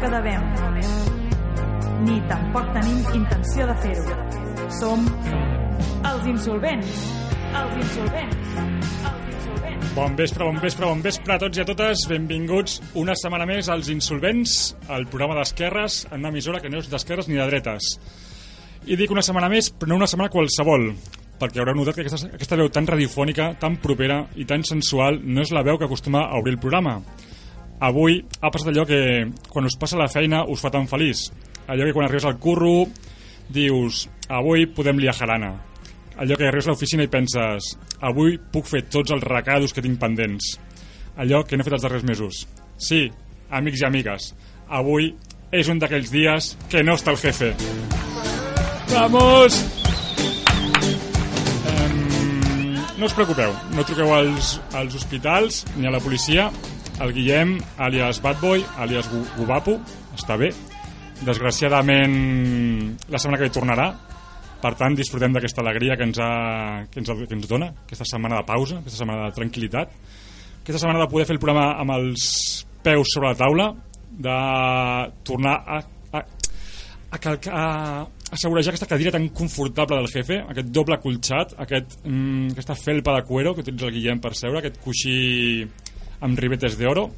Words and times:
que 0.00 0.08
devem. 0.08 0.44
Ni 2.06 2.16
tampoc 2.30 2.70
tenim 2.72 3.00
intenció 3.18 3.66
de 3.68 3.74
fer-ho. 3.82 4.16
Som 4.78 5.04
els 6.08 6.28
insolvents. 6.30 7.02
Els 7.60 7.76
insolvents. 7.82 8.54
Els 9.10 9.28
insolvents. 9.34 9.92
Bon 9.98 10.16
vespre, 10.16 10.46
bon 10.46 10.60
vespre, 10.62 10.88
bon 10.88 11.04
vespre 11.04 11.36
a 11.36 11.38
tots 11.42 11.60
i 11.60 11.64
a 11.64 11.68
totes. 11.68 12.06
Benvinguts 12.08 12.80
una 13.02 13.16
setmana 13.18 13.44
més 13.50 13.68
als 13.68 13.90
Insolvents, 13.92 14.58
el 14.88 15.06
programa 15.12 15.36
d'esquerres, 15.40 16.06
en 16.10 16.24
una 16.24 16.32
emissora 16.32 16.62
que 16.64 16.72
no 16.72 16.80
és 16.80 16.88
d'esquerres 16.88 17.28
ni 17.28 17.36
de 17.36 17.48
dretes. 17.50 17.94
I 18.88 18.96
dic 18.96 19.12
una 19.12 19.24
setmana 19.26 19.50
més, 19.52 19.68
però 19.74 19.92
no 19.92 20.00
una 20.00 20.08
setmana 20.08 20.32
qualsevol, 20.32 20.94
perquè 21.40 21.60
haureu 21.60 21.76
notat 21.76 21.98
que 21.98 22.06
aquesta, 22.06 22.30
aquesta 22.32 22.56
veu 22.56 22.70
tan 22.72 22.88
radiofònica, 22.88 23.52
tan 23.60 23.76
propera 23.82 24.22
i 24.40 24.46
tan 24.48 24.64
sensual 24.64 25.20
no 25.24 25.44
és 25.44 25.52
la 25.52 25.66
veu 25.66 25.76
que 25.76 25.84
acostuma 25.90 26.24
a 26.30 26.40
obrir 26.40 26.56
el 26.56 26.62
programa. 26.62 27.02
Avui 27.80 28.18
ha 28.40 28.50
passat 28.52 28.74
allò 28.74 28.84
que 28.84 29.00
quan 29.48 29.64
us 29.64 29.78
passa 29.80 29.96
la 29.96 30.10
feina 30.12 30.44
us 30.44 30.60
fa 30.60 30.70
tan 30.72 30.88
feliç. 30.88 31.30
Allò 31.66 31.86
que 31.86 31.94
quan 31.96 32.06
arribes 32.06 32.26
al 32.28 32.36
curro 32.38 32.84
dius, 33.48 34.04
avui 34.28 34.66
podem 34.68 35.00
liar 35.00 35.16
jarana. 35.16 35.54
Allò 36.20 36.36
que 36.36 36.48
arribes 36.48 36.68
a 36.68 36.74
l'oficina 36.74 37.06
i 37.06 37.10
penses, 37.10 37.72
avui 38.04 38.36
puc 38.52 38.68
fer 38.68 38.84
tots 38.92 39.14
els 39.14 39.24
recados 39.24 39.72
que 39.72 39.82
tinc 39.84 39.98
pendents. 40.00 40.58
Allò 41.16 41.42
que 41.44 41.56
no 41.56 41.64
he 41.64 41.68
fet 41.68 41.78
els 41.78 41.86
darrers 41.86 42.04
mesos. 42.04 42.44
Sí, 42.76 43.06
amics 43.50 43.80
i 43.80 43.86
amigues, 43.88 44.32
avui 44.68 45.14
és 45.50 45.68
un 45.72 45.80
d'aquells 45.80 46.12
dies 46.12 46.54
que 46.70 46.84
no 46.84 46.94
està 46.98 47.14
el 47.14 47.18
jefe. 47.18 47.54
Vamos! 48.92 49.56
Em, 51.70 51.96
no 52.98 53.08
us 53.08 53.16
preocupeu, 53.16 53.54
no 53.74 53.86
truqueu 53.88 54.12
als, 54.14 54.58
als 54.76 55.00
hospitals 55.00 55.64
ni 55.76 55.88
a 55.88 55.94
la 55.94 56.02
policia. 56.04 56.50
El 57.00 57.14
Guillem, 57.16 57.54
àlies 57.80 58.18
Badboy, 58.20 58.60
àlies 58.84 59.06
Gu- 59.08 59.26
Gubapo, 59.38 59.78
està 60.18 60.36
bé. 60.36 60.50
Desgraciadament, 61.24 62.14
la 63.08 63.18
setmana 63.18 63.38
que 63.40 63.48
ve 63.48 63.54
tornarà. 63.54 63.86
Per 64.60 64.74
tant, 64.76 64.92
disfrutem 64.96 65.32
d'aquesta 65.32 65.62
alegria 65.64 65.96
que 65.96 66.04
ens, 66.04 66.18
ha, 66.20 66.84
que, 66.92 67.00
ens, 67.00 67.08
que 67.28 67.32
ens 67.36 67.48
dona, 67.48 67.70
aquesta 67.86 68.04
setmana 68.04 68.42
de 68.42 68.46
pausa, 68.48 68.80
aquesta 68.82 68.98
setmana 69.00 69.30
de 69.30 69.36
tranquil·litat, 69.38 69.94
aquesta 70.60 70.82
setmana 70.82 71.00
de 71.00 71.08
poder 71.08 71.24
fer 71.30 71.36
el 71.38 71.40
programa 71.40 71.70
amb 71.80 71.94
els 71.96 72.26
peus 72.84 73.08
sobre 73.14 73.30
la 73.32 73.38
taula, 73.40 73.70
de 74.10 74.36
tornar 75.24 75.54
a, 75.64 75.78
a, 76.12 76.20
a, 76.20 77.18
calcar, 77.18 77.54
a 77.56 78.34
assegurejar 78.36 78.74
aquesta 78.74 78.90
cadira 78.90 79.14
tan 79.16 79.30
confortable 79.32 79.96
del 79.96 80.10
jefe, 80.12 80.42
aquest 80.52 80.68
doble 80.68 81.00
colxat, 81.00 81.54
aquest, 81.64 81.96
mm, 82.04 82.50
aquesta 82.52 82.76
felpa 82.76 83.16
de 83.16 83.24
cuero 83.24 83.54
que 83.56 83.64
tens 83.64 83.80
el 83.88 83.94
Guillem 83.96 84.20
per 84.20 84.34
seure, 84.36 84.60
aquest 84.60 84.76
coixí 84.84 85.64
amb 86.20 86.38
ribetes 86.40 86.76
d'oro. 86.78 87.08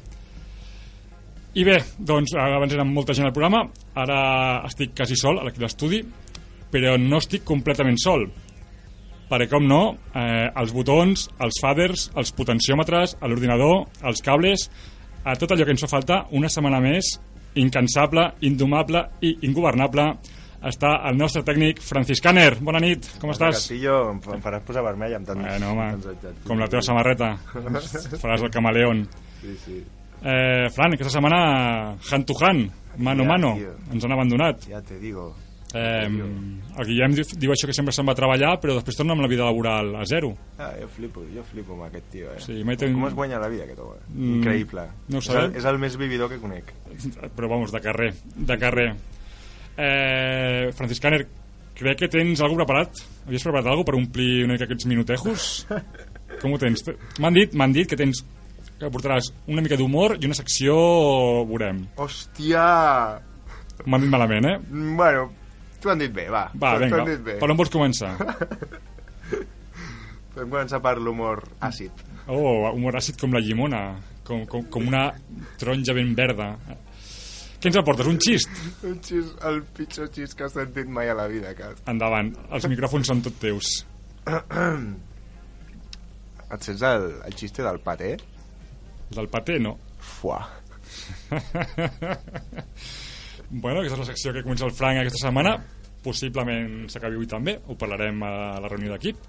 I 1.53 1.65
bé, 1.67 1.77
doncs 1.99 2.33
abans 2.39 2.73
era 2.73 2.85
molta 2.87 3.13
gent 3.13 3.27
al 3.27 3.35
programa, 3.35 3.67
ara 3.93 4.63
estic 4.65 4.95
quasi 4.97 5.17
sol 5.19 5.37
a 5.37 5.45
l'equip 5.45 5.61
d'estudi, 5.61 6.01
però 6.73 6.95
no 6.97 7.19
estic 7.21 7.45
completament 7.45 7.99
sol 8.01 8.25
perquè 9.33 9.47
com 9.49 9.65
no, 9.65 9.81
eh, 10.13 10.49
els 10.61 10.73
botons, 10.75 11.27
els 11.41 11.59
faders, 11.61 12.09
els 12.19 12.31
potenciòmetres, 12.37 13.15
l'ordinador, 13.23 13.87
els 14.05 14.21
cables, 14.21 14.67
a 15.23 15.33
tot 15.39 15.53
allò 15.53 15.65
que 15.65 15.73
ens 15.73 15.81
fa 15.85 15.89
falta, 15.89 16.19
una 16.37 16.51
setmana 16.53 16.81
més, 16.83 17.15
incansable, 17.57 18.27
indomable 18.45 19.01
i 19.25 19.33
ingovernable, 19.47 20.05
està 20.69 20.93
el 21.09 21.17
nostre 21.17 21.43
tècnic 21.43 21.81
Franciscaner. 21.83 22.57
Bona 22.63 22.79
nit, 22.83 23.07
com 23.21 23.31
estàs? 23.33 23.57
Castillo, 23.59 23.97
em, 24.13 24.21
em 24.37 24.41
faràs 24.43 24.63
posar 24.67 24.83
vermell 24.85 25.15
amb 25.17 25.27
tants... 25.27 25.43
Bueno, 25.43 25.71
home, 25.73 25.89
tants 26.21 26.43
com 26.47 26.59
la 26.61 26.67
teva 26.71 26.81
samarreta, 26.85 27.33
faràs 28.23 28.41
el 28.45 28.51
camaleón. 28.51 29.05
Sí, 29.41 29.57
sí. 29.65 29.79
Eh, 30.23 30.69
Fran, 30.71 30.93
aquesta 30.95 31.17
setmana, 31.17 31.97
hand 32.11 32.25
to 32.29 32.35
hand, 32.39 32.69
mano 32.97 33.23
a 33.23 33.25
Ja, 33.25 33.31
mano, 33.33 33.55
tio. 33.59 33.73
ens 33.91 34.05
han 34.05 34.13
abandonat. 34.15 34.67
Ja 34.69 34.79
te 34.81 34.99
digo. 34.99 35.33
Eh, 35.75 36.05
el 36.05 36.85
Guillem 36.85 37.15
diu, 37.17 37.25
diu 37.41 37.49
això 37.51 37.65
que 37.65 37.73
sempre 37.73 37.91
se'n 37.95 38.05
va 38.05 38.13
a 38.13 38.17
treballar, 38.19 38.51
però 38.61 38.75
després 38.77 38.95
torna 38.99 39.15
amb 39.17 39.23
la 39.25 39.27
vida 39.31 39.43
laboral 39.47 39.89
a 39.97 40.03
zero. 40.05 40.29
Ah, 40.61 40.69
jo 40.79 40.85
flipo, 40.87 41.23
jo 41.33 41.41
flipo 41.49 41.73
amb 41.73 41.87
aquest 41.87 42.11
tio, 42.13 42.29
eh? 42.29 42.39
Sí, 42.45 42.59
mai 42.63 42.77
ten- 42.77 42.93
Com 42.93 43.07
es 43.09 43.15
guanya 43.17 43.39
la 43.41 43.49
vida, 43.49 43.65
aquest 43.65 43.79
home? 43.81 43.97
Mm, 44.13 44.35
Increïble. 44.37 44.83
no 45.09 45.17
és, 45.17 45.29
el, 45.33 45.55
és 45.57 45.65
el 45.65 45.79
més 45.81 45.97
vividor 45.97 46.29
que 46.29 46.37
conec. 46.39 46.71
però 47.35 47.49
vamos, 47.49 47.71
de 47.73 47.81
carrer, 47.81 48.13
de 48.35 48.57
carrer. 48.61 48.93
Eh, 49.77 50.69
Franciscaner, 50.77 51.23
crec 51.73 51.97
que 52.03 52.09
tens 52.13 52.41
alguna 52.45 52.65
preparat? 52.65 52.99
Havies 53.25 53.45
preparat 53.45 53.71
alguna 53.71 53.87
per 53.87 53.95
omplir 53.97 54.43
una 54.45 54.53
mica 54.57 54.67
aquests 54.67 54.85
minutejos? 54.89 55.47
Com 56.41 56.53
ho 56.53 56.59
tens? 56.61 56.83
M'han 57.21 57.33
dit, 57.37 57.53
m'han 57.57 57.73
dit 57.73 57.89
que 57.89 57.97
tens 57.97 58.21
que 58.79 58.89
portaràs 58.91 59.31
una 59.47 59.61
mica 59.63 59.77
d'humor 59.79 60.17
i 60.19 60.25
una 60.27 60.35
secció 60.37 60.75
veurem. 61.49 61.85
Hòstia! 61.97 62.65
M'han 63.85 64.03
dit 64.05 64.11
malament, 64.11 64.45
eh? 64.49 64.57
Mm, 64.69 64.95
Bueno, 64.99 65.27
t'ho 65.81 65.89
han 65.93 66.01
dit 66.03 66.13
bé, 66.13 66.27
va. 66.29 66.45
Va, 66.59 66.75
vinga, 66.81 67.01
han 67.01 67.09
dit 67.09 67.23
bé. 67.25 67.37
per 67.41 67.49
on 67.49 67.57
vols 67.57 67.71
començar? 67.73 68.13
Podem 70.33 70.49
començar 70.49 70.79
per 70.81 70.95
l'humor 70.97 71.43
àcid. 71.61 71.91
Oh, 72.27 72.65
humor 72.73 72.95
àcid 72.97 73.19
com 73.21 73.33
la 73.35 73.41
llimona, 73.43 73.81
com, 74.25 74.45
com, 74.49 74.63
com 74.71 74.87
una 74.89 75.11
taronja 75.61 75.93
ben 75.93 76.13
verda. 76.17 76.53
Què 77.63 77.69
ens 77.71 77.77
aportes? 77.79 78.07
Un 78.11 78.17
xist? 78.19 78.49
Un 78.83 78.97
xis, 78.99 79.29
el 79.47 79.61
pitjor 79.77 80.09
xis 80.11 80.33
que 80.35 80.43
has 80.43 80.51
sentit 80.57 80.89
mai 80.91 81.07
a 81.07 81.15
la 81.15 81.29
vida, 81.31 81.53
Cal. 81.55 81.77
Endavant, 81.87 82.33
els 82.51 82.67
micròfons 82.67 83.07
són 83.07 83.21
tot 83.23 83.37
teus. 83.39 83.69
Et 86.51 86.67
sents 86.67 86.83
el, 86.89 87.07
el 87.23 87.37
xiste 87.39 87.63
del 87.63 87.79
paté? 87.85 88.17
Del 89.15 89.31
paté, 89.31 89.55
no. 89.63 89.77
Fuà. 90.03 90.41
Bueno, 93.53 93.83
aquesta 93.83 93.99
és 93.99 94.01
la 94.01 94.07
secció 94.07 94.31
que 94.33 94.41
comença 94.41 94.65
el 94.65 94.71
Frank 94.73 94.97
aquesta 94.97 95.27
setmana. 95.27 95.51
Possiblement 96.03 96.87
s'acabi 96.89 97.19
avui 97.19 97.27
també, 97.29 97.53
ho 97.69 97.75
parlarem 97.77 98.23
a 98.25 98.31
la 98.63 98.71
reunió 98.71 98.95
d'equip. 98.95 99.19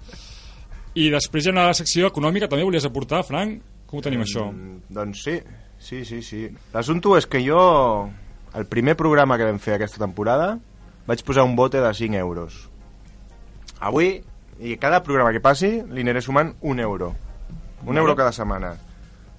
I 0.97 1.11
després 1.13 1.45
hi 1.45 1.51
ha 1.51 1.53
una 1.53 1.65
secció 1.77 2.09
econòmica, 2.09 2.49
també 2.49 2.65
volies 2.65 2.87
aportar, 2.89 3.21
Frank? 3.27 3.59
Com 3.85 3.99
ho 3.99 4.03
tenim, 4.03 4.23
això? 4.25 4.47
Mm, 4.49 4.79
doncs 4.97 5.21
sí, 5.27 5.35
sí, 5.77 6.01
sí, 6.09 6.23
sí. 6.25 6.41
L'assumpte 6.73 7.13
és 7.19 7.29
que 7.29 7.43
jo, 7.45 7.61
el 8.55 8.65
primer 8.65 8.95
programa 8.95 9.37
que 9.37 9.45
vam 9.47 9.59
fer 9.59 9.75
aquesta 9.75 9.99
temporada, 9.99 10.55
vaig 11.05 11.21
posar 11.27 11.43
un 11.43 11.55
bote 11.59 11.81
de 11.83 11.91
5 11.93 12.15
euros. 12.15 12.69
Avui, 13.83 14.21
i 14.59 14.77
cada 14.79 15.01
programa 15.03 15.33
que 15.35 15.43
passi, 15.43 15.81
li 15.91 16.05
aniré 16.05 16.21
sumant 16.23 16.53
un 16.61 16.79
euro. 16.79 17.13
Un 17.83 17.91
Vale. 17.91 17.99
euro 17.99 18.15
cada 18.15 18.31
setmana. 18.31 18.75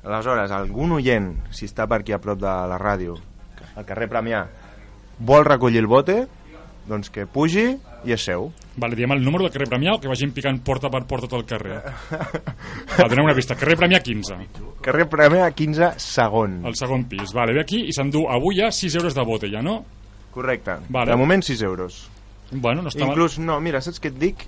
Aleshores, 0.04 0.52
algun 0.52 0.92
oient, 0.92 1.32
si 1.50 1.66
està 1.66 1.88
per 1.88 2.02
aquí 2.02 2.12
a 2.12 2.20
prop 2.22 2.38
de 2.38 2.52
la 2.70 2.78
ràdio, 2.78 3.16
al 3.74 3.84
carrer 3.88 4.06
Premià, 4.12 4.44
vol 5.19 5.44
recollir 5.44 5.80
el 5.80 5.88
bote, 5.90 6.26
doncs 6.86 7.10
que 7.10 7.26
pugi 7.26 7.80
i 8.06 8.14
és 8.14 8.23
seu. 8.25 8.49
Vale, 8.79 8.97
diem 8.99 9.12
el 9.17 9.23
número 9.25 9.44
del 9.44 9.53
carrer 9.55 9.69
Premià 9.70 9.94
o 9.97 10.00
que 10.00 10.08
vagin 10.11 10.32
picant 10.37 10.58
porta 10.64 10.91
per 10.93 11.03
porta 11.08 11.26
tot 11.29 11.41
el 11.41 11.47
carrer? 11.49 11.79
Va, 11.81 13.08
donem 13.08 13.25
una 13.26 13.35
pista. 13.37 13.56
Carrer 13.58 13.76
Premià 13.81 14.00
15, 14.05 14.38
Carrer 14.87 15.08
Premià 15.11 15.49
15, 15.50 15.93
segon. 16.03 16.61
el 16.67 16.76
segon 16.79 17.05
pis. 17.11 17.32
Vale, 17.35 17.55
ve 17.56 17.64
aquí 17.64 17.82
i 17.91 17.94
s'endú 17.97 18.26
avui 18.31 18.61
ja 18.61 18.70
6 18.70 18.99
euros 19.00 19.17
de 19.17 19.25
bote, 19.26 19.50
ja, 19.50 19.62
no? 19.62 19.81
Correcte. 20.35 20.79
Vale. 20.88 21.11
De 21.11 21.17
moment 21.19 21.43
6 21.43 21.62
euros. 21.62 22.05
Bueno, 22.53 22.82
no 22.85 22.93
està 22.93 23.03
Inclús, 23.08 23.41
no, 23.43 23.58
mira, 23.61 23.81
saps 23.82 23.99
què 23.99 24.12
et 24.12 24.19
dic? 24.20 24.47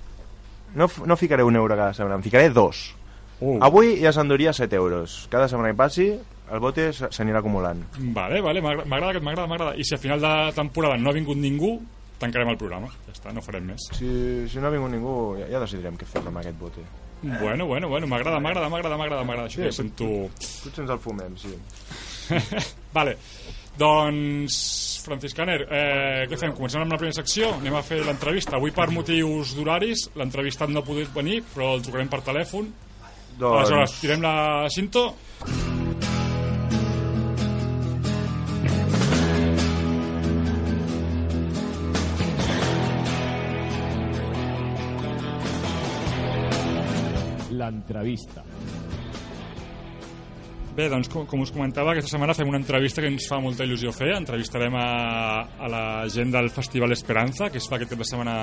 No, 0.77 0.87
no 1.05 1.17
ficaré 1.17 1.43
un 1.43 1.57
euro 1.57 1.75
cada 1.75 1.93
setmana, 1.93 2.21
ficaré 2.23 2.49
dos. 2.49 2.93
mal. 2.93 2.95
Uh, 3.39 3.57
Avui 3.63 3.95
ja 4.01 4.11
s'enduria 4.11 4.51
7 4.53 4.75
euros. 4.75 5.25
Cada 5.31 5.47
setmana 5.47 5.71
que 5.71 5.77
passi, 5.79 6.09
el 6.51 6.59
bote 6.59 6.89
s'anirà 6.93 7.39
acumulant. 7.39 7.81
Vale, 8.15 8.41
vale, 8.41 8.61
m'agrada, 8.61 8.85
m'agrada, 8.85 9.19
m'agrada, 9.23 9.47
m'agrada. 9.47 9.75
I 9.79 9.83
si 9.83 9.95
a 9.95 9.97
final 9.97 10.19
de 10.19 10.31
temporada 10.55 10.97
no 10.97 11.09
ha 11.09 11.13
vingut 11.15 11.37
ningú, 11.39 11.79
tancarem 12.19 12.51
el 12.53 12.57
programa. 12.59 12.89
Ja 13.07 13.15
està, 13.15 13.33
no 13.35 13.43
farem 13.45 13.69
més. 13.71 13.89
Si, 13.97 14.09
si 14.51 14.61
no 14.61 14.69
ha 14.69 14.73
vingut 14.73 14.91
ningú, 14.93 15.13
ja, 15.39 15.47
ja 15.55 15.63
decidirem 15.63 15.97
què 15.99 16.07
fer 16.09 16.23
amb 16.25 16.41
aquest 16.41 16.59
bote. 16.59 16.83
Bueno, 17.21 17.65
bueno, 17.67 17.89
bueno, 17.91 18.07
m'agrada, 18.07 18.39
m'agrada, 18.39 18.69
m'agrada, 18.71 18.97
m'agrada, 18.97 19.23
m'agrada. 19.27 19.47
Això 19.49 19.59
Sí, 19.59 19.65
que 19.67 19.75
sento... 19.75 20.05
Potser 20.39 20.85
ens 20.85 20.93
el 20.95 21.01
fumem, 21.03 21.35
sí. 21.39 21.51
vale, 22.97 23.17
doncs, 23.79 24.59
Franciscaner, 25.03 25.57
eh, 25.67 26.27
què 26.29 26.39
fem? 26.39 26.53
Comencem 26.55 26.83
amb 26.83 26.95
la 26.95 26.99
primera 27.01 27.17
secció, 27.17 27.53
anem 27.57 27.75
a 27.79 27.83
fer 27.83 28.01
l'entrevista. 28.05 28.57
Avui 28.59 28.71
per 28.75 28.89
motius 28.95 29.55
d'horaris, 29.57 30.09
l'entrevistat 30.19 30.71
no 30.71 30.83
ha 30.83 30.87
pogut 30.87 31.11
venir, 31.15 31.41
però 31.53 31.73
el 31.75 31.83
trucarem 31.83 32.11
per 32.11 32.21
telèfon. 32.27 32.71
Doncs, 33.39 33.51
Aleshores, 33.65 33.99
tirem 34.03 34.23
la 34.23 34.35
cinto. 34.71 35.09
L'entrevista. 47.69 48.43
Bé, 50.73 50.87
doncs, 50.89 51.09
com, 51.11 51.25
com 51.27 51.41
us 51.43 51.51
comentava, 51.53 51.91
aquesta 51.91 52.13
setmana 52.13 52.33
fem 52.37 52.49
una 52.49 52.59
entrevista 52.61 53.01
que 53.03 53.09
ens 53.11 53.25
fa 53.29 53.39
molta 53.43 53.65
il·lusió 53.67 53.91
fer. 53.93 54.13
Entrevistarem 54.15 54.75
a, 54.79 54.85
a 55.59 55.69
la 55.69 55.83
gent 56.09 56.31
del 56.33 56.49
Festival 56.55 56.95
Esperanza, 56.95 57.49
que 57.53 57.59
es 57.61 57.67
fa 57.69 57.77
aquest 57.77 57.93
cap 57.93 58.01
de 58.01 58.07
setmana 58.07 58.37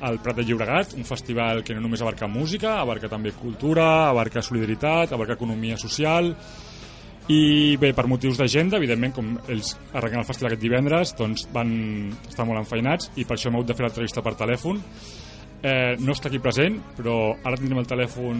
al 0.00 0.18
Prat 0.24 0.40
de 0.40 0.46
Llobregat, 0.48 0.96
un 0.96 1.06
festival 1.08 1.62
que 1.64 1.76
no 1.76 1.84
només 1.84 2.02
abarca 2.02 2.28
música, 2.28 2.78
abarca 2.80 3.08
també 3.12 3.32
cultura, 3.36 4.08
abarca 4.08 4.42
solidaritat, 4.42 5.12
abarca 5.12 5.36
economia 5.36 5.76
social, 5.80 6.32
i 7.30 7.76
bé, 7.78 7.92
per 7.94 8.08
motius 8.10 8.40
d'agenda, 8.40 8.80
evidentment, 8.80 9.12
com 9.14 9.34
ells 9.52 9.76
arrenquen 9.92 10.24
el 10.24 10.26
festival 10.26 10.50
aquest 10.50 10.64
divendres, 10.64 11.12
doncs 11.18 11.46
van 11.54 11.72
estar 12.26 12.48
molt 12.48 12.64
enfeinats 12.64 13.12
i 13.14 13.26
per 13.28 13.36
això 13.36 13.50
hem 13.50 13.60
hagut 13.60 13.70
de 13.70 13.76
fer 13.78 13.86
l'entrevista 13.86 14.24
per 14.24 14.34
telèfon. 14.40 14.80
Eh, 15.60 15.96
no 16.00 16.14
està 16.16 16.30
aquí 16.30 16.40
present, 16.40 16.78
però 16.96 17.34
ara 17.44 17.58
tindrem 17.60 17.82
el 17.82 17.88
telèfon 17.88 18.38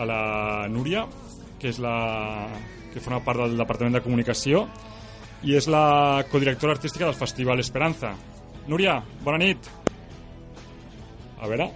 a 0.00 0.06
la 0.08 0.22
Núria, 0.72 1.04
que 1.60 1.68
és 1.68 1.80
la 1.82 2.48
que 2.94 3.02
forma 3.02 3.20
part 3.26 3.42
del 3.42 3.58
Departament 3.58 3.98
de 3.98 4.02
Comunicació 4.04 4.64
i 5.44 5.56
és 5.58 5.66
la 5.68 6.24
codirectora 6.30 6.72
artística 6.78 7.04
del 7.04 7.18
Festival 7.18 7.60
Esperanza. 7.60 8.14
Núria, 8.70 9.00
bona 9.24 9.40
nit. 9.42 9.72
A 11.40 11.50
veure... 11.50 11.68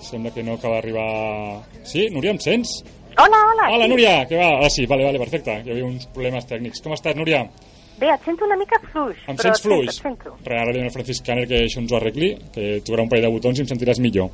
Sembla 0.00 0.32
que 0.32 0.42
no 0.42 0.54
acaba 0.56 0.78
d'arribar... 0.78 1.60
Sí, 1.86 2.06
Núria, 2.10 2.32
em 2.32 2.38
sents? 2.40 2.80
Hola, 3.20 3.40
hola. 3.52 3.66
Hola, 3.68 3.84
sí. 3.84 3.90
Núria, 3.92 4.14
què 4.26 4.38
va? 4.40 4.48
Ah, 4.64 4.70
sí, 4.72 4.86
vale, 4.88 5.04
vale, 5.04 5.20
perfecte. 5.20 5.58
Hi 5.60 5.74
havia 5.74 5.86
uns 5.86 6.08
problemes 6.14 6.48
tècnics. 6.48 6.80
Com 6.82 6.96
estàs, 6.96 7.18
Núria? 7.18 7.44
Bé, 7.44 7.69
et 8.08 8.24
sento 8.24 8.46
una 8.46 8.56
mica 8.56 8.78
fluix. 8.92 9.18
Em 9.28 9.36
sents 9.36 9.60
fluix? 9.60 9.90
Et 9.92 10.02
sento. 10.06 10.32
Re, 10.46 10.56
ara 10.62 10.72
li 10.72 10.80
el 10.80 10.92
Francisc 10.94 11.26
Caner 11.26 11.44
que 11.50 11.64
això 11.66 11.82
ens 11.82 11.92
ho 11.92 11.98
arregli, 11.98 12.30
que 12.54 12.78
tocarà 12.86 13.04
un 13.04 13.10
parell 13.12 13.26
de 13.28 13.32
botons 13.34 13.58
i 13.58 13.64
em 13.66 13.68
sentiràs 13.68 14.00
millor. 14.00 14.30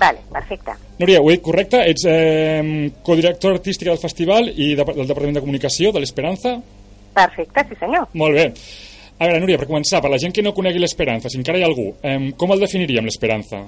Vale, 0.00 0.20
perfecte. 0.32 0.74
Núria, 0.98 1.20
ho 1.22 1.30
he 1.30 1.36
dit 1.36 1.44
correcte? 1.44 1.80
Ets 1.92 2.04
eh, 2.10 2.90
codirectora 3.06 3.56
artística 3.56 3.92
del 3.92 4.02
festival 4.02 4.50
i 4.50 4.74
de, 4.74 4.84
del 4.84 5.06
Departament 5.06 5.38
de 5.38 5.44
Comunicació 5.44 5.92
de 5.92 6.02
l'Esperanza? 6.02 6.56
Perfecte, 7.16 7.64
sí 7.70 7.78
senyor. 7.80 8.10
Molt 8.12 8.36
bé. 8.36 8.50
A 9.16 9.24
veure, 9.24 9.40
Núria, 9.40 9.56
per 9.56 9.68
començar, 9.70 10.02
per 10.04 10.10
la 10.12 10.20
gent 10.20 10.34
que 10.36 10.44
no 10.44 10.52
conegui 10.52 10.82
l'Esperanza, 10.82 11.30
si 11.32 11.38
encara 11.40 11.56
hi 11.56 11.64
ha 11.64 11.70
algú, 11.70 11.88
eh, 12.04 12.32
com 12.36 12.52
el 12.52 12.60
definiríem, 12.60 13.06
l'Esperanza? 13.08 13.62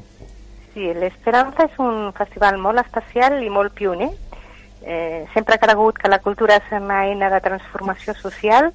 Sí, 0.74 0.90
l'Esperanza 0.94 1.64
és 1.64 1.78
un 1.80 2.10
festival 2.18 2.60
molt 2.60 2.82
especial 2.84 3.40
i 3.42 3.48
molt 3.48 3.72
pioner. 3.78 4.10
Eh, 4.84 5.24
sempre 5.32 5.56
ha 5.56 5.62
cregut 5.62 5.96
que 5.98 6.12
la 6.12 6.20
cultura 6.22 6.60
és 6.60 6.68
una 6.76 7.00
eina 7.08 7.32
de 7.32 7.40
transformació 7.42 8.14
social 8.20 8.68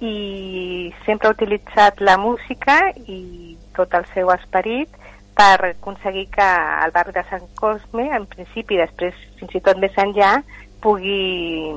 i 0.00 0.92
sempre 1.04 1.28
ha 1.28 1.34
utilitzat 1.34 2.00
la 2.00 2.16
música 2.18 2.78
i 3.06 3.56
tot 3.76 3.94
el 3.98 4.06
seu 4.14 4.30
esperit 4.34 4.94
per 5.38 5.70
aconseguir 5.70 6.26
que 6.34 6.46
el 6.84 6.92
barri 6.94 7.14
de 7.14 7.22
Sant 7.30 7.46
Cosme, 7.58 8.08
en 8.14 8.26
principi, 8.26 8.74
i 8.74 8.82
després 8.82 9.14
fins 9.38 9.54
i 9.54 9.62
tot 9.62 9.78
més 9.78 9.94
enllà, 10.02 10.40
pugui 10.82 11.68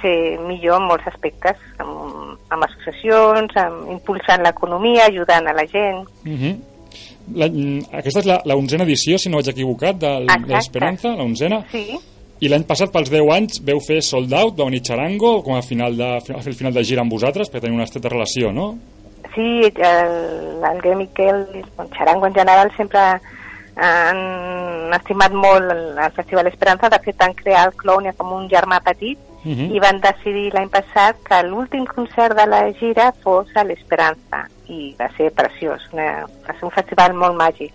ser 0.00 0.38
millor 0.46 0.80
en 0.80 0.88
molts 0.88 1.08
aspectes, 1.08 1.60
amb, 1.84 2.38
amb 2.48 2.64
associacions, 2.64 3.56
amb, 3.60 3.90
impulsant 3.92 4.44
l'economia, 4.44 5.08
ajudant 5.08 5.48
a 5.48 5.56
la 5.56 5.66
gent. 5.68 6.08
Uh 6.24 6.32
-huh. 6.32 6.54
la, 7.34 7.46
aquesta 7.98 8.20
és 8.20 8.26
la, 8.26 8.40
la 8.44 8.56
onzena 8.56 8.84
edició, 8.84 9.18
si 9.18 9.28
no 9.28 9.36
vaig 9.36 9.48
equivocat, 9.48 9.96
de 9.96 10.12
l'Esperanza, 10.46 11.14
la 11.16 11.22
onzena. 11.22 11.64
Sí, 11.70 11.98
I 12.40 12.48
l'any 12.48 12.64
passat, 12.64 12.88
pels 12.92 13.10
10 13.12 13.32
anys, 13.34 13.60
veu 13.64 13.80
fer 13.84 14.00
Sold 14.02 14.32
Out, 14.32 14.56
va 14.58 14.68
venir 14.70 14.80
Charango, 14.86 15.42
com 15.44 15.58
a 15.58 15.62
final 15.62 15.96
de, 15.98 16.08
a 16.16 16.20
fer 16.24 16.52
el 16.54 16.56
final 16.56 16.72
de 16.72 16.84
gira 16.88 17.04
amb 17.04 17.12
vosaltres, 17.12 17.50
perquè 17.50 17.66
teniu 17.66 17.76
una 17.76 17.84
estreta 17.84 18.08
relació, 18.08 18.52
no? 18.56 18.70
Sí, 19.34 19.48
el, 19.68 20.14
el 20.64 20.80
Guillem 20.80 21.04
Miquel 21.04 21.44
i 21.58 21.60
el 21.62 21.90
Charango 21.96 22.26
en 22.26 22.34
general 22.34 22.72
sempre 22.78 23.04
han 23.80 24.94
estimat 24.96 25.36
molt 25.36 25.68
el, 25.70 25.82
el 26.00 26.14
Festival 26.16 26.48
Esperanza. 26.48 26.88
De 26.88 27.00
fet, 27.04 27.18
van 27.20 27.36
crear 27.36 27.66
el 27.68 27.76
Clownia 27.76 28.16
com 28.16 28.32
un 28.36 28.48
germà 28.48 28.80
petit 28.84 29.20
Uh 29.40 29.56
-huh. 29.56 29.74
i 29.74 29.80
van 29.80 30.00
decidir 30.00 30.52
l'any 30.52 30.68
passat 30.68 31.16
que 31.24 31.42
l'últim 31.42 31.86
concert 31.86 32.36
de 32.36 32.46
la 32.46 32.72
gira 32.72 33.10
fos 33.22 33.48
a 33.56 33.64
l'Esperanza 33.64 34.44
i 34.68 34.94
va 34.98 35.08
ser 35.16 35.30
preciós, 35.32 35.80
una, 35.94 36.26
va 36.46 36.52
ser 36.52 36.64
un 36.64 36.70
festival 36.70 37.14
molt 37.14 37.36
màgic. 37.40 37.72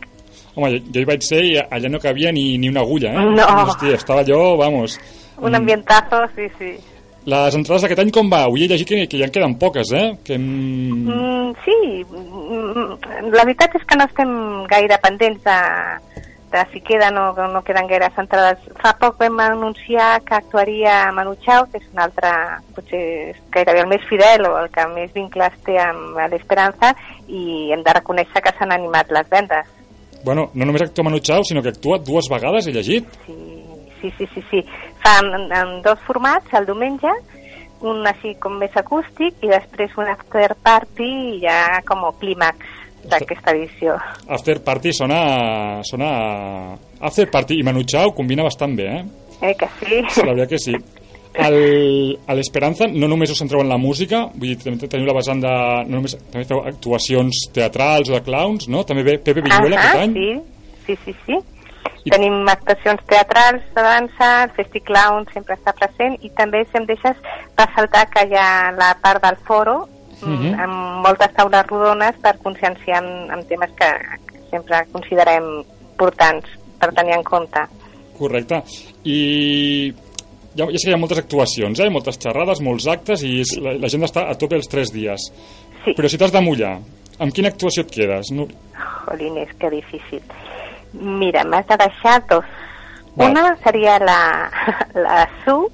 Home, 0.55 0.71
jo, 0.71 0.79
jo 0.95 1.01
hi 1.03 1.07
vaig 1.09 1.23
ser 1.27 1.41
i 1.43 1.53
allà 1.59 1.89
no 1.91 1.99
cabia 1.99 2.31
ni, 2.31 2.57
ni 2.57 2.69
una 2.71 2.81
agulla, 2.85 3.11
eh? 3.11 3.25
No. 3.35 3.45
Hòstia, 3.65 3.95
estava 3.99 4.23
jo, 4.27 4.55
vamos... 4.57 4.99
Un 5.37 5.51
Mm. 5.51 5.55
ambientazo, 5.55 6.21
sí, 6.35 6.47
sí. 6.57 6.73
Les 7.25 7.55
entrades 7.57 7.81
d'aquest 7.83 7.99
any 8.05 8.11
com 8.13 8.29
va? 8.31 8.43
Avui 8.45 8.63
he 8.63 8.67
llegit 8.69 8.87
que, 8.87 9.07
que 9.09 9.17
ja 9.19 9.25
en 9.25 9.31
queden 9.33 9.55
poques, 9.59 9.91
eh? 9.91 10.13
Que... 10.23 10.37
Mm... 10.37 11.53
Sí, 11.65 12.05
mm, 12.05 13.31
la 13.33 13.43
veritat 13.43 13.75
és 13.75 13.83
que 13.89 13.97
no 13.97 14.05
estem 14.07 14.31
gaire 14.69 14.97
pendents 15.03 15.41
de, 15.43 15.57
de 16.53 16.61
si 16.71 16.79
queden 16.85 17.17
o 17.17 17.33
no 17.51 17.63
queden 17.67 17.87
gaire 17.89 18.07
entrades. 18.15 18.61
Fa 18.79 18.93
poc 19.01 19.17
vam 19.19 19.39
anunciar 19.43 20.21
que 20.23 20.35
actuaria 20.37 21.11
Manu 21.11 21.33
Chao, 21.43 21.65
que 21.71 21.81
és 21.81 21.87
un 21.91 21.99
altre, 22.05 22.31
potser 22.77 23.01
gairebé 23.51 23.81
el 23.83 23.89
més 23.91 24.05
fidel 24.07 24.45
o 24.47 24.55
el 24.61 24.69
que 24.71 24.85
més 24.93 25.11
vincles 25.17 25.57
té 25.65 25.79
amb 25.81 26.15
l'Esperanza, 26.31 26.93
i 27.27 27.71
hem 27.73 27.83
de 27.83 27.97
reconèixer 27.99 28.39
que 28.45 28.53
s'han 28.57 28.71
animat 28.71 29.09
les 29.11 29.27
vendes. 29.33 29.65
Bueno, 30.25 30.49
no 30.53 30.65
només 30.65 30.81
actua 30.81 31.05
Manu 31.05 31.21
Chao, 31.21 31.43
sinó 31.45 31.61
que 31.61 31.69
actua 31.69 31.99
dues 32.01 32.27
vegades, 32.31 32.67
he 32.67 32.73
llegit. 32.73 33.05
Sí, 33.27 33.35
sí, 34.01 34.11
sí, 34.17 34.27
sí. 34.33 34.43
sí. 34.49 34.63
Fa 35.03 35.19
en, 35.21 35.51
en 35.53 35.75
dos 35.85 36.01
formats, 36.07 36.49
el 36.57 36.65
diumenge, 36.65 37.11
un 37.85 38.01
així 38.09 38.33
com 38.41 38.57
més 38.57 38.73
acústic 38.79 39.43
i 39.45 39.51
després 39.51 39.93
un 40.01 40.09
after 40.09 40.55
party 40.65 41.11
ja 41.43 41.59
com 41.85 42.07
a 42.07 42.11
clímax 42.17 42.73
d'aquesta 43.05 43.53
edició. 43.53 43.95
After 44.27 44.61
Party 44.65 44.93
sona... 44.93 45.21
sona... 45.85 46.09
After 46.99 47.29
Party 47.29 47.59
i 47.59 47.65
Manu 47.67 47.83
Chao 47.85 48.15
combina 48.17 48.45
bastant 48.47 48.75
bé, 48.77 48.87
eh? 48.89 49.03
Eh, 49.41 49.53
que 49.59 49.67
sí? 49.79 50.01
La 50.23 50.33
veritat 50.33 50.55
que 50.55 50.61
sí. 50.63 50.73
L'Esperanza 52.35 52.87
no 52.91 53.07
només 53.11 53.31
us 53.31 53.39
centreu 53.41 53.61
en 53.61 53.69
la 53.69 53.77
música, 53.81 54.25
vull 54.35 54.53
dir, 54.53 54.57
també 54.63 54.87
teniu 54.91 55.07
la 55.09 55.15
vessant 55.17 55.41
de... 55.43 55.51
No 55.89 55.99
només, 55.99 56.15
també 56.31 56.45
feu 56.49 56.61
actuacions 56.67 57.45
teatrals 57.55 58.09
o 58.09 58.15
de 58.17 58.21
clowns, 58.25 58.67
no? 58.71 58.83
També 58.87 59.03
ve 59.03 59.17
Pepe 59.19 59.43
Villuela 59.45 59.77
Ahà, 59.79 59.91
aquest 59.91 60.03
any. 60.03 60.15
sí, 60.15 60.95
sí, 60.95 60.97
sí, 61.05 61.15
sí. 61.25 61.39
I- 62.05 62.11
Tenim 62.13 62.45
actuacions 62.49 63.01
teatrals 63.09 63.63
de 63.75 63.81
dansa, 63.81 64.29
el 64.45 64.51
Festiclown 64.57 65.25
sempre 65.33 65.55
està 65.57 65.73
present 65.73 66.15
i 66.21 66.29
també, 66.37 66.63
si 66.69 66.77
em 66.77 66.85
deixes, 66.85 67.17
ressaltar 67.57 68.05
que 68.13 68.27
hi 68.29 68.35
ha 68.37 68.71
la 68.77 68.91
part 69.01 69.23
del 69.25 69.37
foro 69.47 69.87
Mhm. 70.21 70.31
mm, 70.31 70.59
amb 70.63 71.01
moltes 71.05 71.33
taules 71.35 71.65
rodones 71.67 72.15
per 72.23 72.37
conscienciar 72.39 73.01
en, 73.03 73.31
en 73.35 73.41
temes 73.49 73.71
que 73.75 73.89
sempre 74.49 74.85
considerem 74.93 75.43
importants 75.91 76.45
per 76.79 76.93
tenir 76.93 77.15
en 77.17 77.23
compte. 77.23 77.59
Correcte. 78.17 78.61
I 79.03 79.91
ja, 80.55 80.65
ja 80.65 80.79
sé 80.79 80.87
que 80.87 80.93
hi 80.93 80.97
ha 80.97 81.01
moltes 81.01 81.21
actuacions, 81.21 81.79
eh? 81.79 81.89
moltes 81.93 82.19
xerrades, 82.21 82.61
molts 82.63 82.87
actes, 82.91 83.23
i 83.27 83.39
és, 83.43 83.55
la, 83.61 83.75
la 83.81 83.91
gent 83.91 84.07
està 84.07 84.25
a 84.29 84.35
tope 84.39 84.57
els 84.59 84.69
tres 84.71 84.93
dies. 84.95 85.29
Sí, 85.83 85.93
Però 85.93 86.09
si 86.09 86.19
t'has 86.21 86.33
de 86.33 86.41
mullar, 86.43 86.77
amb 87.19 87.35
quina 87.35 87.51
actuació 87.53 87.85
et 87.85 87.93
quedes? 87.93 88.31
No... 88.35 88.47
jolines, 89.05 89.51
que 89.59 89.69
difícil. 89.69 90.21
Mira, 90.93 91.43
m'has 91.45 91.67
de 91.69 91.77
deixar 91.83 92.21
dos. 92.29 92.45
Val. 93.15 93.31
Una 93.31 93.55
seria 93.63 93.99
la, 93.99 94.19
la 95.05 95.19
Su, 95.43 95.69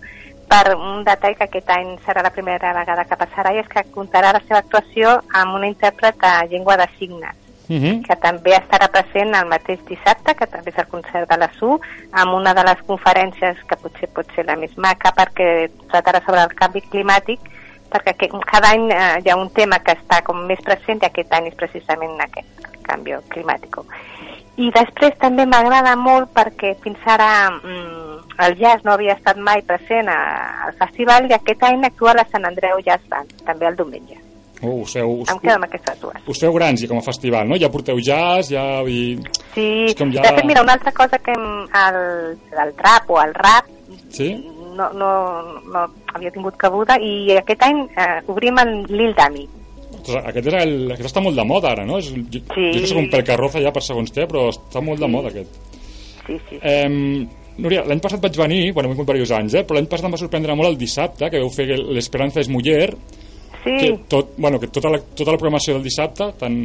per 0.51 0.75
un 0.75 1.05
detall 1.07 1.37
que 1.39 1.47
aquest 1.47 1.69
any 1.73 1.93
serà 2.05 2.25
la 2.25 2.33
primera 2.35 2.73
vegada 2.75 3.05
que 3.07 3.17
passarà, 3.17 3.53
i 3.55 3.61
és 3.63 3.69
que 3.71 3.85
comptarà 3.95 4.33
la 4.35 4.43
seva 4.43 4.59
actuació 4.59 5.13
amb 5.39 5.55
una 5.57 5.69
intèrpret 5.71 6.19
de 6.21 6.33
llengua 6.51 6.75
de 6.81 6.89
signes, 6.97 7.37
Uh 7.71 7.77
-huh. 7.79 8.01
que 8.03 8.15
també 8.19 8.51
estarà 8.51 8.87
present 8.91 9.33
el 9.33 9.47
mateix 9.47 9.79
dissabte, 9.87 10.35
que 10.35 10.47
també 10.47 10.71
és 10.71 10.77
el 10.77 10.87
concert 10.87 11.29
de 11.29 11.37
la 11.37 11.49
SU, 11.57 11.79
amb 12.11 12.33
una 12.33 12.53
de 12.53 12.63
les 12.67 12.79
conferències 12.89 13.55
que 13.67 13.77
potser 13.77 14.09
pot 14.09 14.27
ser 14.35 14.45
la 14.45 14.57
més 14.57 14.75
maca 14.75 15.13
perquè 15.15 15.69
tratarà 15.87 16.19
sobre 16.25 16.41
el 16.43 16.53
canvi 16.53 16.81
climàtic, 16.91 17.39
perquè 17.89 18.27
cada 18.45 18.71
any 18.71 18.91
eh, 18.91 19.21
hi 19.23 19.29
ha 19.29 19.37
un 19.37 19.49
tema 19.51 19.79
que 19.79 19.93
està 19.93 20.21
com 20.21 20.45
més 20.47 20.59
present 20.61 20.99
i 21.01 21.05
aquest 21.05 21.31
any 21.31 21.47
és 21.47 21.55
precisament 21.55 22.19
aquest, 22.19 22.49
el 22.73 22.81
canvi 22.83 23.15
climàtic. 23.29 23.77
I 24.57 24.71
després 24.71 25.15
també 25.17 25.45
m'agrada 25.45 25.95
molt 25.95 26.33
perquè 26.35 26.75
fins 26.83 26.99
ara 27.05 27.51
mm, 27.51 28.35
el 28.47 28.57
jazz 28.59 28.83
no 28.83 28.91
havia 28.91 29.13
estat 29.13 29.37
mai 29.37 29.61
present 29.61 30.09
a, 30.09 30.19
al 30.65 30.73
festival 30.73 31.29
i 31.29 31.33
aquest 31.33 31.63
any 31.63 31.85
actua 31.85 32.13
la 32.13 32.27
Sant 32.31 32.45
Andreu 32.45 32.83
Jazz 32.85 33.07
Band, 33.07 33.31
també 33.45 33.65
el 33.65 33.79
diumenge. 33.79 34.30
Oh, 34.63 34.81
us 34.83 34.93
feu, 34.93 35.11
us, 35.23 35.29
Em 35.33 35.39
quedo 35.41 35.55
amb 35.57 35.65
aquestes 35.65 35.99
dues. 36.01 36.17
us 36.29 36.39
feu 36.39 36.53
grans 36.53 36.83
i 36.83 36.87
com 36.87 36.99
a 36.99 37.01
festival, 37.05 37.47
no? 37.49 37.57
Ja 37.57 37.69
porteu 37.73 37.97
jazz, 37.99 38.51
ja... 38.53 38.81
I... 38.85 39.17
Sí, 39.55 39.95
com 39.97 40.11
ja- 40.13 40.21
de 40.21 40.35
fet, 40.37 40.45
mira, 40.45 40.61
una 40.61 40.73
altra 40.77 40.91
cosa 40.93 41.17
que 41.19 41.33
el, 41.33 42.37
el 42.65 42.73
trap 42.77 43.09
o 43.09 43.21
el 43.23 43.33
rap 43.33 43.65
Sí? 44.11 44.29
no, 44.75 44.89
no, 44.93 45.09
no 45.71 45.81
havia 46.13 46.31
tingut 46.31 46.55
cabuda 46.59 46.97
i 47.01 47.31
aquest 47.39 47.63
any 47.63 47.81
eh, 47.95 48.21
obrim 48.27 48.57
el 48.59 48.71
Lil 48.91 49.13
Dami. 49.15 49.47
Ostres, 50.01 50.23
Aquest, 50.31 50.47
era 50.47 50.61
el, 50.63 50.91
aquest 50.93 51.09
està 51.11 51.21
molt 51.23 51.35
de 51.37 51.43
moda 51.47 51.71
ara, 51.73 51.85
no? 51.85 51.97
És, 51.99 52.09
jo, 52.11 52.39
Sí. 52.53 52.69
jo 52.73 52.79
que 52.81 52.87
soc 52.89 52.97
un 53.01 53.09
pel 53.11 53.23
carroza 53.27 53.61
ja 53.63 53.71
per 53.75 53.83
segons 53.83 54.11
què, 54.15 54.25
però 54.27 54.47
està 54.51 54.81
molt 54.83 54.99
de 54.99 55.07
moda 55.11 55.29
aquest. 55.31 55.57
Sí, 56.27 56.37
sí. 56.49 56.59
Eh, 56.61 57.27
Núria, 57.61 57.83
l'any 57.85 57.99
passat 57.99 58.21
vaig 58.23 58.37
venir, 58.39 58.71
bueno, 58.73 58.87
m'he 58.89 58.95
vingut 58.95 59.11
diversos 59.11 59.35
anys, 59.37 59.53
eh, 59.59 59.63
però 59.67 59.75
l'any 59.77 59.89
passat 59.91 60.07
em 60.07 60.13
va 60.15 60.19
sorprendre 60.21 60.55
molt 60.55 60.69
el 60.71 60.77
dissabte, 60.79 61.27
que 61.29 61.41
veu 61.43 61.49
fer 61.51 61.67
l'Esperanza 61.77 62.39
és 62.41 62.47
muller, 62.49 62.93
Sí, 63.63 63.75
que, 63.77 63.89
tot, 64.09 64.31
bueno, 64.37 64.59
que 64.59 64.67
tota, 64.67 64.89
la, 64.89 64.97
tota 64.99 65.31
la 65.31 65.37
programació 65.37 65.75
del 65.75 65.83
dissabte, 65.85 66.31
tant, 66.39 66.55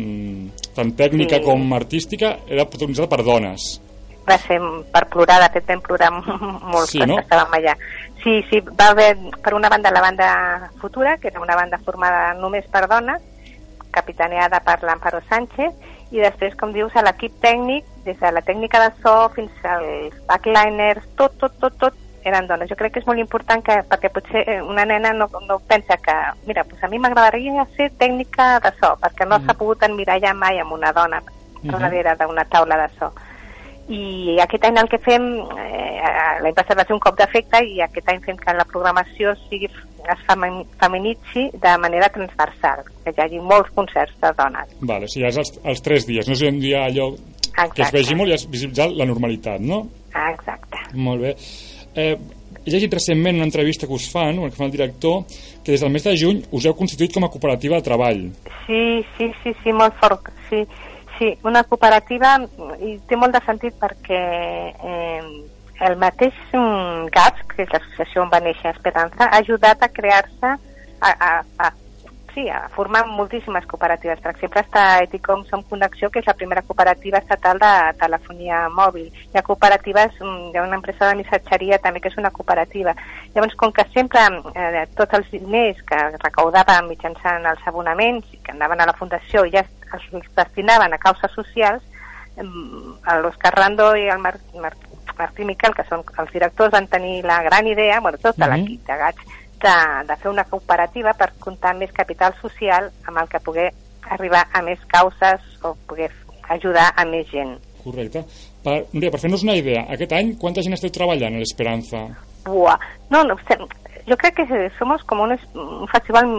tant 0.74 0.92
tècnica 0.96 1.36
Sí. 1.36 1.44
com 1.44 1.72
artística, 1.76 2.38
era 2.48 2.64
protagonitzada 2.64 3.08
per 3.08 3.22
dones. 3.24 3.82
va 4.26 4.36
ser 4.42 4.56
per 4.90 5.04
plorar, 5.06 5.36
de 5.44 5.48
fet 5.54 5.68
vam 5.68 5.80
plorar 5.84 6.08
molt 6.72 6.88
Sí, 6.90 6.98
quan 6.98 7.08
no? 7.12 7.18
estàvem 7.20 7.52
allà. 7.60 7.76
Sí, 8.24 8.40
sí, 8.50 8.58
va 8.80 8.88
haver, 8.90 9.12
per 9.44 9.52
una 9.54 9.68
banda, 9.68 9.92
la 9.94 10.00
banda 10.00 10.70
Futura, 10.80 11.16
que 11.18 11.28
era 11.28 11.40
una 11.40 11.54
banda 11.54 11.78
formada 11.84 12.32
només 12.34 12.64
per 12.72 12.88
dones, 12.88 13.22
capitaneada 13.92 14.58
per 14.66 14.82
l'Amparo 14.82 15.20
Sánchez, 15.28 15.72
i 16.10 16.18
després, 16.22 16.54
com 16.58 16.72
dius, 16.74 16.90
a 16.96 17.02
l'equip 17.06 17.38
tècnic, 17.42 17.84
des 18.04 18.18
de 18.18 18.32
la 18.32 18.42
tècnica 18.42 18.80
de 18.82 18.90
so 19.02 19.14
fins 19.34 19.50
als 19.64 20.14
backliners, 20.26 21.06
tot, 21.16 21.38
tot, 21.38 21.54
tot, 21.60 21.78
tot 21.78 21.94
eren 22.28 22.46
dones. 22.48 22.68
Jo 22.68 22.76
crec 22.76 22.92
que 22.94 23.00
és 23.00 23.06
molt 23.06 23.18
important 23.22 23.62
que, 23.64 23.76
perquè 23.90 24.10
potser 24.12 24.42
eh, 24.48 24.60
una 24.62 24.84
nena 24.84 25.12
no, 25.12 25.28
no 25.48 25.58
pensa 25.68 25.96
que, 25.96 26.14
mira, 26.46 26.64
pues 26.64 26.82
a 26.84 26.88
mi 26.88 26.98
m'agradaria 26.98 27.64
ser 27.76 27.90
tècnica 27.98 28.58
de 28.60 28.72
so, 28.80 28.94
perquè 29.02 29.26
no 29.28 29.38
s'ha 29.44 29.54
pogut 29.54 29.82
emmirallar 29.82 30.34
mai 30.34 30.58
amb 30.58 30.72
una 30.72 30.92
dona 30.92 31.22
Mhm. 31.62 31.74
a 31.74 31.78
darrere 31.78 32.16
d'una 32.20 32.44
taula 32.44 32.76
de 32.76 32.88
so. 32.98 33.12
I 33.88 34.36
aquest 34.42 34.64
any 34.66 34.76
el 34.80 34.88
que 34.90 34.98
fem, 34.98 35.22
eh, 35.56 36.00
l'any 36.42 36.54
passat 36.54 36.76
va 36.78 36.84
ser 36.84 36.94
un 36.96 37.00
cop 37.00 37.16
d'efecte 37.18 37.60
i 37.64 37.80
aquest 37.80 38.08
any 38.10 38.20
fem 38.24 38.36
que 38.36 38.52
la 38.54 38.64
programació 38.66 39.34
sigui, 39.48 39.66
es 40.06 40.20
femi- 40.26 40.66
feminitzi 40.80 41.50
de 41.54 41.76
manera 41.78 42.08
transversal, 42.10 42.82
que 43.04 43.10
hi 43.16 43.20
hagi 43.22 43.38
molts 43.40 43.70
concerts 43.74 44.14
de 44.20 44.32
dones. 44.38 44.74
Vale, 44.80 45.04
o 45.06 45.08
sigui, 45.08 45.26
és 45.28 45.36
els, 45.38 45.52
els 45.64 45.82
tres 45.82 46.06
dies, 46.06 46.26
no 46.26 46.34
és 46.34 46.42
un 46.42 46.58
dia 46.60 46.84
allò 46.86 47.12
que 47.14 47.62
es 47.62 47.64
Exacte. 47.70 47.96
vegi 47.96 48.14
molt 48.14 48.28
i 48.30 48.34
es 48.34 48.48
visibilitzar 48.50 48.90
la 48.90 49.06
normalitat, 49.06 49.60
no? 49.60 49.86
Ah, 50.14 50.30
Exacte. 50.32 50.78
Molt 50.94 51.20
bé. 51.22 51.34
Eh, 51.96 52.16
he 52.66 52.72
llegit 52.72 52.92
recentment 52.92 53.38
una 53.38 53.46
entrevista 53.46 53.86
que 53.86 53.94
us 53.94 54.08
fan, 54.10 54.40
que 54.42 54.58
fa 54.58 54.66
el 54.66 54.74
director, 54.74 55.24
que 55.64 55.72
des 55.72 55.80
del 55.80 55.92
mes 55.94 56.04
de 56.04 56.16
juny 56.18 56.42
us 56.50 56.66
heu 56.66 56.74
constituït 56.74 57.14
com 57.14 57.24
a 57.24 57.30
cooperativa 57.32 57.78
de 57.78 57.86
treball. 57.86 58.22
Sí, 58.66 58.82
sí, 59.16 59.30
sí, 59.42 59.54
sí, 59.62 59.72
molt 59.72 59.94
fort. 60.02 60.30
Sí, 60.50 60.64
sí, 61.18 61.32
una 61.46 61.62
cooperativa 61.64 62.36
i 62.82 62.96
té 63.08 63.18
molt 63.18 63.36
de 63.36 63.42
sentit 63.46 63.78
perquè 63.80 64.22
eh, 64.74 65.22
el 65.86 65.96
mateix 66.00 66.36
GATS, 67.14 67.46
que 67.52 67.64
és 67.64 67.72
l'associació 67.72 68.24
on 68.24 68.32
va 68.32 68.42
néixer 68.44 68.72
Esperança, 68.72 69.28
ha 69.28 69.42
ajudat 69.42 69.82
a 69.82 69.92
crear-se, 69.92 70.54
a, 71.00 71.10
a, 71.10 71.32
a, 71.60 71.72
sí, 72.36 72.50
a 72.50 72.68
formar 72.68 73.06
moltíssimes 73.06 73.64
cooperatives. 73.64 74.20
Per 74.20 74.34
exemple, 74.34 74.60
està 74.60 74.82
Eticom 75.00 75.46
Som 75.48 75.62
Connexió, 75.64 76.10
que 76.12 76.20
és 76.20 76.26
la 76.28 76.34
primera 76.36 76.60
cooperativa 76.68 77.22
estatal 77.22 77.58
de 77.62 77.70
telefonia 77.96 78.66
mòbil. 78.68 79.06
Hi 79.08 79.38
ha 79.40 79.42
cooperatives, 79.46 80.18
mm, 80.20 80.50
hi 80.52 80.58
ha 80.58 80.66
una 80.66 80.76
empresa 80.76 81.08
de 81.08 81.16
missatgeria 81.22 81.78
també 81.78 82.02
que 82.04 82.12
és 82.12 82.18
una 82.20 82.30
cooperativa. 82.30 82.92
Llavors, 83.34 83.56
com 83.56 83.72
que 83.72 83.86
sempre 83.94 84.20
eh, 84.54 84.84
tots 84.94 85.16
els 85.16 85.30
diners 85.30 85.80
que 85.88 85.96
recaudàvem 86.26 86.90
mitjançant 86.92 87.46
els 87.46 87.64
abonaments 87.66 88.28
i 88.34 88.36
que 88.44 88.52
anaven 88.52 88.82
a 88.82 88.90
la 88.92 88.98
fundació 89.00 89.46
ja 89.48 89.64
es 89.64 90.26
destinaven 90.36 90.92
a 90.92 90.98
causes 90.98 91.32
socials, 91.32 91.82
mm, 92.36 93.00
l'Òscar 93.22 93.54
Rando 93.56 93.96
i 93.96 94.10
el 94.12 94.18
Mar 94.18 94.36
Mar 94.60 94.74
Martí 95.16 95.46
Miquel, 95.48 95.72
que 95.72 95.84
són 95.88 96.04
els 96.18 96.32
directors, 96.32 96.70
van 96.70 96.86
tenir 96.86 97.24
la 97.24 97.42
gran 97.42 97.66
idea, 97.66 98.00
bueno, 98.00 98.18
tot 98.18 98.36
Mhm. 98.36 98.50
l'equip 98.50 98.86
de 98.86 98.96
GATS, 98.98 99.24
de, 99.66 99.78
de 100.08 100.16
fer 100.22 100.30
una 100.30 100.46
cooperativa 100.48 101.14
per 101.18 101.32
comptar 101.42 101.74
més 101.78 101.92
capital 101.94 102.34
social 102.40 102.90
amb 103.06 103.22
el 103.22 103.30
que 103.32 103.42
poder 103.44 103.70
arribar 104.14 104.46
a 104.54 104.62
més 104.62 104.82
causes 104.92 105.42
o 105.66 105.74
poder 105.88 106.10
ajudar 106.54 106.92
a 106.94 107.04
més 107.08 107.26
gent. 107.32 107.56
Correcte. 107.82 108.22
Per, 108.62 108.76
Núria, 108.94 109.10
per 109.14 109.20
fer-nos 109.22 109.44
una 109.46 109.56
idea, 109.58 109.84
aquest 109.94 110.14
any 110.14 110.34
quanta 110.40 110.62
gent 110.62 110.74
esteu 110.74 110.92
treballant 110.94 111.36
a 111.36 111.42
l'Esperanza? 111.42 112.06
Buah. 112.46 112.78
No, 113.10 113.22
no, 113.26 113.36
sé, 113.46 113.58
jo 114.06 114.18
crec 114.18 114.38
que 114.38 114.70
somos 114.78 115.02
com 115.06 115.22
un, 115.24 115.34
un 115.34 115.88
festival 115.90 116.30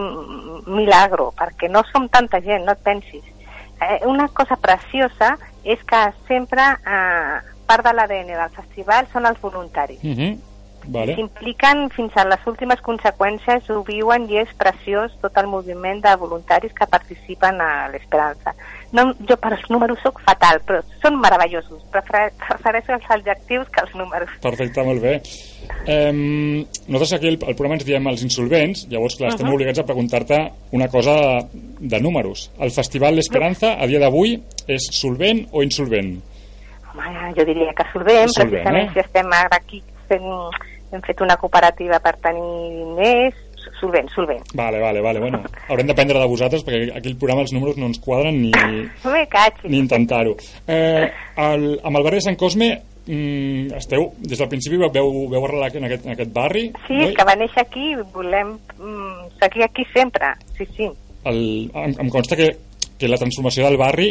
milagro, 0.66 1.30
perquè 1.36 1.68
no 1.72 1.84
som 1.92 2.08
tanta 2.12 2.40
gent, 2.44 2.64
no 2.64 2.76
et 2.76 2.84
pensis. 2.84 3.24
Eh, 3.78 4.00
una 4.08 4.26
cosa 4.34 4.56
preciosa 4.58 5.36
és 5.64 5.80
que 5.86 6.00
sempre 6.26 6.64
eh, 6.64 7.38
part 7.68 7.84
de 7.84 7.92
l'ADN 7.94 8.32
del 8.32 8.54
festival 8.56 9.08
són 9.12 9.28
els 9.28 9.40
voluntaris. 9.40 10.00
Uh 10.02 10.16
-huh. 10.16 10.32
Vale. 10.88 11.14
S'impliquen 11.18 11.90
fins 11.92 12.14
a 12.16 12.24
les 12.24 12.46
últimes 12.48 12.80
conseqüències, 12.80 13.66
ho 13.68 13.82
viuen 13.84 14.24
i 14.32 14.38
és 14.40 14.52
preciós 14.56 15.12
tot 15.20 15.36
el 15.36 15.46
moviment 15.52 16.00
de 16.00 16.14
voluntaris 16.16 16.72
que 16.72 16.86
participen 16.88 17.60
a 17.60 17.88
l'Esperança. 17.92 18.54
No, 18.96 19.04
jo 19.28 19.36
per 19.36 19.50
als 19.52 19.66
números 19.68 20.00
sóc 20.00 20.22
fatal, 20.24 20.62
però 20.64 20.80
són 21.02 21.18
meravellosos. 21.20 21.82
Prefer, 21.92 22.30
prefereixo 22.40 22.94
els 22.96 23.10
adjectius 23.18 23.68
que 23.68 23.82
els 23.84 23.92
números. 24.00 24.32
Perfecte, 24.40 24.84
molt 24.86 25.04
bé. 25.04 25.18
Eh, 25.84 26.12
nosaltres 26.88 27.12
aquí 27.18 27.28
el, 27.28 27.36
el 27.36 27.54
programa 27.58 27.76
ens 27.76 27.84
diem 27.84 28.08
els 28.08 28.24
insolvents, 28.24 28.86
llavors 28.88 29.18
clar, 29.20 29.34
estem 29.34 29.46
Uh-huh. 29.48 29.58
obligats 29.58 29.78
a 29.80 29.84
preguntar-te 29.88 30.38
una 30.72 30.88
cosa 30.88 31.18
de 31.52 32.00
números. 32.00 32.48
El 32.58 32.72
Festival 32.72 33.14
l'Esperanza, 33.16 33.74
a 33.76 33.86
dia 33.86 34.00
d'avui, 34.00 34.38
és 34.66 34.88
solvent 34.96 35.44
o 35.52 35.62
insolvent? 35.62 36.16
Home, 36.94 37.12
jo 37.36 37.44
diria 37.44 37.72
que 37.76 37.84
solvent, 37.92 38.32
Solvent, 38.32 38.64
precisament 38.64 38.88
eh? 38.88 38.92
si 38.96 39.00
estem 39.04 39.32
ara 39.36 39.60
aquí 39.60 39.82
fent, 40.08 40.24
hem 40.92 41.02
fet 41.04 41.20
una 41.24 41.36
cooperativa 41.36 41.98
per 42.00 42.14
tenir 42.24 42.42
diners, 42.78 43.36
solvent, 43.80 44.08
solvent. 44.14 44.44
Vale, 44.56 44.78
vale, 44.80 45.00
vale. 45.04 45.20
Bueno, 45.20 45.42
haurem 45.68 45.86
d'aprendre 45.90 46.18
de 46.18 46.26
vosaltres 46.30 46.64
perquè 46.64 46.92
aquí 46.96 47.10
el 47.12 47.16
programa 47.20 47.42
els 47.44 47.52
números 47.52 47.76
no 47.76 47.86
ens 47.90 47.98
quadren 48.00 48.38
ni, 48.42 48.52
ni 49.68 49.78
intentar-ho. 49.78 50.36
Eh, 50.66 51.10
el, 51.36 51.66
amb 51.84 51.96
el 52.00 52.06
barri 52.06 52.18
de 52.22 52.24
Sant 52.26 52.38
Cosme 52.40 52.70
mm, 53.06 53.74
esteu, 53.78 54.08
des 54.24 54.38
del 54.40 54.48
principi 54.48 54.78
veu, 54.80 55.10
veu 55.30 55.44
arrelar 55.44 55.70
en 55.76 55.84
aquest, 55.90 56.06
en 56.06 56.14
aquest 56.16 56.32
barri 56.34 56.64
Sí, 56.86 56.96
no? 56.96 57.10
que 57.14 57.26
va 57.28 57.36
néixer 57.38 57.62
aquí, 57.66 57.92
volem 58.14 58.56
mm, 58.78 59.28
seguir 59.42 59.66
aquí 59.68 59.84
sempre, 59.94 60.32
sí, 60.56 60.66
sí. 60.76 60.88
el, 61.28 61.42
em, 61.74 61.94
em 62.06 62.10
consta 62.14 62.36
que, 62.40 62.50
que 62.98 63.08
la 63.10 63.18
transformació 63.20 63.66
del 63.68 63.76
barri 63.80 64.10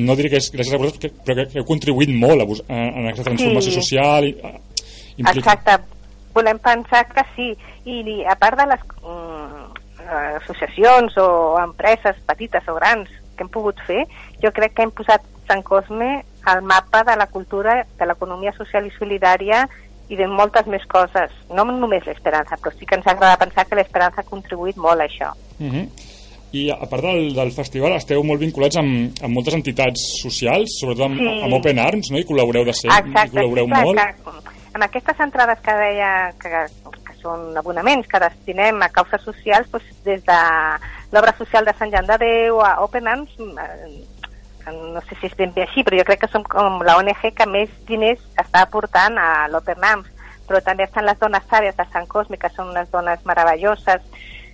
no 0.00 0.14
diré 0.16 0.30
que 0.32 0.38
és 0.40 0.46
gràcies 0.54 0.72
a 0.72 0.80
vosaltres 0.80 1.12
però 1.26 1.34
que, 1.42 1.58
heu 1.60 1.66
contribuït 1.68 2.08
molt 2.16 2.40
a, 2.40 2.46
vos- 2.48 2.62
a, 2.68 2.78
en 2.94 3.10
aquesta 3.10 3.26
transformació 3.28 3.74
Sí. 3.74 3.80
social 3.82 4.24
i, 4.30 4.36
a, 4.40 4.54
implica... 5.16 5.52
Exacte, 5.56 5.78
volem 6.34 6.58
pensar 6.58 7.06
que 7.12 7.24
sí. 7.36 7.52
I, 7.84 8.00
i 8.00 8.24
a 8.24 8.36
part 8.40 8.58
de 8.60 8.66
les 8.70 8.82
mm, 9.02 9.62
associacions 10.42 11.16
o 11.18 11.28
empreses 11.62 12.18
petites 12.26 12.68
o 12.68 12.76
grans 12.78 13.10
que 13.36 13.44
hem 13.44 13.50
pogut 13.52 13.78
fer, 13.86 14.04
jo 14.42 14.52
crec 14.54 14.76
que 14.76 14.86
hem 14.86 14.92
posat 14.94 15.24
Sant 15.48 15.62
Cosme 15.66 16.22
al 16.44 16.62
mapa 16.62 17.02
de 17.04 17.16
la 17.16 17.26
cultura, 17.26 17.82
de 17.98 18.06
l'economia 18.06 18.52
social 18.56 18.86
i 18.86 18.92
solidària 18.98 19.66
i 20.12 20.16
de 20.18 20.26
moltes 20.28 20.66
més 20.68 20.84
coses. 20.90 21.32
No 21.54 21.64
només 21.68 22.04
l'Esperança, 22.06 22.58
però 22.60 22.72
sí 22.76 22.86
que 22.88 22.98
ens 22.98 23.06
agrada 23.06 23.40
pensar 23.40 23.64
que 23.68 23.78
l'Esperança 23.78 24.20
ha 24.22 24.28
contribuït 24.28 24.76
molt 24.76 25.00
a 25.00 25.06
això. 25.06 25.32
Uh 25.58 25.70
-huh. 25.70 25.86
I 26.52 26.70
a 26.70 26.84
part 26.84 27.02
del, 27.02 27.32
del 27.32 27.50
festival 27.52 27.94
esteu 27.96 28.22
molt 28.22 28.40
vinculats 28.40 28.76
amb, 28.76 29.14
amb 29.22 29.34
moltes 29.34 29.54
entitats 29.54 30.00
socials, 30.22 30.68
sobretot 30.80 31.06
amb, 31.06 31.18
Sí. 31.18 31.42
amb 31.44 31.54
Open 31.54 31.78
Arms, 31.78 32.10
no? 32.10 32.18
I 32.18 32.24
col·laboreu 32.24 32.64
de 32.64 32.74
i 32.76 32.88
Exacte, 32.88 33.30
col·laboreu 33.32 33.64
sí, 33.64 33.70
clar, 33.70 33.84
molt. 33.84 33.98
que, 33.98 34.61
amb 34.74 34.84
aquestes 34.84 35.18
entrades 35.20 35.60
que 35.60 35.74
deia 35.76 36.32
que, 36.40 36.64
que 37.06 37.14
són 37.20 37.56
abonaments 37.58 38.08
que 38.08 38.20
destinem 38.22 38.80
a 38.82 38.88
causes 38.94 39.22
socials, 39.24 39.68
doncs, 39.72 39.90
des 40.06 40.24
de 40.24 40.38
l'obra 41.12 41.34
social 41.36 41.66
de 41.68 41.74
Sant 41.78 41.92
Jan 41.92 42.08
de 42.08 42.16
Déu 42.22 42.62
a 42.64 42.78
Open 42.84 43.08
Arms, 43.08 43.34
eh, 43.38 44.72
no 44.72 45.02
sé 45.08 45.18
si 45.18 45.28
és 45.28 45.36
ben 45.36 45.52
bé 45.52 45.66
així, 45.66 45.84
però 45.84 45.98
jo 45.98 46.06
crec 46.08 46.22
que 46.22 46.30
som 46.32 46.44
com 46.46 46.80
la 46.86 46.96
ONG 47.00 47.32
que 47.36 47.46
més 47.50 47.72
diners 47.88 48.22
està 48.40 48.62
aportant 48.62 49.18
a 49.18 49.48
l'Open 49.52 49.84
Arms, 49.84 50.08
però 50.48 50.62
també 50.64 50.86
estan 50.86 51.06
les 51.06 51.18
dones 51.20 51.44
sàvies 51.50 51.76
de 51.76 51.86
Sant 51.92 52.08
Cosme, 52.08 52.38
que 52.38 52.50
són 52.54 52.72
unes 52.72 52.88
dones 52.90 53.20
meravelloses, 53.28 54.00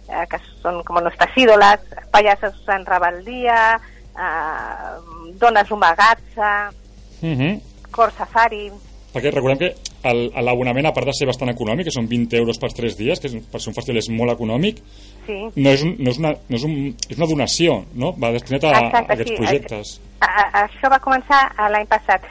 eh, 0.08 0.26
que 0.30 0.40
són 0.62 0.82
com 0.84 0.98
nostres 1.04 1.37
ídoles, 1.37 1.87
pallasses 2.10 2.58
en 2.75 2.87
rebel·lia, 2.88 3.78
eh, 4.18 5.32
dones 5.38 5.70
humagatza, 5.70 6.72
Uh 7.20 7.34
-huh. 7.34 7.60
cor 7.90 8.12
safari, 8.12 8.70
Perquè 9.12 9.32
recordem 9.32 9.58
que 9.58 9.75
l'abonament, 10.05 10.87
a 10.87 10.93
part 10.95 11.07
de 11.07 11.12
ser 11.17 11.26
bastant 11.26 11.50
econòmic, 11.50 11.88
que 11.88 11.95
són 11.95 12.09
20 12.09 12.37
euros 12.38 12.59
pels 12.62 12.75
3 12.75 12.97
dies, 12.99 13.21
que 13.21 13.28
és, 13.28 13.35
per 13.50 13.61
ser 13.61 13.73
un 13.73 13.76
festival 13.76 13.99
és 13.99 14.09
molt 14.14 14.33
econòmic, 14.33 14.83
sí. 15.26 15.38
no 15.57 15.71
és, 15.71 15.83
un, 15.83 15.95
no 15.99 16.11
és, 16.11 16.19
una, 16.23 16.35
no 16.49 16.57
és, 16.57 16.64
un, 16.64 16.76
és 17.09 17.17
una 17.19 17.31
donació, 17.31 17.85
no? 17.95 18.12
Va 18.21 18.31
destinat 18.37 18.64
a, 18.64 18.75
a 18.75 18.83
Exacte, 18.87 19.12
aquests 19.17 19.33
sí. 19.33 19.38
projectes. 19.43 19.95
A, 20.21 20.28
a, 20.28 20.67
això 20.67 20.90
va 20.93 21.00
començar 21.02 21.45
a 21.57 21.71
l'any 21.71 21.87
passat. 21.90 22.26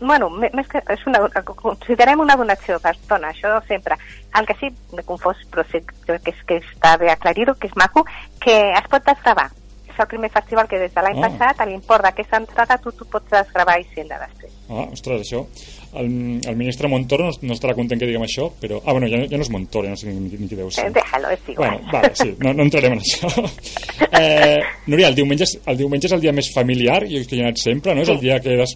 bueno, 0.00 0.26
més 0.34 0.66
que 0.66 0.80
és 0.90 1.02
una, 1.06 1.20
considerem 1.46 2.18
una 2.18 2.34
donació 2.34 2.80
per 2.82 2.90
dona, 3.08 3.28
això 3.30 3.52
sempre. 3.68 3.94
El 4.34 4.46
que 4.48 4.56
sí, 4.58 4.70
m'he 4.96 5.04
confós, 5.06 5.38
però 5.52 5.62
sí 5.70 5.78
que, 5.86 6.16
és, 6.18 6.40
que 6.46 6.56
està 6.58 6.96
bé 6.98 7.10
aclarir-ho, 7.12 7.54
que 7.54 7.68
és 7.70 7.76
maco, 7.78 8.02
que 8.42 8.56
es 8.74 8.88
pot 8.90 9.04
desgravar. 9.06 9.46
És 9.86 9.98
el 10.02 10.08
primer 10.10 10.30
festival 10.34 10.66
que 10.66 10.78
des 10.78 10.94
de 10.94 11.02
l'any 11.02 11.18
Ah. 11.22 11.28
passat, 11.28 11.60
a 11.60 11.66
l'import 11.66 12.02
d'aquesta 12.02 12.38
entrada, 12.42 12.78
tu, 12.82 12.90
tu 12.98 13.06
pots 13.06 13.30
desgravar 13.30 13.78
i 13.78 13.86
senda 13.94 14.18
després. 14.26 14.52
Ah, 14.70 14.88
ostres, 14.90 15.22
això... 15.22 15.44
El, 15.92 16.40
el 16.46 16.56
ministre 16.56 16.86
Montoro 16.88 17.24
no, 17.26 17.32
no 17.42 17.54
estarà 17.56 17.74
content 17.74 17.98
que 17.98 18.06
diguem 18.06 18.22
això, 18.22 18.50
però... 18.60 18.78
Ah, 18.86 18.92
bueno, 18.92 19.08
ja, 19.10 19.18
no- 19.18 19.26
ja 19.26 19.36
no 19.36 19.42
és 19.42 19.50
Montoro, 19.50 19.84
ja 19.88 19.90
no 19.90 19.96
sé 19.98 20.12
ni, 20.12 20.20
ni 20.38 20.46
qui 20.48 20.54
deu 20.54 20.70
ser. 20.70 20.86
Eh, 20.86 20.92
déjalo, 20.94 21.30
és 21.34 21.48
igual. 21.48 21.70
Bueno, 21.80 21.90
vale, 21.92 22.10
sí, 22.14 22.34
no, 22.38 22.52
no 22.54 22.62
entrarem 22.68 22.92
en 22.98 23.00
això. 23.02 23.30
Eh, 24.20 24.58
Núria, 24.86 25.08
el 25.08 25.14
diumenge, 25.14 25.44
és, 25.46 25.52
el 25.70 25.76
diumenge 25.78 26.08
és 26.08 26.12
el 26.12 26.20
dia 26.20 26.32
més 26.34 26.48
familiar, 26.52 27.00
jo 27.08 27.20
que 27.28 27.36
hi 27.36 27.40
he 27.40 27.44
anat 27.46 27.60
sempre, 27.62 27.94
no? 27.94 28.02
És 28.02 28.10
el 28.12 28.18
dia 28.20 28.40
que 28.42 28.56
és, 28.62 28.72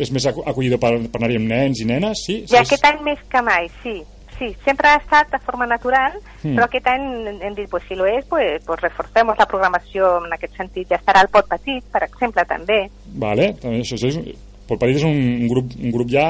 és 0.00 0.10
més 0.14 0.24
acollidor 0.26 0.80
per, 0.82 0.94
per 1.12 1.20
anar-hi 1.20 1.36
amb 1.38 1.50
nens 1.52 1.82
i 1.84 1.86
nenes, 1.86 2.22
sí? 2.26 2.38
I 2.42 2.48
Sí, 2.50 2.56
aquest 2.62 2.86
any 2.88 3.02
més 3.06 3.20
que 3.30 3.42
mai, 3.44 3.68
sí. 3.82 3.98
Sí, 4.38 4.48
sempre 4.64 4.86
ha 4.88 4.96
estat 5.02 5.30
de 5.34 5.40
forma 5.44 5.66
natural, 5.66 6.14
Mm. 6.44 6.54
però 6.54 6.68
aquest 6.68 6.86
any 6.86 7.06
hem 7.42 7.54
dit, 7.56 7.66
pues, 7.68 7.82
si 7.88 7.96
lo 7.98 8.06
és, 8.06 8.24
pues, 8.30 8.62
pues 8.64 8.80
reforcemos 8.80 9.36
la 9.36 9.46
programació 9.50 10.20
en 10.24 10.32
aquest 10.36 10.54
sentit. 10.56 10.86
Ja 10.88 11.00
estarà 11.00 11.24
el 11.24 11.28
Pot 11.34 11.48
Petit, 11.50 11.82
per 11.90 12.04
exemple, 12.06 12.44
també. 12.46 12.84
Vale, 13.18 13.48
també 13.58 13.80
això, 13.82 13.96
això 13.98 14.06
és, 14.12 14.20
Polparit 14.68 15.00
és 15.00 15.06
un, 15.08 15.16
un, 15.16 15.48
grup, 15.48 15.72
un 15.80 15.90
grup 15.94 16.10
ja, 16.12 16.26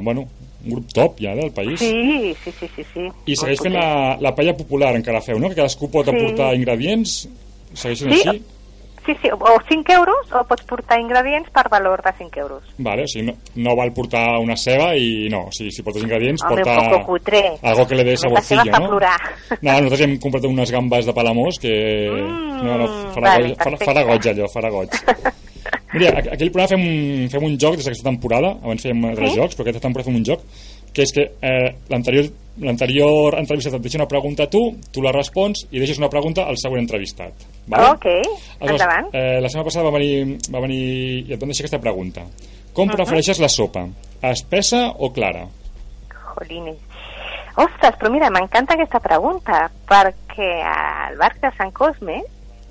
bueno, 0.00 0.28
un 0.62 0.70
grup 0.76 0.92
top 0.94 1.18
ja 1.20 1.34
del 1.34 1.50
país. 1.50 1.80
Sí, 1.82 2.34
sí, 2.44 2.52
sí, 2.60 2.68
sí. 2.76 2.84
sí. 2.94 3.08
I 3.26 3.36
segueix 3.36 3.60
fent 3.64 3.74
la, 3.74 4.16
la 4.22 4.34
paella 4.36 4.54
popular, 4.56 4.94
encara 4.96 5.20
feu, 5.20 5.38
no? 5.42 5.50
Que 5.50 5.58
cadascú 5.58 5.90
pot 5.90 6.06
Sí. 6.06 6.14
aportar 6.14 6.54
ingredients, 6.54 7.24
segueix 7.74 7.98
sent 8.04 8.14
Sí, 8.14 8.22
així? 8.28 8.42
Sí, 9.02 9.16
sí, 9.18 9.30
o 9.34 9.56
5 9.66 9.90
euros 9.96 10.28
o 10.30 10.44
pots 10.46 10.62
portar 10.62 11.00
ingredients 11.02 11.50
per 11.50 11.64
valor 11.68 11.98
de 12.06 12.12
5 12.20 12.38
euros. 12.38 12.62
Vale, 12.78 13.02
o 13.02 13.08
sigui, 13.10 13.24
no, 13.26 13.34
no 13.58 13.74
val 13.74 13.90
portar 13.92 14.38
una 14.38 14.54
ceba 14.54 14.92
i 14.94 15.26
no, 15.28 15.48
o 15.48 15.50
sigui, 15.50 15.72
si 15.74 15.82
portes 15.82 16.04
ingredients, 16.04 16.44
Home, 16.46 16.62
porta 16.62 16.76
un 16.78 16.90
poco 16.92 17.06
cutre. 17.16 17.40
algo 17.62 17.88
que 17.90 17.96
le 17.98 18.04
dé 18.04 18.16
saborcillo, 18.16 18.62
no? 18.70 18.86
plorar. 18.92 19.18
No, 19.58 19.72
nosaltres 19.72 20.04
hem 20.06 20.14
comprat 20.22 20.46
unes 20.46 20.70
gambes 20.70 21.10
de 21.10 21.12
Palamós 21.18 21.58
que... 21.58 21.74
Mm, 22.14 22.62
no, 22.62 22.78
no, 22.78 22.86
farà, 23.16 23.26
vale, 23.32 23.48
goig, 23.48 23.58
farà, 23.66 23.76
farà 23.90 24.04
goig 24.12 24.30
allò, 24.36 24.46
farà 24.54 24.70
goig. 24.70 24.94
Mira, 25.92 26.10
a- 26.16 26.32
aquí 26.34 26.44
al 26.44 26.50
programa 26.52 26.68
fem 26.68 26.82
un, 26.86 27.28
fem 27.30 27.44
un 27.44 27.58
joc 27.60 27.76
des 27.76 27.84
d'aquesta 27.84 28.08
temporada, 28.08 28.54
abans 28.62 28.82
fèiem 28.82 29.04
altres 29.10 29.32
Sí? 29.32 29.36
jocs, 29.40 29.56
però 29.56 29.66
aquesta 29.66 29.82
temporada 29.86 30.08
fem 30.10 30.16
un 30.16 30.24
joc, 30.24 30.40
que 30.92 31.02
és 31.02 31.12
que 31.12 31.22
eh, 31.40 31.74
l'anterior 31.90 33.34
entrevistat 33.38 33.74
et 33.74 33.82
deixa 33.82 33.98
una 33.98 34.08
pregunta 34.08 34.44
a 34.44 34.50
tu, 34.52 34.60
tu 34.92 35.02
la 35.04 35.12
respons 35.12 35.66
i 35.70 35.78
deixes 35.80 35.98
una 35.98 36.08
pregunta 36.12 36.44
al 36.48 36.56
següent 36.60 36.82
entrevistat. 36.84 37.32
Vale? 37.66 37.90
Ok, 37.92 38.06
endavant. 38.60 39.08
eh, 39.12 39.40
la 39.40 39.48
setmana 39.48 39.64
passada 39.68 39.84
va 39.88 39.98
venir, 39.98 40.38
va 40.52 40.60
venir 40.60 40.80
i 41.28 41.32
et 41.32 41.40
van 41.40 41.48
deixar 41.52 41.64
aquesta 41.64 41.80
pregunta. 41.80 42.24
Com 42.72 42.88
prefereixes 42.88 43.38
la 43.40 43.48
sopa? 43.48 43.86
Espessa 44.22 44.88
o 44.98 45.12
clara? 45.12 45.46
Jolines. 46.38 46.78
Ostres, 47.56 47.96
però 48.00 48.08
mira, 48.10 48.30
m'encanta 48.32 48.72
aquesta 48.74 49.00
pregunta, 49.00 49.66
perquè 49.88 50.50
al 50.64 51.18
barri 51.20 51.40
de 51.42 51.50
Sant 51.58 51.72
Cosme 51.76 52.22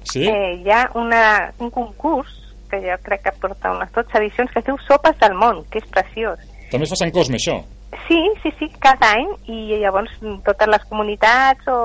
Sí? 0.04 0.24
eh, 0.25 0.56
hi 0.63 0.70
ha 0.74 0.90
una, 0.98 1.54
un 1.60 1.70
concurs 1.70 2.28
que 2.72 2.82
jo 2.86 2.98
crec 3.04 3.25
que 3.28 3.36
porta 3.44 3.75
unes 3.75 3.92
12 3.94 4.18
edicions 4.22 4.51
que 4.51 4.63
es 4.63 4.68
diu 4.68 4.80
Sopes 4.88 5.20
del 5.22 5.36
Món, 5.38 5.63
que 5.70 5.84
és 5.84 5.94
preciós. 5.94 6.40
També 6.72 6.88
es 6.88 6.94
fa 6.94 7.01
Sant 7.04 7.13
Cosme, 7.13 7.38
això? 7.38 7.60
Sí, 8.08 8.20
sí, 8.42 8.54
sí, 8.58 8.70
cada 8.80 9.12
any 9.18 9.28
i 9.51 9.82
llavors 9.82 10.13
totes 10.48 10.70
les 10.72 10.86
comunitats 10.88 11.68
o 11.68 11.80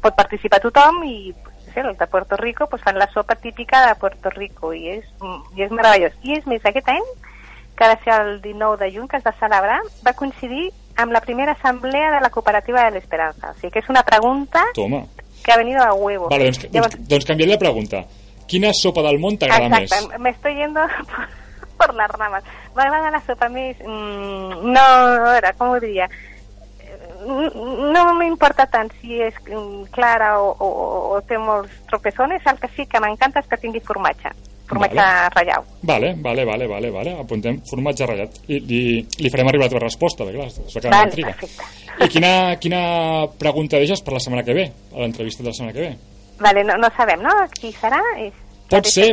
pot 0.00 0.16
participar 0.16 0.62
tothom 0.64 1.04
i 1.04 1.18
sé, 1.76 1.84
els 1.84 1.98
de 1.98 2.06
Puerto 2.06 2.36
Rico 2.36 2.66
pues, 2.66 2.82
fan 2.82 2.98
la 2.98 3.08
sopa 3.12 3.36
típica 3.36 3.86
de 3.86 3.94
Puerto 4.00 4.30
Rico 4.30 4.72
i 4.72 4.88
és, 4.96 5.04
i 5.56 5.62
és 5.62 5.70
meravellós. 5.70 6.16
I 6.24 6.38
és 6.38 6.48
més, 6.48 6.64
aquest 6.64 6.88
any, 6.88 7.06
que 7.76 7.84
ha 7.84 7.92
de 7.92 8.00
ser 8.04 8.16
el 8.16 8.40
19 8.42 8.80
de 8.82 8.90
juny 8.94 9.08
que 9.08 9.20
es 9.20 9.26
va 9.26 9.34
celebrar, 9.38 9.80
va 10.06 10.16
coincidir 10.16 10.70
amb 10.96 11.12
la 11.12 11.20
primera 11.20 11.52
assemblea 11.52 12.14
de 12.14 12.22
la 12.24 12.30
cooperativa 12.32 12.84
de 12.86 12.96
l'Esperanza. 12.96 13.52
O 13.52 13.60
sigui 13.60 13.74
que 13.74 13.84
és 13.84 13.90
una 13.92 14.02
pregunta 14.02 14.64
Toma. 14.74 15.04
que 15.44 15.52
ha 15.52 15.58
venido 15.60 15.82
a 15.84 15.92
huevo. 15.92 16.30
Vale, 16.32 16.48
doncs, 16.48 16.70
doncs, 16.72 16.96
doncs 17.08 17.28
canviaré 17.28 17.52
la 17.52 17.60
pregunta. 17.60 18.06
Quina 18.46 18.70
sopa 18.74 19.02
del 19.06 19.18
món 19.22 19.36
t'agrada 19.38 19.68
més? 19.72 19.90
Exacte, 19.90 20.18
me 20.22 20.30
estoy 20.30 20.54
yendo 20.54 20.80
por, 21.10 21.26
por 21.78 21.94
las 21.98 22.10
ramas. 22.14 22.44
M'agrada 22.76 23.10
la 23.10 23.20
sopa 23.26 23.48
més... 23.52 23.76
Mm, 23.82 24.72
no, 24.72 24.80
a 24.86 25.20
veure, 25.32 25.52
com 25.58 25.74
ho 25.74 25.80
diria? 25.82 26.08
Eh, 26.80 27.50
No 27.92 28.02
m'importa 28.18 28.66
tant 28.70 28.90
si 29.00 29.18
és 29.22 29.34
mm, 29.48 29.88
clara 29.94 30.36
o, 30.42 30.52
o, 30.62 30.68
o 31.16 31.20
té 31.26 31.38
molts 31.42 31.72
tropezones, 31.90 32.44
el 32.46 32.58
que 32.62 32.70
sí 32.76 32.86
que 32.86 33.00
m'encanta 33.02 33.40
és 33.42 33.48
que 33.50 33.58
tingui 33.62 33.80
formatge. 33.82 34.30
Formatge 34.66 34.96
Vale. 34.98 35.28
ratllau. 35.30 35.64
Vale, 35.86 36.08
vale, 36.18 36.44
vale, 36.44 36.66
vale, 36.66 36.90
vale. 36.90 37.12
Apuntem 37.22 37.60
formatge 37.70 38.06
ratllat. 38.06 38.40
I, 38.50 38.58
li, 38.66 38.80
li 39.22 39.30
farem 39.30 39.46
arribar 39.50 39.68
la 39.68 39.72
teva 39.74 39.84
resposta, 39.84 40.26
perquè 40.26 40.40
clar, 40.40 40.48
es 40.50 40.58
va 40.74 40.80
quedar 40.80 40.94
Vale, 40.96 41.10
intriga. 41.12 41.34
perfecte. 41.38 42.02
I 42.02 42.08
quina, 42.12 42.32
quina 42.60 42.80
pregunta 43.38 43.78
deixes 43.80 44.02
per 44.02 44.16
la 44.16 44.20
setmana 44.22 44.42
que 44.46 44.56
ve, 44.58 44.66
a 44.92 44.98
l'entrevista 45.04 45.42
de 45.44 45.50
la 45.52 45.54
setmana 45.56 45.72
que 45.76 45.84
ve? 45.86 45.92
Vale, 46.40 46.64
no, 46.68 46.76
no 46.80 46.90
sabem, 46.96 47.22
no? 47.24 47.32
Qui 47.56 47.72
serà? 47.76 48.00
És, 48.20 48.34
Pot 48.70 48.88
és 48.88 48.98
ser... 48.98 49.08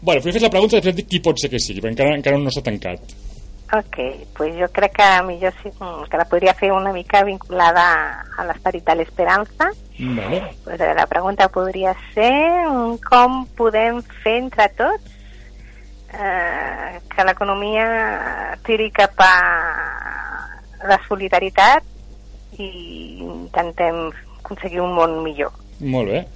Bueno, 0.00 0.20
primer 0.22 0.34
fes 0.34 0.42
la 0.42 0.50
pregunta 0.52 0.76
i 0.76 0.80
després 0.80 0.96
dic 0.96 1.08
qui 1.12 1.22
pot 1.22 1.38
ser 1.40 1.52
que 1.52 1.60
sigui, 1.60 1.82
perquè 1.84 1.94
encara, 1.94 2.18
encara 2.18 2.40
no 2.40 2.52
s'ha 2.52 2.64
tancat. 2.64 3.14
Ok, 3.74 3.96
pues 4.36 4.54
jo 4.54 4.68
crec 4.76 4.92
que 4.94 5.06
millor 5.26 5.54
sí, 5.62 5.70
mm, 5.72 6.04
que 6.10 6.18
la 6.20 6.26
podria 6.30 6.54
fer 6.54 6.70
una 6.72 6.92
mica 6.92 7.24
vinculada 7.24 7.84
a 8.38 8.44
l'esperit 8.46 8.84
de 8.86 8.94
l'esperança. 8.94 9.70
Vale. 9.98 10.40
Pues 10.64 10.80
eh, 10.80 10.92
la 10.94 11.06
pregunta 11.10 11.48
podria 11.48 11.94
ser 12.14 12.30
mm, 12.68 13.00
com 13.08 13.44
podem 13.58 14.00
fer 14.22 14.36
entre 14.44 14.68
tots 14.78 15.10
eh, 16.14 17.00
que 17.10 17.26
l'economia 17.26 17.88
tiri 18.66 18.90
cap 18.94 19.18
a 19.24 19.34
la 20.84 21.00
solidaritat 21.08 21.82
i 22.60 22.70
intentem 23.24 24.06
aconseguir 24.38 24.84
un 24.84 24.94
món 24.94 25.22
millor. 25.24 25.50
Molt 25.80 26.12
bé. 26.12 26.26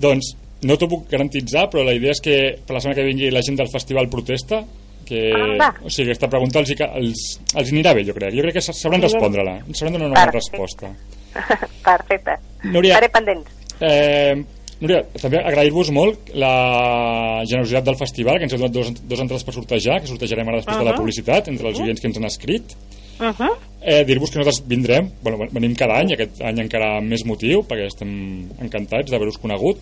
Doncs 0.00 0.34
no 0.62 0.76
t'ho 0.76 0.88
puc 0.88 1.08
garantitzar, 1.10 1.68
però 1.70 1.84
la 1.84 1.92
idea 1.94 2.10
és 2.12 2.20
que 2.24 2.36
per 2.66 2.74
la 2.74 2.80
setmana 2.80 2.96
que 3.00 3.06
vingui 3.06 3.30
la 3.30 3.42
gent 3.42 3.56
del 3.58 3.68
festival 3.68 4.08
protesta, 4.08 4.62
que, 5.04 5.32
Anda. 5.36 5.74
o 5.84 5.90
sigui, 5.90 6.08
aquesta 6.10 6.28
pregunta 6.32 6.58
els, 6.62 6.70
els, 6.80 7.24
els 7.54 7.72
anirà 7.72 7.92
bé, 7.94 8.04
jo 8.08 8.14
crec. 8.16 8.32
Jo 8.34 8.40
crec 8.46 8.54
que 8.54 8.62
sa- 8.64 8.72
sabran 8.72 9.00
Bien. 9.00 9.10
respondre-la, 9.12 9.58
sabran 9.74 9.92
donar 9.98 10.06
una 10.10 10.24
Perfecte. 10.24 10.56
resposta. 10.56 10.94
Perfecte. 11.84 12.38
Núria. 12.64 12.94
Estaré 12.94 13.10
pendents. 13.12 13.50
Eh, 13.80 14.34
Núria, 14.80 15.02
també 15.20 15.38
agrair-vos 15.38 15.90
molt 15.94 16.32
la 16.34 17.42
generositat 17.46 17.84
del 17.86 17.96
festival, 17.96 18.38
que 18.38 18.44
ens 18.48 18.52
heu 18.56 18.58
donat 18.58 18.72
dos, 18.74 18.90
dos 19.06 19.20
entrades 19.22 19.44
per 19.46 19.54
sortejar, 19.54 20.00
que 20.02 20.08
sortejarem 20.10 20.48
ara 20.48 20.58
després 20.58 20.78
de 20.78 20.84
la 20.84 20.92
Mhm. 20.92 20.98
publicitat, 20.98 21.48
entre 21.48 21.68
els 21.68 21.80
oients 21.80 22.00
que 22.00 22.06
ens 22.08 22.16
han 22.18 22.24
escrit. 22.24 22.74
Uh 23.20 23.30
-huh. 23.30 23.56
Eh, 23.80 24.04
Dir-vos 24.04 24.30
que 24.30 24.38
nosaltres 24.38 24.66
vindrem, 24.66 25.10
bueno, 25.22 25.46
venim 25.52 25.74
cada 25.74 25.98
any, 26.00 26.14
aquest 26.14 26.40
any 26.40 26.60
encara 26.60 26.98
amb 26.98 27.10
més 27.10 27.24
motiu, 27.24 27.60
perquè 27.68 27.86
estem 27.86 28.48
encantats 28.60 29.10
d'haver-vos 29.10 29.36
conegut, 29.38 29.78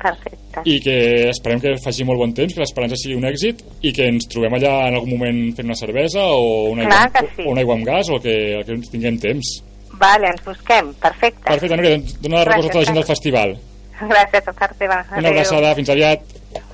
Perfecte. 0.00 0.62
i 0.64 0.80
que 0.80 1.28
esperem 1.28 1.60
que 1.60 1.76
faci 1.84 2.02
molt 2.04 2.18
bon 2.18 2.32
temps, 2.32 2.54
que 2.54 2.60
l'esperança 2.60 2.96
sigui 2.96 3.14
un 3.14 3.24
èxit, 3.24 3.62
i 3.82 3.92
que 3.92 4.08
ens 4.08 4.26
trobem 4.26 4.54
allà 4.54 4.88
en 4.88 4.94
algun 4.94 5.10
moment 5.10 5.54
fent 5.54 5.66
una 5.66 5.74
cervesa, 5.74 6.24
o 6.32 6.70
una, 6.70 6.86
Clar 6.86 7.10
aigua, 7.10 7.34
sí. 7.36 7.42
o 7.42 7.50
una 7.50 7.60
aigua 7.60 7.74
amb 7.74 7.84
gas, 7.84 8.08
o 8.08 8.14
el 8.14 8.22
que, 8.22 8.54
el 8.54 8.64
que 8.64 8.72
ens 8.72 8.90
tinguem 8.90 9.18
temps. 9.18 9.52
Vale, 10.00 10.32
ens 10.32 10.42
busquem. 10.44 10.94
Perfecte. 10.94 11.44
Perfecte, 11.44 11.76
Núria, 11.76 11.98
doncs 11.98 12.16
dona 12.22 12.40
la 12.40 12.44
recolza 12.44 12.68
a 12.68 12.72
tota 12.72 12.78
la 12.78 12.84
gent 12.88 12.98
del 12.98 13.08
festival. 13.12 13.54
Gràcies 14.00 14.48
a 14.48 14.52
part 14.52 14.78
teva. 14.80 14.98
Una 15.18 15.28
abraçada, 15.28 15.74
fins 15.78 15.92
aviat. 15.92 16.24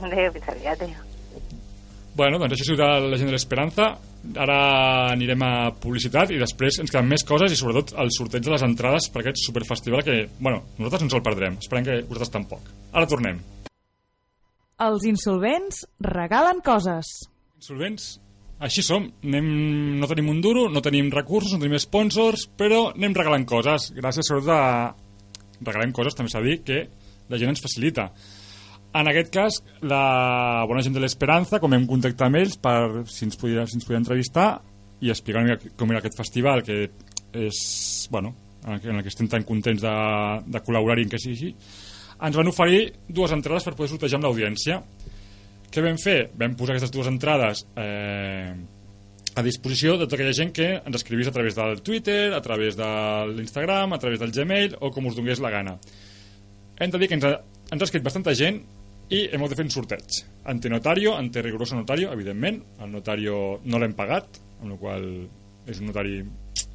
Adéu, 0.01 0.31
fins 0.33 0.49
aviat. 0.49 0.81
Adéu. 0.81 0.97
Bueno, 2.18 2.38
doncs 2.38 2.55
això 2.55 2.64
ha 2.64 2.71
sigut 2.71 3.11
la 3.11 3.18
gent 3.18 3.29
de 3.29 3.35
l'Esperanza. 3.35 3.90
Ara 4.35 4.59
anirem 5.14 5.42
a 5.46 5.52
publicitat 5.78 6.33
i 6.35 6.40
després 6.40 6.81
ens 6.83 6.90
queden 6.90 7.09
més 7.09 7.24
coses 7.26 7.52
i 7.54 7.59
sobretot 7.59 7.94
el 8.02 8.11
sorteig 8.14 8.44
de 8.44 8.52
les 8.52 8.64
entrades 8.66 9.09
per 9.14 9.22
aquest 9.22 9.40
superfestival 9.44 10.02
que, 10.04 10.24
bueno, 10.40 10.64
nosaltres 10.76 11.04
no 11.04 11.09
ens 11.09 11.18
el 11.18 11.24
perdrem. 11.26 11.59
Esperem 11.62 11.87
que 11.87 12.00
vosaltres 12.09 12.35
tampoc. 12.35 12.72
Ara 12.92 13.09
tornem. 13.09 13.38
Els 14.85 15.04
insolvents 15.11 15.85
regalen 16.07 16.61
coses. 16.66 17.09
Insolvents, 17.59 18.18
així 18.62 18.83
som. 18.83 19.07
Anem, 19.26 19.48
no 19.98 20.07
tenim 20.11 20.31
un 20.31 20.42
duro, 20.42 20.66
no 20.70 20.83
tenim 20.83 21.11
recursos, 21.14 21.54
no 21.54 21.62
tenim 21.62 21.78
sponsors, 21.83 22.48
però 22.59 22.88
anem 22.92 23.14
regalant 23.14 23.46
coses. 23.46 23.92
Gràcies 23.96 24.31
sobretot 24.31 24.54
a... 24.54 24.94
Regalem 25.59 25.90
coses, 25.94 26.14
també 26.14 26.31
s'ha 26.31 26.42
dit, 26.44 26.62
que 26.66 26.85
la 27.31 27.38
gent 27.38 27.50
ens 27.50 27.62
facilita. 27.62 28.12
En 28.98 29.06
aquest 29.06 29.30
cas, 29.30 29.61
la 29.87 30.64
bona 30.66 30.82
gent 30.82 30.96
de 30.96 31.02
l'Esperanza, 31.02 31.61
com 31.62 31.74
hem 31.76 31.84
contactat 31.87 32.26
amb 32.26 32.40
ells 32.40 32.56
per 32.58 33.04
si 33.06 33.28
ens 33.28 33.38
podia, 33.38 33.62
si 33.68 33.78
ens 33.78 33.87
podia 33.87 34.00
entrevistar 34.00 34.48
i 35.04 35.12
explicar 35.12 35.44
com 35.78 35.92
era 35.92 36.00
aquest 36.02 36.16
festival, 36.18 36.64
que 36.66 36.88
és, 37.46 37.61
bueno, 38.11 38.32
en 38.64 38.74
el 38.74 38.80
que, 38.80 38.88
en 38.90 38.98
el 38.98 39.04
que 39.06 39.12
estem 39.12 39.28
tan 39.30 39.44
contents 39.46 39.84
de, 39.84 39.92
de 40.50 40.62
col·laborar-hi 40.66 41.04
en 41.06 41.12
que 41.12 41.20
sigui, 41.22 41.52
ens 42.26 42.38
van 42.40 42.50
oferir 42.50 42.80
dues 43.06 43.34
entrades 43.37 43.68
per 43.68 43.76
poder 43.78 43.92
sortejar 43.92 44.18
amb 44.18 44.26
l'audiència. 44.26 44.80
Què 45.70 45.84
vam 45.84 46.00
fer? 46.02 46.18
Vam 46.40 46.56
posar 46.58 46.74
aquestes 46.74 46.90
dues 46.90 47.11
entrades 47.11 47.62
eh, 47.78 48.50
a 49.38 49.44
disposició 49.46 49.94
de 49.94 50.08
tota 50.08 50.18
aquella 50.18 50.34
gent 50.34 50.50
que 50.56 50.72
ens 50.80 50.98
escrivís 50.98 51.30
a 51.30 51.34
través 51.37 51.54
del 51.54 51.84
Twitter, 51.87 52.32
a 52.34 52.42
través 52.42 52.74
de 52.80 52.88
l'Instagram, 53.37 53.94
a 53.94 54.00
través 54.02 54.18
del 54.18 54.34
Gmail 54.34 54.74
o 54.80 54.90
com 54.90 55.06
us 55.06 55.14
donés 55.20 55.44
la 55.44 55.54
gana. 55.54 55.76
Hem 56.80 56.90
de 56.90 56.98
dir 56.98 57.11
que 57.12 57.18
ens 57.20 57.28
ha, 57.28 57.37
ens 57.70 57.78
ha 57.78 57.87
escrit 57.87 58.02
bastanta 58.02 58.34
gent 58.34 58.58
i 59.11 59.25
hem 59.33 59.44
de 59.49 59.57
fer 59.57 59.64
un 59.64 59.73
sorteig. 59.73 60.21
Ante 60.49 60.68
notario, 60.68 61.16
ante 61.16 61.42
notario, 61.42 62.12
evidentment. 62.12 62.62
El 62.81 62.92
notario 62.92 63.61
no 63.64 63.79
l'hem 63.79 63.94
pagat, 63.94 64.38
amb 64.62 64.73
la 64.73 64.77
qual 64.77 65.05
és 65.68 65.81
un 65.81 65.87
notari, 65.90 66.23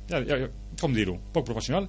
ja, 0.09 0.21
ja, 0.25 0.47
com 0.79 0.93
dir-ho, 0.93 1.17
poc 1.33 1.45
professional. 1.45 1.87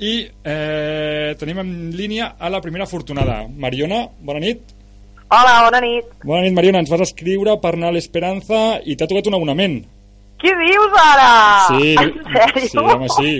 I 0.00 0.26
eh, 0.42 1.34
tenim 1.38 1.58
en 1.62 1.74
línia 1.94 2.34
a 2.38 2.50
la 2.50 2.60
primera 2.60 2.84
afortunada. 2.84 3.44
Mariona, 3.48 4.08
bona 4.20 4.40
nit. 4.40 4.72
Hola, 5.30 5.64
bona 5.68 5.80
nit. 5.80 6.04
Bona 6.24 6.42
nit, 6.42 6.54
Mariona. 6.56 6.80
Ens 6.82 6.90
vas 6.90 7.04
escriure 7.06 7.56
per 7.62 7.74
anar 7.74 7.92
a 7.92 7.96
l'Esperanza 7.96 8.80
i 8.84 8.96
t'ha 8.96 9.06
tocat 9.10 9.28
un 9.30 9.36
abonament. 9.38 9.80
Què 10.42 10.52
dius 10.60 10.96
ara? 11.00 11.28
Sí, 11.68 11.94
En 11.94 12.10
sèrio? 12.34 12.68
sí, 12.68 12.78
home, 12.82 13.08
sí. 13.16 13.30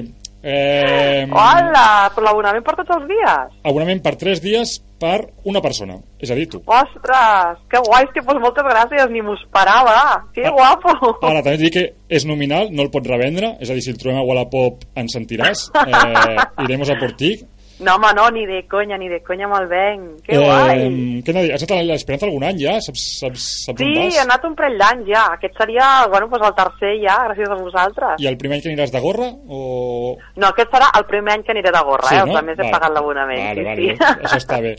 Eh, 0.47 1.25
Hola, 1.33 2.11
però 2.13 2.27
l'abonament 2.27 2.65
per 2.67 2.75
tots 2.77 2.93
els 2.99 3.07
dies? 3.09 3.55
abonament 3.65 4.03
per 4.05 4.13
3 4.21 4.43
dies 4.45 4.75
per 5.01 5.23
una 5.49 5.61
persona. 5.65 5.97
És 6.21 6.31
a 6.31 6.37
dir, 6.37 6.45
tu. 6.53 6.61
Ostres, 6.69 7.63
que 7.73 7.81
guai, 7.87 8.05
que 8.13 8.21
pues 8.25 8.39
moltes 8.41 8.65
gràcies, 8.69 9.09
ni 9.11 9.23
m'ho 9.25 9.35
esperava. 9.41 10.27
Que 10.37 10.45
Ah. 10.47 10.53
guapo. 10.53 10.93
Ara, 11.23 11.41
també 11.43 11.55
et 11.57 11.61
dic 11.65 11.73
que 11.73 11.85
és 12.09 12.25
nominal, 12.29 12.69
no 12.73 12.83
el 12.85 12.91
pots 12.91 13.09
revendre, 13.09 13.57
és 13.61 13.71
a 13.71 13.75
dir, 13.75 13.83
si 13.83 13.91
el 13.91 13.99
trobem 13.99 14.21
a 14.21 14.25
Wallapop 14.25 14.85
ens 14.95 15.17
sentiràs, 15.17 15.71
eh, 15.89 16.37
iremos 16.65 16.91
a 16.91 16.99
por 17.01 17.17
ti. 17.17 17.39
No, 17.81 17.97
home, 17.97 18.13
no, 18.15 18.29
ni 18.31 18.45
de 18.47 18.61
conya, 18.71 18.97
ni 18.97 19.09
de 19.11 19.19
conya 19.27 19.49
me'l 19.51 19.67
venc. 19.67 20.21
Que 20.23 20.37
guai. 20.39 20.77
Eh, 20.87 21.23
què 21.27 21.33
anava 21.33 21.43
a 21.43 21.47
dir? 21.49 21.55
Has 21.57 21.65
anat 21.67 21.73
a 21.81 21.83
l'Esperanza 21.89 22.27
algun 22.29 22.45
any 22.47 22.61
ja? 22.63 22.77
Saps, 22.81 23.03
saps, 23.19 23.47
saps 23.65 23.83
Sí, 23.83 23.89
on 23.91 24.05
vas? 24.05 24.15
he 24.15 24.21
anat 24.23 24.45
un 24.47 24.55
parell 24.55 24.79
d'anys 24.79 25.09
ja. 25.11 25.25
Aquest 25.35 25.59
seria, 25.59 25.89
bueno, 26.13 26.29
pues 26.31 26.43
el 26.47 26.55
tercer 26.55 26.93
ja, 27.03 27.17
gràcies 27.29 27.51
a 27.51 27.59
vosaltres. 27.59 28.23
I 28.23 28.29
el 28.31 28.39
primer 28.39 28.61
any 28.61 28.63
que 28.63 28.71
aniràs 28.71 28.93
de 28.95 29.01
gorra? 29.03 29.31
O... 29.49 30.17
No, 30.37 30.47
aquest 30.53 30.71
serà 30.71 30.93
el 31.01 31.07
primer 31.11 31.35
any 31.35 31.43
que 31.43 31.51
aniré 31.57 31.73
de 31.75 31.83
gorra, 31.91 32.09
Sí, 32.09 32.15
eh? 32.15 32.23
no? 32.23 32.31
Els 32.31 32.39
altres 32.45 32.59
he 32.59 32.63
Vale. 32.63 32.77
pagat 32.79 32.95
l'abonament. 32.95 33.43
Vale, 33.49 33.65
sí, 33.65 33.67
vale, 33.67 33.97
sí. 33.97 34.23
això 34.29 34.39
està 34.45 34.61
bé. 34.63 34.77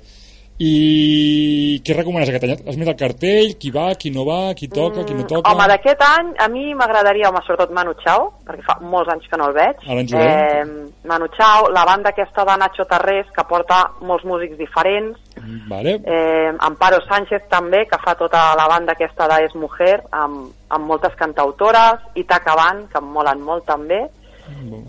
I 0.55 1.81
què 1.83 1.95
recomanes 1.97 2.29
aquest 2.31 2.45
any? 2.47 2.53
Has 2.63 2.77
mirat 2.79 2.93
el 2.93 2.99
cartell? 3.01 3.49
Qui 3.59 3.71
va, 3.75 3.89
qui 3.99 4.11
no 4.15 4.23
va, 4.23 4.53
qui 4.55 4.69
toca, 4.71 5.03
qui 5.03 5.15
no 5.17 5.25
toca? 5.27 5.49
Mm, 5.49 5.51
Home, 5.51 5.67
d'aquest 5.73 6.03
any 6.07 6.29
a 6.39 6.47
mi 6.47 6.69
m'agradaria, 6.79 7.27
home, 7.27 7.41
sobretot 7.43 7.73
Manu 7.75 7.91
Chao, 7.99 8.29
perquè 8.47 8.63
fa 8.63 8.77
molts 8.79 9.11
anys 9.11 9.27
que 9.27 9.39
no 9.41 9.49
el 9.49 9.57
veig. 9.57 9.83
Ara 9.83 9.99
ens 10.05 10.15
veiem. 10.15 10.73
Manu 11.11 11.27
Chao, 11.35 11.67
la 11.75 11.83
banda 11.83 12.13
aquesta 12.15 12.47
de 12.47 12.55
Nacho 12.61 12.87
Tarrés, 12.87 13.27
que 13.35 13.47
porta 13.49 13.81
molts 14.01 14.23
músics 14.23 14.55
diferents. 14.57 15.19
Vale. 15.67 15.99
Eh, 16.07 16.51
Amparo 16.63 17.01
Sánchez 17.03 17.49
també, 17.51 17.83
que 17.91 17.99
fa 17.99 18.15
tota 18.15 18.53
la 18.55 18.69
banda 18.71 18.95
aquesta 18.95 19.27
de 19.27 19.43
Es 19.49 19.55
Mujer, 19.59 19.97
amb, 20.11 20.53
amb 20.69 20.87
moltes 20.87 21.19
cantautores, 21.19 21.99
i 22.15 22.23
Tacaban, 22.23 22.87
que 22.87 23.03
em 23.03 23.11
molen 23.11 23.43
molt 23.43 23.67
també. 23.67 24.05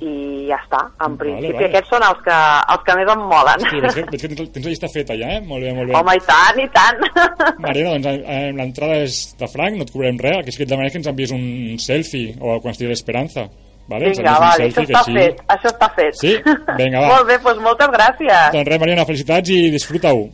I 0.05 0.47
ja 0.51 0.59
està, 0.61 0.81
en 1.07 1.14
principi 1.21 1.53
vale. 1.55 1.69
aquests 1.71 1.88
són 1.95 2.05
els 2.07 2.19
que, 2.27 2.38
els 2.75 2.83
que 2.87 2.97
més 2.99 3.11
em 3.14 3.23
molen. 3.31 3.62
Sí, 3.66 3.81
veig 3.83 3.95
que, 3.97 4.05
veig 4.12 4.21
que 4.25 4.29
tens, 4.33 4.51
tens 4.55 4.66
la 4.66 4.73
llista 4.75 4.90
feta 4.92 5.16
ja, 5.19 5.31
eh? 5.37 5.40
Molt 5.47 5.64
bé, 5.64 5.73
molt 5.77 5.88
bé. 5.90 5.95
Home, 5.97 6.16
i 6.16 6.25
tant, 6.29 6.61
i 6.61 6.69
tant. 6.75 7.57
Mariana, 7.64 7.95
doncs 7.97 8.59
l'entrada 8.61 8.99
és 9.05 9.21
de 9.40 9.49
franc, 9.53 9.79
no 9.81 9.87
et 9.88 9.92
cobrem 9.95 10.19
res, 10.21 10.37
el 10.40 10.45
que 10.45 10.53
sí 10.55 10.61
que 10.61 10.66
et 10.69 10.73
demanem 10.75 10.90
és 10.90 10.97
que 10.97 11.01
ens 11.03 11.09
envies 11.12 11.33
un 11.37 11.47
selfie 11.83 12.35
o 12.40 12.59
quan 12.61 12.75
estigui 12.77 12.92
l'Esperanza. 12.92 13.47
Vale? 13.88 14.11
Vinga, 14.11 14.33
vale, 14.42 14.66
selfie 14.66 14.83
això 14.83 14.87
està 14.90 15.01
així- 15.05 15.16
fet, 15.21 15.42
això 15.55 15.71
està 15.71 15.88
fet. 15.95 16.16
Sí? 16.21 16.33
Vinga, 16.77 17.01
va. 17.05 17.09
Molt 17.14 17.29
bé, 17.31 17.38
doncs 17.45 17.62
moltes 17.62 17.92
gràcies. 17.95 18.53
Doncs 18.57 18.69
res, 18.73 18.81
Mariana, 18.83 19.05
felicitats 19.09 19.55
i 19.55 19.59
disfruta-ho. 19.71 20.27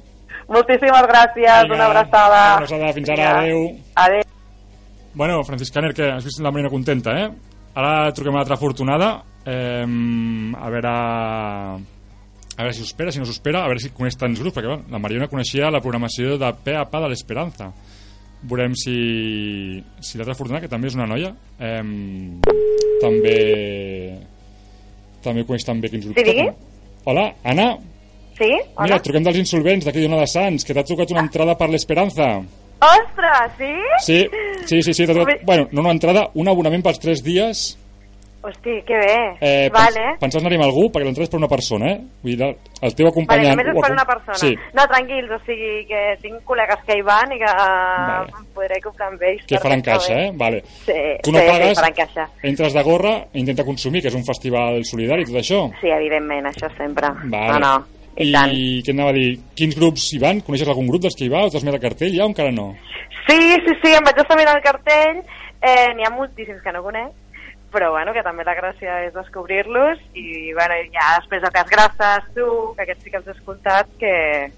Moltíssimes 0.53 1.07
gràcies, 1.09 1.63
Vinga, 1.63 1.75
una 1.77 1.87
abraçada. 1.93 2.41
una 2.43 2.55
abraçada, 2.65 2.93
fins 2.97 3.09
ara, 3.15 3.31
adéu. 3.39 3.63
Adéu. 3.95 4.23
Bueno, 5.15 5.43
Franciscaner, 5.45 5.93
que 5.95 6.11
has 6.11 6.25
vist 6.25 6.41
la 6.41 6.51
Marina 6.51 6.71
contenta, 6.73 7.13
eh? 7.21 7.29
Ara 7.75 8.13
truquem 8.13 8.35
a 8.35 8.43
l'altra 8.43 8.59
afortunada, 8.59 9.11
eh, 9.47 9.87
a 9.87 10.71
veure... 10.71 10.93
A 12.53 12.67
veure 12.67 12.75
si 12.77 12.83
us 12.85 12.91
espera, 12.91 13.11
si 13.11 13.19
no 13.19 13.25
s'ho 13.25 13.33
espera, 13.33 13.63
a 13.65 13.71
veure 13.71 13.81
si 13.81 13.89
coneix 13.97 14.19
tants 14.21 14.39
grups, 14.39 14.53
perquè 14.59 14.69
bueno, 14.69 14.85
la 14.93 15.01
Mariona 15.01 15.29
coneixia 15.31 15.71
la 15.73 15.81
programació 15.81 16.37
de 16.39 16.51
Pe 16.65 16.75
a 16.77 16.85
Pa 16.85 17.01
de 17.01 17.09
l'Esperanza. 17.09 17.71
Veurem 18.45 18.75
si, 18.77 18.97
si 20.05 20.19
l'altra 20.19 20.35
afortunada, 20.37 20.61
que 20.67 20.71
també 20.71 20.91
és 20.91 20.99
una 20.99 21.09
noia, 21.09 21.33
eh, 21.57 21.81
també 23.01 23.39
també 25.23 25.47
coneix 25.47 25.65
també 25.65 25.89
quins 25.89 26.05
grups 26.05 26.19
Sí, 26.21 26.27
toquen. 26.29 26.53
Hola, 27.09 27.29
Anna? 27.47 27.69
Sí? 28.37 28.51
Hola? 28.51 28.89
Mira, 28.89 29.01
truquem 29.07 29.25
dels 29.27 29.39
insolvents 29.43 29.87
d'aquí 29.87 30.03
d'Ona 30.05 30.21
de 30.21 30.29
Sants, 30.31 30.67
que 30.67 30.75
t'ha 30.77 30.85
trucat 30.87 31.15
una 31.15 31.25
entrada 31.25 31.57
per 31.59 31.71
l'Esperanza. 31.71 32.29
Ostres, 32.83 33.53
sí? 33.59 33.73
Sí, 34.05 34.18
sí, 34.66 34.83
sí, 34.83 34.95
sí 34.95 35.07
t'ha 35.07 35.14
trucat, 35.14 35.45
bueno, 35.47 35.68
no 35.73 35.81
una 35.87 35.92
entrada, 35.95 36.29
un 36.35 36.49
abonament 36.51 36.83
pels 36.83 36.99
3 37.01 37.23
dies 37.23 37.79
Hosti, 38.42 38.73
que 38.83 38.97
bé. 38.99 39.37
Eh, 39.40 39.68
vale. 39.71 40.01
pens, 40.03 40.18
pensaves 40.18 40.42
anar-hi 40.42 40.57
amb 40.59 40.64
algú? 40.64 40.88
Perquè 40.90 41.07
l'entrada 41.07 41.29
és 41.29 41.31
per 41.31 41.38
una 41.38 41.47
persona, 41.47 41.92
eh? 41.92 42.01
Vull 42.25 42.33
dir, 42.40 42.49
el 42.83 42.95
teu 42.99 43.07
Vale, 43.07 43.12
acompanyant... 43.12 43.53
només 43.55 43.68
és 43.71 43.85
per 43.85 43.90
una 43.95 44.05
persona. 44.09 44.38
Sí, 44.40 44.51
No, 44.75 44.87
tranquils, 44.90 45.31
o 45.31 45.38
sigui 45.47 45.85
que 45.87 46.01
tinc 46.25 46.40
col·legues 46.51 46.83
que 46.88 46.97
hi 46.99 47.05
van 47.07 47.31
i 47.31 47.38
que 47.38 47.53
Vale. 47.53 48.35
em 48.40 48.49
podré 48.57 48.81
comprar 48.83 49.12
amb 49.12 49.23
ells. 49.31 49.47
que 49.47 49.61
faran 49.62 49.81
caixa, 49.87 50.18
eh? 50.25 50.33
Vale. 50.35 50.59
Sí, 50.88 50.99
Tu 51.23 51.31
no 51.31 51.38
sí, 51.38 51.47
pagues, 51.53 51.68
sí, 51.68 51.75
faran 51.85 51.95
caixa. 52.01 52.27
entres 52.51 52.75
de 52.75 52.83
gorra, 52.83 53.14
intenta 53.35 53.62
consumir, 53.64 54.03
que 54.03 54.09
és 54.11 54.18
un 54.18 54.27
festival 54.27 54.83
solidari 54.90 55.25
tot 55.31 55.38
això. 55.38 55.62
Sí, 55.81 55.95
evidentment, 55.95 56.51
això 56.51 56.66
sempre. 56.77 57.14
Vale. 57.31 57.61
No, 57.61 57.61
no, 57.61 57.87
i, 58.16 58.29
I 58.33 58.83
què 58.85 58.92
anava 58.92 59.12
a 59.14 59.16
dir? 59.16 59.38
Quins 59.57 59.77
grups 59.79 60.11
hi 60.12 60.20
van? 60.22 60.42
Coneixes 60.44 60.68
algun 60.68 60.88
grup 60.90 61.03
dels 61.07 61.16
que 61.18 61.25
hi 61.27 61.33
va? 61.33 61.46
T'has 61.48 61.64
mirat 61.64 61.81
el 61.81 61.87
cartell 61.88 62.16
ja 62.16 62.27
o 62.27 62.31
encara 62.33 62.53
no? 62.53 62.72
Sí, 63.27 63.38
sí, 63.64 63.77
sí, 63.83 63.92
em 63.96 64.05
vaig 64.05 64.18
estar 64.20 64.37
mirant 64.38 64.59
el 64.59 64.64
cartell. 64.66 65.22
Eh, 65.62 65.92
N'hi 65.96 66.05
ha 66.07 66.11
moltíssims 66.14 66.61
que 66.64 66.72
no 66.75 66.83
conec, 66.83 67.12
però 67.73 67.91
bueno, 67.95 68.13
que 68.13 68.23
també 68.23 68.45
la 68.45 68.55
gràcia 68.55 68.99
és 69.07 69.15
descobrir-los 69.15 69.99
i 70.15 70.53
bueno, 70.55 70.77
ja 70.95 71.07
després 71.19 71.43
de 71.43 71.51
Cas 71.55 71.71
Grasses, 71.71 72.29
tu, 72.37 72.47
que 72.77 72.85
aquests 72.85 73.05
sí 73.07 73.11
que 73.11 73.19
els 73.21 73.27
he 73.31 73.35
escoltat, 73.35 73.89
que, 74.01 74.13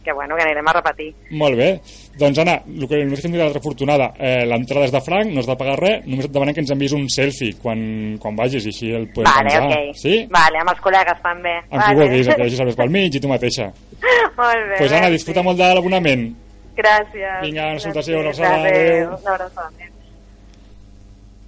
que 0.04 0.12
bueno, 0.12 0.36
que 0.36 0.44
anirem 0.44 0.68
a 0.68 0.74
repetir. 0.76 1.12
Molt 1.30 1.56
bé. 1.56 1.70
Doncs 2.18 2.38
Anna, 2.42 2.58
el 2.66 2.86
que 2.90 3.00
només 3.04 3.22
que 3.22 3.30
em 3.30 3.34
dirà 3.36 3.46
l'altra 3.46 3.62
afortunada, 3.62 4.10
eh, 4.18 4.44
l'entrada 4.50 4.86
és 4.90 4.94
de 4.94 5.02
franc, 5.06 5.32
no 5.32 5.40
has 5.42 5.48
de 5.50 5.56
pagar 5.60 5.78
res, 5.80 6.04
només 6.06 6.28
et 6.28 6.34
demanem 6.34 6.54
que 6.54 6.62
ens 6.66 6.74
enviïs 6.74 6.94
un 6.98 7.08
selfie 7.10 7.56
quan, 7.62 7.80
quan 8.22 8.36
vagis 8.38 8.66
i 8.68 8.74
així 8.74 8.92
el 8.94 9.08
podem 9.14 9.30
Vale, 9.32 9.48
penjar. 9.48 9.64
ok. 9.70 9.98
Sí? 10.04 10.14
Vale, 10.34 10.62
amb 10.62 10.74
els 10.74 10.84
col·legues 10.84 11.22
també. 11.24 11.56
Amb 11.70 11.80
vale. 11.80 11.88
qui 11.88 12.00
vulguis, 12.02 12.28
que 12.34 12.40
vagis 12.44 12.60
a 12.60 12.68
veure 12.68 12.80
pel 12.82 12.94
mig 12.98 13.14
i 13.14 13.22
tu 13.22 13.30
mateixa. 13.32 13.70
Molt 14.36 14.62
bé. 14.68 14.74
Doncs 14.74 14.78
pues 14.78 14.92
Anna, 14.98 15.10
disfruta 15.14 15.42
molt 15.46 15.58
de 15.62 15.72
l'abonament. 15.74 16.28
Gràcies. 16.74 17.40
Vinga, 17.42 17.70
una 17.70 17.78
salutació, 17.78 18.18
Gràcies. 18.18 18.40
una 18.42 18.54
abraçada, 18.54 18.68
adéu. 18.68 19.18
Una 19.22 19.34
abraçada. 19.36 19.92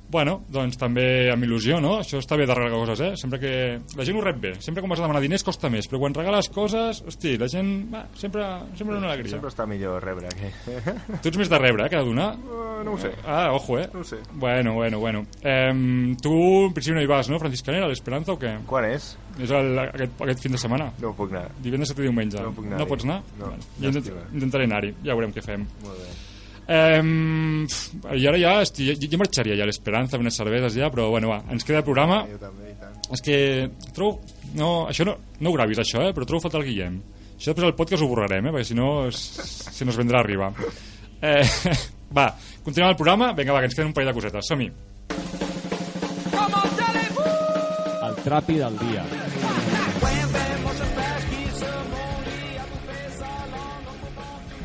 Bueno, 0.09 0.37
doncs 0.53 0.77
també 0.79 1.31
amb 1.33 1.43
il·lusió, 1.43 1.81
no? 1.83 1.97
Això 2.03 2.21
està 2.23 2.37
bé 2.39 2.47
de 2.47 2.55
regalar 2.55 2.79
coses, 2.87 3.01
eh? 3.03 3.13
Sempre 3.19 3.41
que... 3.43 3.53
La 3.99 4.05
gent 4.07 4.17
ho 4.19 4.23
rep 4.23 4.39
bé. 4.41 4.53
Sempre 4.63 4.83
quan 4.85 4.93
vas 4.93 5.01
a 5.01 5.07
demanar 5.07 5.23
diners 5.25 5.43
costa 5.47 5.71
més, 5.73 5.89
però 5.91 5.99
quan 6.05 6.15
regales 6.15 6.49
coses, 6.55 7.03
hosti, 7.07 7.37
la 7.41 7.49
gent... 7.51 7.73
Va, 7.93 8.05
sempre, 8.15 8.45
sempre 8.79 8.97
una 9.01 9.11
alegria. 9.11 9.33
Sempre 9.35 9.51
està 9.51 9.67
millor 9.67 10.03
rebre 10.05 10.31
que... 10.39 10.53
Tu 11.25 11.33
ets 11.33 11.41
més 11.41 11.51
de 11.51 11.59
rebre, 11.59 11.87
eh, 11.87 11.91
que 11.91 11.99
de 11.99 12.07
donar? 12.07 12.29
Uh, 12.39 12.85
no 12.87 12.95
ho 12.95 13.01
sé. 13.03 13.11
Ah, 13.27 13.49
ojo, 13.57 13.81
eh? 13.81 13.89
No 13.93 14.05
ho 14.05 14.07
sé. 14.07 14.21
Bueno, 14.35 14.75
bueno, 14.79 15.01
bueno. 15.03 15.25
Eh, 15.43 15.73
tu, 16.23 16.35
en 16.69 16.73
principi, 16.77 16.95
no 16.95 17.03
hi 17.03 17.11
vas, 17.11 17.29
no, 17.33 17.41
Franciscanera, 17.43 17.89
a 17.89 17.91
l'Esperanza 17.91 18.37
o 18.37 18.39
què? 18.39 18.55
Quan 18.71 18.87
és? 18.93 19.11
És 19.43 19.51
el, 19.53 19.75
aquest, 19.89 20.23
aquest 20.23 20.47
fin 20.47 20.55
de 20.55 20.61
setmana. 20.63 20.93
No 21.03 21.11
puc 21.19 21.35
anar. 21.35 21.49
Divendres 21.65 21.91
i 21.93 21.99
diumenge. 21.99 22.41
No 22.41 22.55
puc 22.57 22.71
anar-hi. 22.71 22.85
no 22.85 22.89
pots 22.95 23.05
anar? 23.11 23.19
No, 23.41 23.51
Bueno, 23.51 23.69
llàstima. 23.83 24.23
intentaré 24.33 24.71
anar-hi, 24.71 24.95
ja 25.05 25.19
veurem 25.19 25.35
què 25.35 25.43
fem. 25.45 25.67
Molt 25.83 25.99
bé. 26.01 26.15
Eh, 26.67 27.03
I 28.17 28.27
ara 28.27 28.39
ja, 28.41 28.55
estic, 28.65 28.89
jo, 28.89 29.11
jo 29.13 29.21
marxaria 29.21 29.55
ja 29.59 29.67
a 29.67 29.69
l'Esperanza 29.71 30.19
amb 30.19 30.27
unes 30.27 30.39
cerveses 30.39 30.75
ja, 30.75 30.91
però 30.91 31.09
bueno, 31.13 31.31
va, 31.31 31.43
ens 31.55 31.67
queda 31.67 31.83
el 31.83 31.87
programa. 31.87 32.25
Jo 32.31 32.41
també, 32.43 32.73
i 32.73 32.79
tant. 32.81 32.97
És 33.15 33.23
que 33.23 33.37
trobo... 33.95 34.21
No, 34.57 34.87
això 34.91 35.05
no, 35.07 35.17
no 35.43 35.51
ho 35.51 35.55
gravis, 35.55 35.83
això, 35.83 36.03
eh? 36.07 36.15
Però 36.17 36.27
trobo 36.27 36.41
a 36.41 36.47
faltar 36.47 36.63
el 36.63 36.69
Guillem. 36.71 36.99
Això 37.37 37.53
després 37.53 37.69
al 37.69 37.77
podcast 37.77 38.03
ho 38.03 38.09
borrarem, 38.11 38.49
eh? 38.49 38.55
Perquè 38.55 38.71
si 38.71 38.79
no, 38.79 38.91
es, 39.11 39.21
se 39.77 39.85
nos 39.85 39.99
vendrà 40.01 40.23
arriba. 40.23 40.51
Eh, 41.21 41.45
va, 42.17 42.31
continuem 42.65 42.95
el 42.95 42.99
programa. 42.99 43.33
Vinga, 43.37 43.53
va, 43.53 43.63
que 43.63 43.71
ens 43.71 43.77
queden 43.77 43.93
un 43.93 43.97
parell 43.97 44.15
de 44.15 44.17
cosetes. 44.17 44.49
Som-hi. 44.49 44.71
El 48.09 48.21
trapi 48.25 48.61
del 48.63 48.81
dia. 48.87 49.26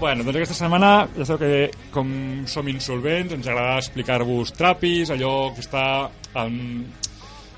Bueno, 0.01 0.23
doncs 0.25 0.39
aquesta 0.39 0.55
setmana, 0.57 0.87
ja 1.13 1.25
sabeu 1.29 1.37
que 1.45 1.89
com 1.93 2.07
som 2.49 2.65
insolvents, 2.71 3.35
ens 3.35 3.45
agrada 3.45 3.75
explicar-vos 3.77 4.49
trapis, 4.57 5.11
allò 5.13 5.51
que 5.53 5.61
està 5.61 5.83
en, 6.41 6.55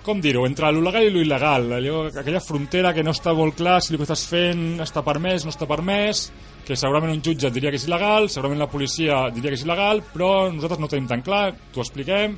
com 0.03 0.19
dir-ho, 0.19 0.41
entre 0.43 0.73
lo 0.75 0.81
legal 0.83 1.07
i 1.07 1.13
lo 1.13 1.21
il·legal, 1.23 1.69
allò, 1.77 2.01
aquella 2.11 2.41
frontera 2.43 2.91
que 2.91 3.05
no 3.07 3.13
està 3.15 3.31
molt 3.37 3.55
clar 3.61 3.77
si 3.79 3.93
el 3.93 4.01
que 4.01 4.03
estàs 4.03 4.25
fent 4.27 4.83
està 4.83 5.05
permès, 5.07 5.45
no 5.47 5.53
està 5.53 5.69
permès, 5.69 6.25
que 6.67 6.75
segurament 6.75 7.13
un 7.13 7.23
jutge 7.23 7.53
diria 7.55 7.71
que 7.71 7.79
és 7.79 7.87
il·legal, 7.87 8.27
segurament 8.27 8.65
la 8.65 8.67
policia 8.75 9.21
diria 9.31 9.55
que 9.55 9.61
és 9.61 9.63
il·legal, 9.63 10.03
però 10.11 10.33
nosaltres 10.51 10.83
no 10.83 10.91
tenim 10.91 11.07
tan 11.13 11.23
clar, 11.23 11.45
t'ho 11.71 11.85
expliquem, 11.87 12.35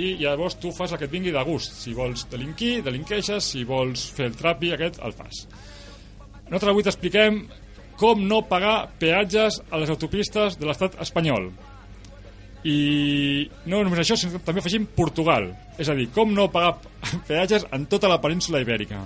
i 0.00 0.14
llavors 0.22 0.56
tu 0.64 0.72
fas 0.72 0.96
el 0.96 1.02
que 1.02 1.10
et 1.10 1.12
vingui 1.12 1.36
de 1.36 1.44
gust. 1.44 1.76
Si 1.84 1.92
vols 1.92 2.24
delinquir, 2.32 2.78
delinqueixes, 2.88 3.52
si 3.52 3.68
vols 3.68 4.08
fer 4.16 4.32
el 4.32 4.40
trapi, 4.40 4.72
aquest 4.72 5.04
el 5.04 5.12
fas. 5.12 5.44
Nosaltres 6.48 6.72
avui 6.72 6.88
t'expliquem 6.88 7.40
com 7.96 8.20
no 8.28 8.42
pagar 8.48 8.90
peatges 9.00 9.60
a 9.70 9.80
les 9.80 9.90
autopistes 9.92 10.58
de 10.60 10.68
l'estat 10.68 10.98
espanyol. 11.02 11.50
I 12.66 13.46
no 13.70 13.82
només 13.84 14.00
això, 14.02 14.16
sinó 14.18 14.34
que 14.36 14.42
també 14.46 14.62
afegim 14.62 14.86
Portugal. 14.96 15.52
És 15.78 15.88
a 15.88 15.94
dir, 15.94 16.08
com 16.14 16.32
no 16.34 16.48
pagar 16.52 16.76
peatges 17.28 17.66
en 17.72 17.86
tota 17.90 18.10
la 18.10 18.18
península 18.22 18.60
ibèrica. 18.64 19.04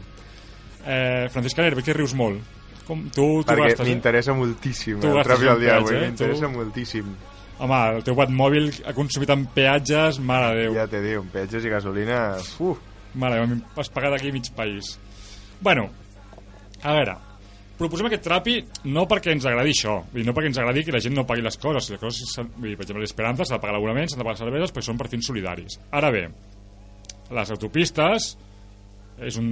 Eh, 0.87 1.29
Francisca 1.33 1.63
Ner, 1.63 1.75
que 1.83 1.95
rius 1.97 2.15
molt. 2.17 2.41
Com, 2.87 3.05
tu, 3.15 3.27
tu 3.45 3.47
perquè 3.47 3.69
gastes, 3.69 3.85
eh? 3.85 3.91
m'interessa 3.93 4.33
moltíssim 4.35 4.97
Tu 4.99 5.11
el 5.13 5.21
tràfic 5.23 5.47
en 5.47 5.53
al 5.53 5.61
dia 5.61 5.77
eh? 5.77 5.99
m'interessa 6.09 6.49
Tu- 6.49 6.55
moltíssim. 6.57 7.13
Home, 7.61 7.77
el 7.99 8.03
teu 8.03 8.17
Batmòbil 8.17 8.71
ha 8.89 8.95
consumit 8.97 9.31
en 9.31 9.45
peatges, 9.55 10.19
mare 10.25 10.49
de 10.57 10.63
Déu. 10.65 10.75
Ja 10.81 10.87
te 10.91 11.03
dic, 11.05 11.27
peatges 11.31 11.67
i 11.69 11.71
gasolina... 11.71 12.21
Uf, 12.59 12.81
Mare, 13.15 13.41
meva, 13.43 13.59
has 13.83 13.89
pagat 13.91 14.15
aquí 14.17 14.31
mig 14.33 14.47
país. 14.55 14.93
Bueno, 15.61 15.89
a 16.83 16.93
veure, 16.95 17.17
proposem 17.81 18.11
aquest 18.11 18.23
trapi 18.27 18.59
no 18.93 19.07
perquè 19.09 19.33
ens 19.35 19.47
agradi 19.49 19.73
això, 19.75 19.97
dir, 20.13 20.25
no 20.27 20.35
perquè 20.37 20.51
ens 20.53 20.61
agradi 20.61 20.85
que 20.87 20.95
la 20.95 21.01
gent 21.03 21.17
no 21.17 21.27
pagui 21.29 21.45
les 21.45 21.57
coses. 21.61 21.89
Les 21.95 22.03
coses 22.03 22.37
dir, 22.61 22.77
per 22.77 22.85
exemple, 22.85 23.03
l'Esperanza 23.03 23.47
s'ha 23.47 23.57
de 23.57 23.63
pagar 23.65 23.79
l'abonament, 23.79 24.11
s'han 24.11 24.21
de 24.21 24.27
pagar 24.27 24.37
les 24.37 24.45
cerveses, 24.45 24.75
perquè 24.77 24.89
són 24.91 25.01
per 25.01 25.09
fins 25.13 25.31
solidaris. 25.33 25.81
Ara 25.97 26.13
bé, 26.15 26.27
les 27.37 27.55
autopistes 27.57 28.35
és 29.21 29.41
un... 29.41 29.49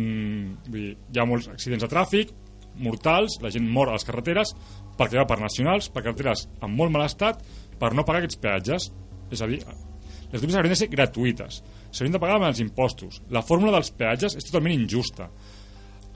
Dir, 0.69 0.93
hi 0.95 1.21
ha 1.21 1.27
molts 1.29 1.49
accidents 1.53 1.85
de 1.85 1.91
tràfic 1.91 2.33
mortals, 2.79 3.41
la 3.43 3.51
gent 3.51 3.67
mor 3.67 3.91
a 3.91 3.97
les 3.97 4.07
carreteres 4.07 4.55
perquè 4.99 5.21
va 5.21 5.27
per 5.31 5.39
nacionals, 5.41 5.89
per 5.95 6.03
carreteres 6.03 6.47
en 6.63 6.75
molt 6.75 6.93
mal 6.95 7.07
estat, 7.07 7.45
per 7.79 7.93
no 7.95 8.05
pagar 8.07 8.25
aquests 8.25 8.41
peatges. 8.43 8.89
És 9.31 9.43
a 9.45 9.49
dir, 9.51 9.61
les 9.63 10.41
autopistes 10.41 10.59
haurien 10.59 10.75
de 10.75 10.81
ser 10.81 10.91
gratuïtes, 10.93 11.61
s'haurien 11.91 12.17
de 12.17 12.21
pagar 12.23 12.39
amb 12.41 12.49
els 12.51 12.63
impostos. 12.65 13.23
La 13.31 13.45
fórmula 13.47 13.77
dels 13.77 13.93
peatges 13.95 14.37
és 14.39 14.49
totalment 14.49 14.75
injusta. 14.75 15.29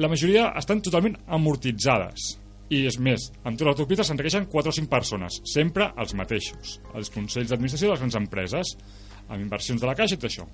La 0.00 0.09
majoria 0.09 0.46
estan 0.57 0.81
totalment 0.85 1.18
amortitzades. 1.28 2.37
I 2.72 2.87
és 2.88 2.96
més, 2.96 3.26
amb 3.42 3.59
totes 3.59 3.66
les 3.66 3.74
autopistes 3.74 4.09
s'enriqueixen 4.09 4.46
4 4.48 4.70
o 4.72 4.76
5 4.78 4.88
persones, 4.88 5.40
sempre 5.52 5.90
els 6.00 6.14
mateixos, 6.16 6.78
els 6.96 7.11
consells 7.12 7.50
d'administració 7.50 7.90
de 7.90 7.92
les 7.92 8.00
grans 8.00 8.16
empreses, 8.22 8.70
amb 9.28 9.42
inversions 9.42 9.83
de 9.83 9.90
la 9.90 9.96
caixa 9.98 10.16
i 10.16 10.20
tot 10.22 10.31
això. 10.31 10.46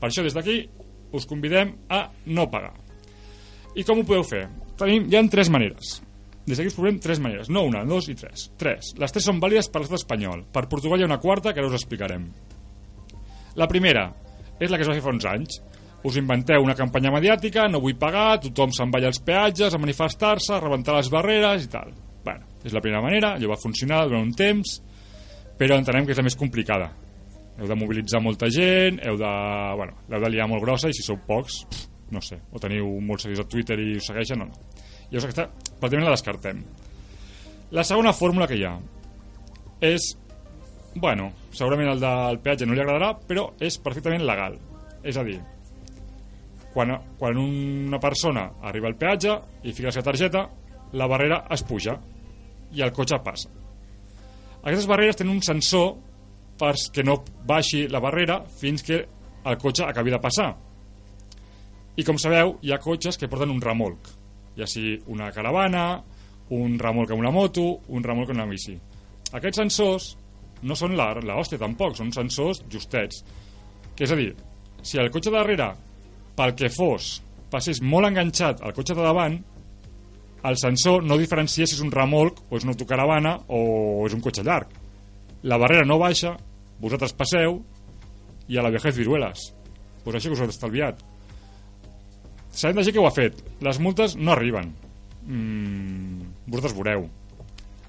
Per 0.00 0.08
això, 0.08 0.24
des 0.24 0.32
d'aquí, 0.32 0.56
us 1.12 1.28
convidem 1.28 1.74
a 1.92 2.06
no 2.32 2.48
pagar. 2.50 2.72
I 3.76 3.84
com 3.84 4.00
ho 4.00 4.06
podeu 4.08 4.24
fer? 4.24 4.46
Tenim, 4.80 5.04
hi 5.10 5.18
ha 5.18 5.22
tres 5.32 5.52
maneres. 5.52 5.98
Des 6.46 6.58
d'aquí 6.58 6.72
us 6.72 6.76
proposem 6.76 6.98
tres 7.04 7.20
maneres. 7.22 7.50
No 7.52 7.66
una, 7.68 7.84
dos 7.86 8.08
i 8.10 8.16
tres. 8.18 8.48
Tres. 8.58 8.94
Les 8.98 9.14
tres 9.14 9.28
són 9.28 9.38
vàlides 9.40 9.68
per 9.70 9.82
l'estat 9.82 10.00
espanyol. 10.00 10.46
Per 10.52 10.64
Portugal 10.72 10.98
hi 11.00 11.06
ha 11.06 11.10
una 11.10 11.20
quarta 11.22 11.52
que 11.52 11.62
ara 11.62 11.68
us 11.70 11.76
explicarem. 11.78 12.26
La 13.60 13.68
primera 13.68 14.08
és 14.58 14.72
la 14.72 14.78
que 14.78 14.86
es 14.86 14.90
va 14.90 14.96
fer 14.96 15.04
fa 15.04 15.12
uns 15.14 15.28
anys. 15.28 15.60
Us 16.02 16.16
inventeu 16.18 16.64
una 16.64 16.74
campanya 16.74 17.12
mediàtica, 17.14 17.68
no 17.70 17.80
vull 17.82 17.94
pagar, 17.98 18.40
tothom 18.42 18.72
se'n 18.74 18.90
va 18.90 18.98
als 19.06 19.20
peatges 19.22 19.74
a 19.74 19.78
manifestar-se, 19.78 20.56
a 20.56 20.60
rebentar 20.62 20.96
les 20.96 21.10
barreres 21.12 21.68
i 21.68 21.70
tal. 21.70 21.92
Bueno, 22.24 22.48
és 22.64 22.74
la 22.74 22.82
primera 22.82 23.02
manera, 23.02 23.36
allò 23.36 23.52
va 23.52 23.60
funcionar 23.60 24.02
durant 24.08 24.26
un 24.26 24.34
temps, 24.34 24.80
però 25.58 25.78
entenem 25.78 26.06
que 26.06 26.14
és 26.14 26.18
la 26.18 26.26
més 26.26 26.38
complicada. 26.38 26.90
Heu 27.60 27.68
de 27.68 27.76
mobilitzar 27.78 28.22
molta 28.24 28.48
gent, 28.50 28.98
heu 29.06 29.18
de, 29.20 29.32
bueno, 29.78 29.94
l'heu 30.10 30.24
de 30.24 30.30
liar 30.32 30.48
molt 30.50 30.64
grossa 30.64 30.90
i 30.90 30.96
si 30.96 31.04
sou 31.06 31.20
pocs, 31.26 31.60
pff, 31.70 31.86
no 32.12 32.22
sé, 32.24 32.40
o 32.50 32.58
teniu 32.58 32.88
molts 33.00 33.28
seguidors 33.28 33.46
a 33.46 33.50
Twitter 33.54 33.78
i 33.78 33.94
us 34.00 34.10
segueixen 34.10 34.42
o 34.42 34.48
no. 34.48 34.58
Llavors 35.12 35.28
aquesta 35.28 35.46
pràcticament 35.78 36.08
la 36.08 36.16
descartem. 36.16 36.64
La 37.72 37.86
segona 37.86 38.12
fórmula 38.16 38.48
que 38.50 38.58
hi 38.58 38.66
ha 38.66 38.74
és, 39.82 40.12
bueno, 40.94 41.30
segurament 41.54 41.92
el 41.92 42.02
del 42.02 42.42
peatge 42.42 42.66
no 42.66 42.74
li 42.74 42.82
agradarà, 42.82 43.14
però 43.28 43.50
és 43.60 43.78
perfectament 43.82 44.26
legal. 44.26 44.58
És 45.02 45.18
a 45.18 45.24
dir, 45.26 45.38
quan, 46.72 46.94
quan 47.18 47.38
una 47.38 48.00
persona 48.00 48.48
arriba 48.62 48.88
al 48.88 48.96
peatge 48.96 49.36
i 49.62 49.72
fica 49.72 49.90
la 49.90 49.96
seva 49.96 50.10
targeta, 50.10 50.46
la 50.92 51.08
barrera 51.08 51.44
es 51.52 51.64
puja 51.64 51.96
i 52.72 52.82
el 52.84 52.92
cotxe 52.92 53.18
passa. 53.24 53.50
Aquestes 54.62 54.86
barreres 54.86 55.18
tenen 55.18 55.34
un 55.34 55.42
sensor 55.44 55.94
perquè 56.60 57.04
no 57.04 57.18
baixi 57.48 57.86
la 57.90 58.00
barrera 58.00 58.42
fins 58.46 58.84
que 58.86 59.00
el 59.02 59.58
cotxe 59.58 59.84
acabi 59.84 60.12
de 60.14 60.20
passar. 60.22 60.52
I 61.96 62.04
com 62.06 62.16
sabeu, 62.20 62.56
hi 62.62 62.72
ha 62.72 62.80
cotxes 62.80 63.18
que 63.20 63.28
porten 63.28 63.50
un 63.52 63.60
remolc, 63.60 64.08
ja 64.56 64.68
sigui 64.68 64.96
una 65.12 65.32
caravana, 65.34 66.00
un 66.56 66.78
remolc 66.80 67.12
amb 67.12 67.24
una 67.24 67.32
moto, 67.34 67.66
un 67.88 68.04
remolc 68.04 68.30
amb 68.32 68.40
una 68.40 68.48
bici. 68.48 68.76
Aquests 69.32 69.60
sensors 69.60 70.08
no 70.62 70.76
són 70.78 70.96
la, 70.96 71.10
la 71.24 71.36
hòstia 71.40 71.60
tampoc, 71.60 71.96
són 71.98 72.12
sensors 72.14 72.62
justets. 72.70 73.24
Que 73.96 74.06
és 74.06 74.12
a 74.12 74.18
dir, 74.18 74.30
si 74.86 75.00
el 75.00 75.10
cotxe 75.12 75.32
darrere, 75.34 75.72
pel 76.36 76.54
que 76.58 76.70
fos, 76.72 77.18
passés 77.52 77.82
molt 77.82 78.08
enganxat 78.08 78.62
al 78.64 78.74
cotxe 78.76 78.96
de 78.96 79.04
davant, 79.04 79.38
el 80.42 80.56
sensor 80.58 81.04
no 81.06 81.18
diferencia 81.20 81.66
si 81.66 81.76
és 81.76 81.82
un 81.84 81.92
remolc 81.94 82.40
o 82.48 82.58
és 82.58 82.64
una 82.66 82.74
autocaravana 82.74 83.36
o 83.46 84.06
és 84.08 84.14
un 84.16 84.22
cotxe 84.24 84.42
llarg. 84.42 84.72
La 85.46 85.58
barrera 85.58 85.86
no 85.86 86.00
baixa, 86.02 86.34
vosaltres 86.82 87.14
passeu 87.14 87.60
i 88.50 88.58
a 88.58 88.64
la 88.64 88.72
vejez 88.74 88.96
viruelas. 88.98 89.52
Pues 90.02 90.18
això 90.18 90.32
que 90.32 90.38
us 90.38 90.42
heu 90.42 90.50
estalviat. 90.50 91.02
Sabem 92.50 92.80
de 92.80 92.84
gent 92.84 92.96
que 92.96 93.02
ho 93.02 93.06
ha 93.06 93.14
fet. 93.14 93.38
Les 93.62 93.78
multes 93.78 94.16
no 94.18 94.34
arriben. 94.34 94.72
Mm, 95.22 96.32
vosaltres 96.48 96.74
veureu. 96.74 97.06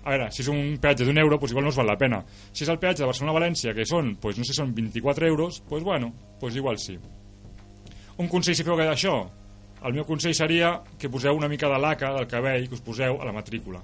A 0.03 0.11
veure, 0.11 0.29
si 0.35 0.43
és 0.43 0.51
un 0.51 0.77
peatge 0.83 1.07
d'un 1.07 1.17
euro, 1.17 1.39
pues 1.39 1.53
igual 1.55 1.65
no 1.65 1.71
us 1.71 1.79
val 1.79 1.89
la 1.89 1.97
pena. 1.97 2.21
Si 2.51 2.65
és 2.65 2.69
el 2.69 2.77
peatge 2.79 3.01
de 3.01 3.09
Barcelona 3.09 3.33
a 3.33 3.39
València, 3.39 3.73
que 3.73 3.87
són, 3.87 4.13
pues 4.21 4.37
no 4.37 4.45
sé, 4.45 4.53
són 4.53 4.75
24 4.75 5.25
euros, 5.27 5.61
pues 5.69 5.83
bueno, 5.83 6.13
pues 6.39 6.55
igual 6.59 6.77
sí. 6.77 6.99
Un 8.21 8.29
consell 8.29 8.55
si 8.55 8.65
feu 8.65 8.77
això? 8.83 9.15
El 9.83 9.95
meu 9.97 10.05
consell 10.07 10.35
seria 10.37 10.77
que 10.99 11.09
poseu 11.11 11.35
una 11.35 11.49
mica 11.51 11.67
de 11.67 11.79
laca 11.81 12.13
del 12.15 12.27
cabell 12.31 12.69
que 12.69 12.77
us 12.77 12.83
poseu 12.83 13.17
a 13.19 13.25
la 13.25 13.33
matrícula. 13.35 13.81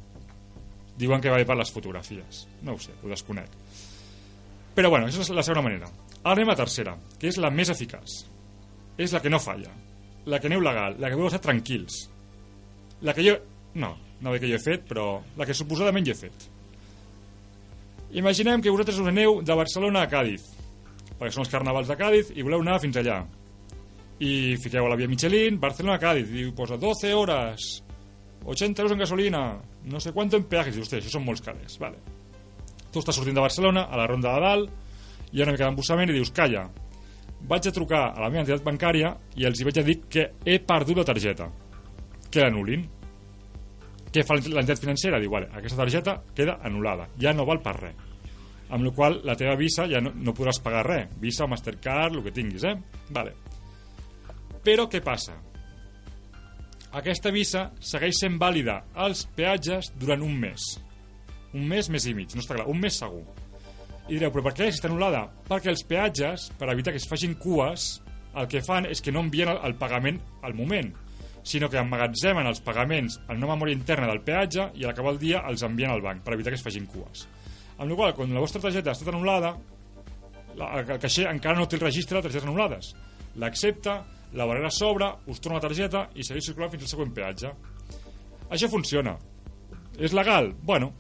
Diuen 1.00 1.22
que 1.22 1.32
va 1.32 1.40
bé 1.40 1.48
per 1.48 1.58
les 1.58 1.72
fotografies. 1.72 2.46
No 2.64 2.76
ho 2.76 2.80
sé, 2.80 2.94
ho 3.04 3.10
desconec. 3.12 3.50
Però 4.76 4.92
bueno, 4.92 5.08
això 5.08 5.24
és 5.24 5.32
la 5.36 5.44
segona 5.44 5.66
manera. 5.66 5.90
Ara 6.22 6.38
anem 6.38 6.52
a 6.52 6.56
la 6.56 6.62
tercera, 6.62 6.94
que 7.20 7.28
és 7.32 7.40
la 7.40 7.50
més 7.52 7.72
eficaç. 7.72 8.22
És 9.00 9.16
la 9.16 9.22
que 9.24 9.32
no 9.32 9.40
falla. 9.44 9.72
La 10.28 10.40
que 10.40 10.48
aneu 10.48 10.62
legal, 10.64 10.96
la 11.00 11.10
que 11.10 11.18
podeu 11.18 11.32
estar 11.32 11.44
tranquils. 11.44 12.06
La 13.02 13.16
que 13.16 13.26
jo... 13.26 13.36
No, 13.80 13.94
no 14.22 14.32
ve 14.32 14.40
que 14.40 14.48
jo 14.50 14.56
he 14.56 14.64
fet, 14.64 14.86
però 14.88 15.22
la 15.40 15.48
que 15.48 15.56
suposadament 15.56 16.08
jo 16.08 16.16
he 16.16 16.20
fet. 16.20 16.48
Imaginem 18.20 18.62
que 18.62 18.72
vosaltres 18.72 19.00
us 19.00 19.12
aneu 19.12 19.42
de 19.46 19.56
Barcelona 19.56 20.04
a 20.04 20.10
Càdiz, 20.12 20.48
perquè 21.20 21.34
són 21.36 21.46
els 21.46 21.52
carnavals 21.54 21.92
de 21.92 21.98
Càdiz 22.00 22.32
i 22.36 22.46
voleu 22.46 22.64
anar 22.64 22.80
fins 22.84 22.98
allà. 23.00 23.22
I 24.20 24.58
fiqueu 24.60 24.86
a 24.86 24.90
la 24.92 24.98
via 25.00 25.08
Michelin, 25.08 25.60
Barcelona 25.60 25.96
a 25.96 26.02
Càdiz, 26.02 26.32
i 26.36 26.50
posa 26.56 26.76
12 26.80 27.14
hores, 27.16 27.70
80 28.44 28.82
euros 28.82 28.94
en 28.94 29.00
gasolina, 29.00 29.44
no 29.86 30.00
sé 30.00 30.12
quanto 30.12 30.38
en 30.38 30.44
peajes, 30.44 30.76
i 30.76 30.84
hòstia, 30.84 31.00
això 31.00 31.14
són 31.14 31.26
molts 31.26 31.44
calés, 31.46 31.78
vale. 31.80 32.00
Tu 32.92 33.00
estàs 33.00 33.16
sortint 33.16 33.38
de 33.38 33.46
Barcelona, 33.46 33.86
a 33.88 34.00
la 34.00 34.08
ronda 34.10 34.34
de 34.36 34.44
dalt, 34.44 34.78
hi 35.32 35.42
ha 35.42 35.46
una 35.46 35.56
mica 35.56 35.68
d'embussament 35.68 36.12
i 36.12 36.18
dius, 36.18 36.34
calla, 36.36 36.66
vaig 37.48 37.68
a 37.68 37.74
trucar 37.76 38.04
a 38.10 38.24
la 38.24 38.30
meva 38.30 38.44
entitat 38.44 38.66
bancària 38.66 39.14
i 39.40 39.46
els 39.48 39.60
hi 39.60 39.68
vaig 39.68 39.80
a 39.80 39.86
dir 39.88 40.00
que 40.12 40.26
he 40.44 40.60
perdut 40.60 41.00
la 41.00 41.08
targeta, 41.08 41.50
que 42.30 42.44
l'anul·lin. 42.44 42.88
Què 44.10 44.24
fa 44.26 44.36
l'entitat 44.40 44.82
financera? 44.82 45.20
Diu, 45.22 45.32
vale, 45.32 45.52
aquesta 45.54 45.84
targeta 45.84 46.18
queda 46.36 46.58
anul·lada, 46.66 47.08
ja 47.22 47.34
no 47.36 47.46
val 47.46 47.62
per 47.64 47.76
res. 47.78 48.08
Amb 48.70 48.86
la 48.86 48.92
qual 48.94 49.22
la 49.26 49.36
teva 49.38 49.56
Visa 49.58 49.88
ja 49.90 50.02
no, 50.02 50.12
no 50.14 50.34
podràs 50.38 50.60
pagar 50.62 50.84
res. 50.86 51.14
Visa, 51.22 51.48
Mastercard, 51.50 52.18
el 52.18 52.26
que 52.26 52.34
tinguis, 52.34 52.66
eh? 52.70 52.76
Vale. 53.14 53.49
Però 54.66 54.88
què 54.92 55.00
passa? 55.04 55.38
Aquesta 57.00 57.32
Visa 57.32 57.68
segueix 57.86 58.18
sent 58.18 58.40
vàlida 58.42 58.80
als 58.98 59.28
peatges 59.38 59.92
durant 60.02 60.24
un 60.26 60.34
mes. 60.42 60.64
Un 61.54 61.68
mes, 61.70 61.90
mes 61.90 62.08
i 62.10 62.16
mig, 62.18 62.34
no 62.34 62.42
està 62.42 62.58
clar, 62.58 62.66
un 62.70 62.82
mes 62.82 62.98
segur. 63.02 63.24
I 64.10 64.16
direu, 64.16 64.32
però 64.34 64.48
per 64.48 64.56
què 64.58 64.70
està 64.72 64.90
anul·lada? 64.90 65.28
Perquè 65.46 65.70
els 65.70 65.84
peatges, 65.86 66.48
per 66.58 66.72
evitar 66.74 66.96
que 66.96 67.02
es 67.02 67.08
facin 67.10 67.36
cues, 67.38 68.00
el 68.42 68.50
que 68.50 68.64
fan 68.66 68.88
és 68.90 69.02
que 69.06 69.14
no 69.14 69.22
envien 69.22 69.52
el, 69.54 69.76
pagament 69.78 70.20
al 70.46 70.58
moment, 70.58 70.92
sinó 71.46 71.70
que 71.70 71.80
emmagatzemen 71.82 72.50
els 72.50 72.62
pagaments 72.66 73.20
en 73.28 73.38
una 73.38 73.54
memòria 73.54 73.78
interna 73.78 74.10
del 74.10 74.24
peatge 74.26 74.72
i 74.76 74.84
a 74.84 74.90
l'acabar 74.90 75.14
el 75.14 75.22
dia 75.22 75.44
els 75.50 75.64
envien 75.66 75.94
al 75.94 76.04
banc 76.04 76.26
per 76.26 76.36
evitar 76.36 76.54
que 76.54 76.60
es 76.60 76.66
facin 76.66 76.90
cues. 76.90 77.28
Amb 77.78 77.94
la 77.94 77.96
qual 77.96 78.16
quan 78.18 78.34
la 78.34 78.44
vostra 78.44 78.62
targeta 78.62 78.92
ha 78.92 78.98
estat 78.98 79.14
anul·lada, 79.14 79.54
la, 80.60 80.72
el 80.82 80.90
caixer 81.00 81.30
encara 81.30 81.58
no 81.62 81.70
té 81.70 81.78
el 81.78 81.86
registre 81.86 82.18
de 82.18 82.26
targetes 82.26 82.50
anul·lades. 82.50 82.94
L'accepta, 83.40 84.02
la 84.34 84.46
barrera 84.46 84.70
s'obre, 84.70 85.08
us 85.28 85.40
torna 85.42 85.58
la 85.58 85.66
targeta 85.68 86.08
i 86.16 86.24
segueix 86.24 86.46
circulant 86.52 86.72
fins 86.74 86.84
al 86.86 86.92
següent 86.94 87.14
peatge. 87.16 87.52
Això 88.50 88.70
funciona. 88.70 89.16
És 89.98 90.14
legal? 90.14 90.52
Bueno. 90.64 90.92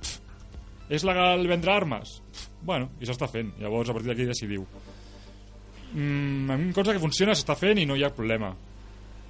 Pff. 0.00 0.20
És 0.92 1.04
legal 1.04 1.46
vendre 1.48 1.72
armes? 1.72 2.18
Pff. 2.32 2.50
Bueno, 2.66 2.90
i 3.00 3.06
s'està 3.08 3.28
fent. 3.30 3.52
Llavors, 3.60 3.90
a 3.90 3.94
partir 3.96 4.10
d'aquí 4.12 4.26
decidiu. 4.28 4.66
Mm, 5.94 6.50
a 6.50 6.56
mi 6.56 6.68
em 6.68 6.72
consta 6.74 6.92
que 6.92 7.02
funciona, 7.02 7.34
s'està 7.36 7.56
fent 7.58 7.78
i 7.78 7.86
no 7.88 7.96
hi 7.96 8.04
ha 8.04 8.10
problema. 8.14 8.52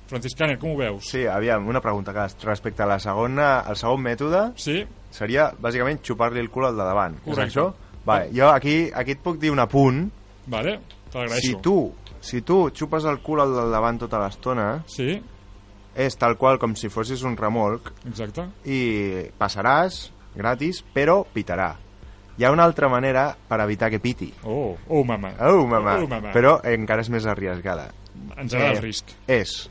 Franciscaner, 0.06 0.56
com 0.62 0.72
ho 0.72 0.78
veus? 0.78 1.08
Sí, 1.10 1.24
aviam, 1.26 1.66
una 1.66 1.80
pregunta 1.82 2.12
que 2.14 2.26
respecte 2.46 2.82
a 2.84 2.86
la 2.86 2.98
segona, 3.02 3.60
al 3.66 3.76
segon 3.76 4.04
mètode 4.04 4.52
Sí? 4.56 4.84
seria 5.10 5.48
bàsicament 5.58 5.98
xupar-li 6.04 6.38
el 6.40 6.50
cul 6.50 6.66
al 6.68 6.76
de 6.78 6.84
davant. 6.86 7.16
Correcte. 7.24 7.48
És 7.48 7.56
això? 7.56 7.72
Vale, 8.06 8.30
jo 8.36 8.46
aquí, 8.52 8.76
aquí 8.94 9.16
et 9.16 9.22
puc 9.24 9.40
dir 9.42 9.50
un 9.50 9.58
apunt. 9.58 10.04
Vale. 10.46 10.76
Si 11.40 11.54
tu, 11.62 11.92
si 12.20 12.42
tu 12.42 12.70
xupes 12.70 13.04
el 13.08 13.20
cul 13.24 13.40
al 13.40 13.54
del 13.56 13.70
davant 13.72 13.98
tota 13.98 14.18
l'estona, 14.20 14.82
Sí, 14.86 15.22
és 15.96 16.16
tal 16.20 16.36
qual 16.36 16.58
com 16.60 16.74
si 16.76 16.88
fossis 16.92 17.22
un 17.24 17.36
remolc 17.36 17.92
exacte. 18.06 18.44
i 18.68 19.30
passaràs 19.38 20.10
gratis, 20.36 20.82
però 20.94 21.22
pitarà. 21.32 21.70
Hi 22.36 22.44
ha 22.44 22.50
una 22.52 22.64
altra 22.68 22.90
manera 22.92 23.30
per 23.48 23.60
evitar 23.64 23.88
que 23.90 23.98
piti. 23.98 24.28
Oh, 24.44 24.76
oh, 24.88 25.04
mama. 25.04 25.30
Oh, 25.40 25.64
mama. 25.66 25.94
Oh, 26.02 26.06
mama. 26.06 26.32
Però 26.36 26.58
encara 26.68 27.00
és 27.00 27.08
més 27.08 27.24
arriesgada. 27.24 27.88
Ens 28.36 28.52
agrada 28.52 28.74
Eh, 28.74 28.76
el 28.76 28.82
risc. 28.82 29.06
És, 29.26 29.70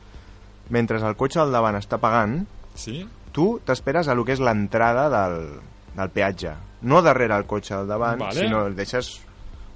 mentre 0.69 0.97
el 0.97 1.15
cotxe 1.15 1.39
al 1.39 1.51
davant 1.53 1.75
està 1.77 1.99
pagant, 2.01 2.45
Sí? 2.73 3.07
tu 3.31 3.59
t'esperes 3.63 4.07
a 4.07 4.15
lo 4.15 4.25
que 4.25 4.33
és 4.33 4.39
l'entrada 4.39 5.09
del, 5.13 5.59
del 5.95 6.09
peatge. 6.09 6.55
No 6.81 7.01
darrere 7.03 7.35
el 7.37 7.45
cotxe 7.45 7.75
del 7.75 7.87
davant, 7.87 8.19
Vale. 8.19 8.33
sinó 8.39 8.65
el 8.65 8.75
deixes 8.75 9.21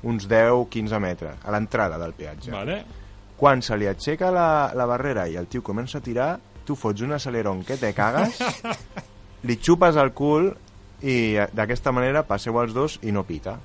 uns 0.03 0.27
10-15 0.29 0.99
metres, 1.03 1.39
a 1.43 1.51
l'entrada 1.51 1.97
del 1.99 2.13
peatge. 2.15 2.51
Vale. 2.51 2.83
Quan 3.39 3.61
se 3.63 3.77
li 3.79 3.87
aixeca 3.87 4.31
la, 4.35 4.71
la 4.75 4.85
barrera 4.87 5.27
i 5.27 5.37
el 5.39 5.47
tio 5.47 5.63
comença 5.63 5.99
a 5.99 6.03
tirar, 6.03 6.33
tu 6.67 6.75
fots 6.75 7.01
un 7.01 7.15
aceleron 7.15 7.63
que 7.65 7.77
te 7.79 7.93
cagues, 7.97 8.39
li 9.47 9.55
xupes 9.57 9.97
el 9.97 10.11
cul 10.13 10.51
i 11.01 11.15
eh, 11.39 11.47
d'aquesta 11.55 11.93
manera 11.95 12.25
passeu 12.27 12.59
els 12.61 12.75
dos 12.75 12.99
i 13.07 13.13
no 13.15 13.23
pita. 13.27 13.57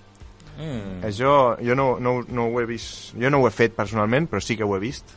Mm. 0.54 1.00
Això 1.06 1.56
jo 1.58 1.74
no, 1.74 1.96
no, 1.98 2.20
no 2.30 2.46
ho 2.46 2.60
he 2.62 2.66
vist, 2.70 3.14
jo 3.18 3.30
no 3.30 3.42
ho 3.42 3.48
he 3.48 3.54
fet 3.54 3.74
personalment, 3.74 4.28
però 4.30 4.42
sí 4.42 4.54
que 4.56 4.62
ho 4.66 4.76
he 4.76 4.82
vist 4.82 5.10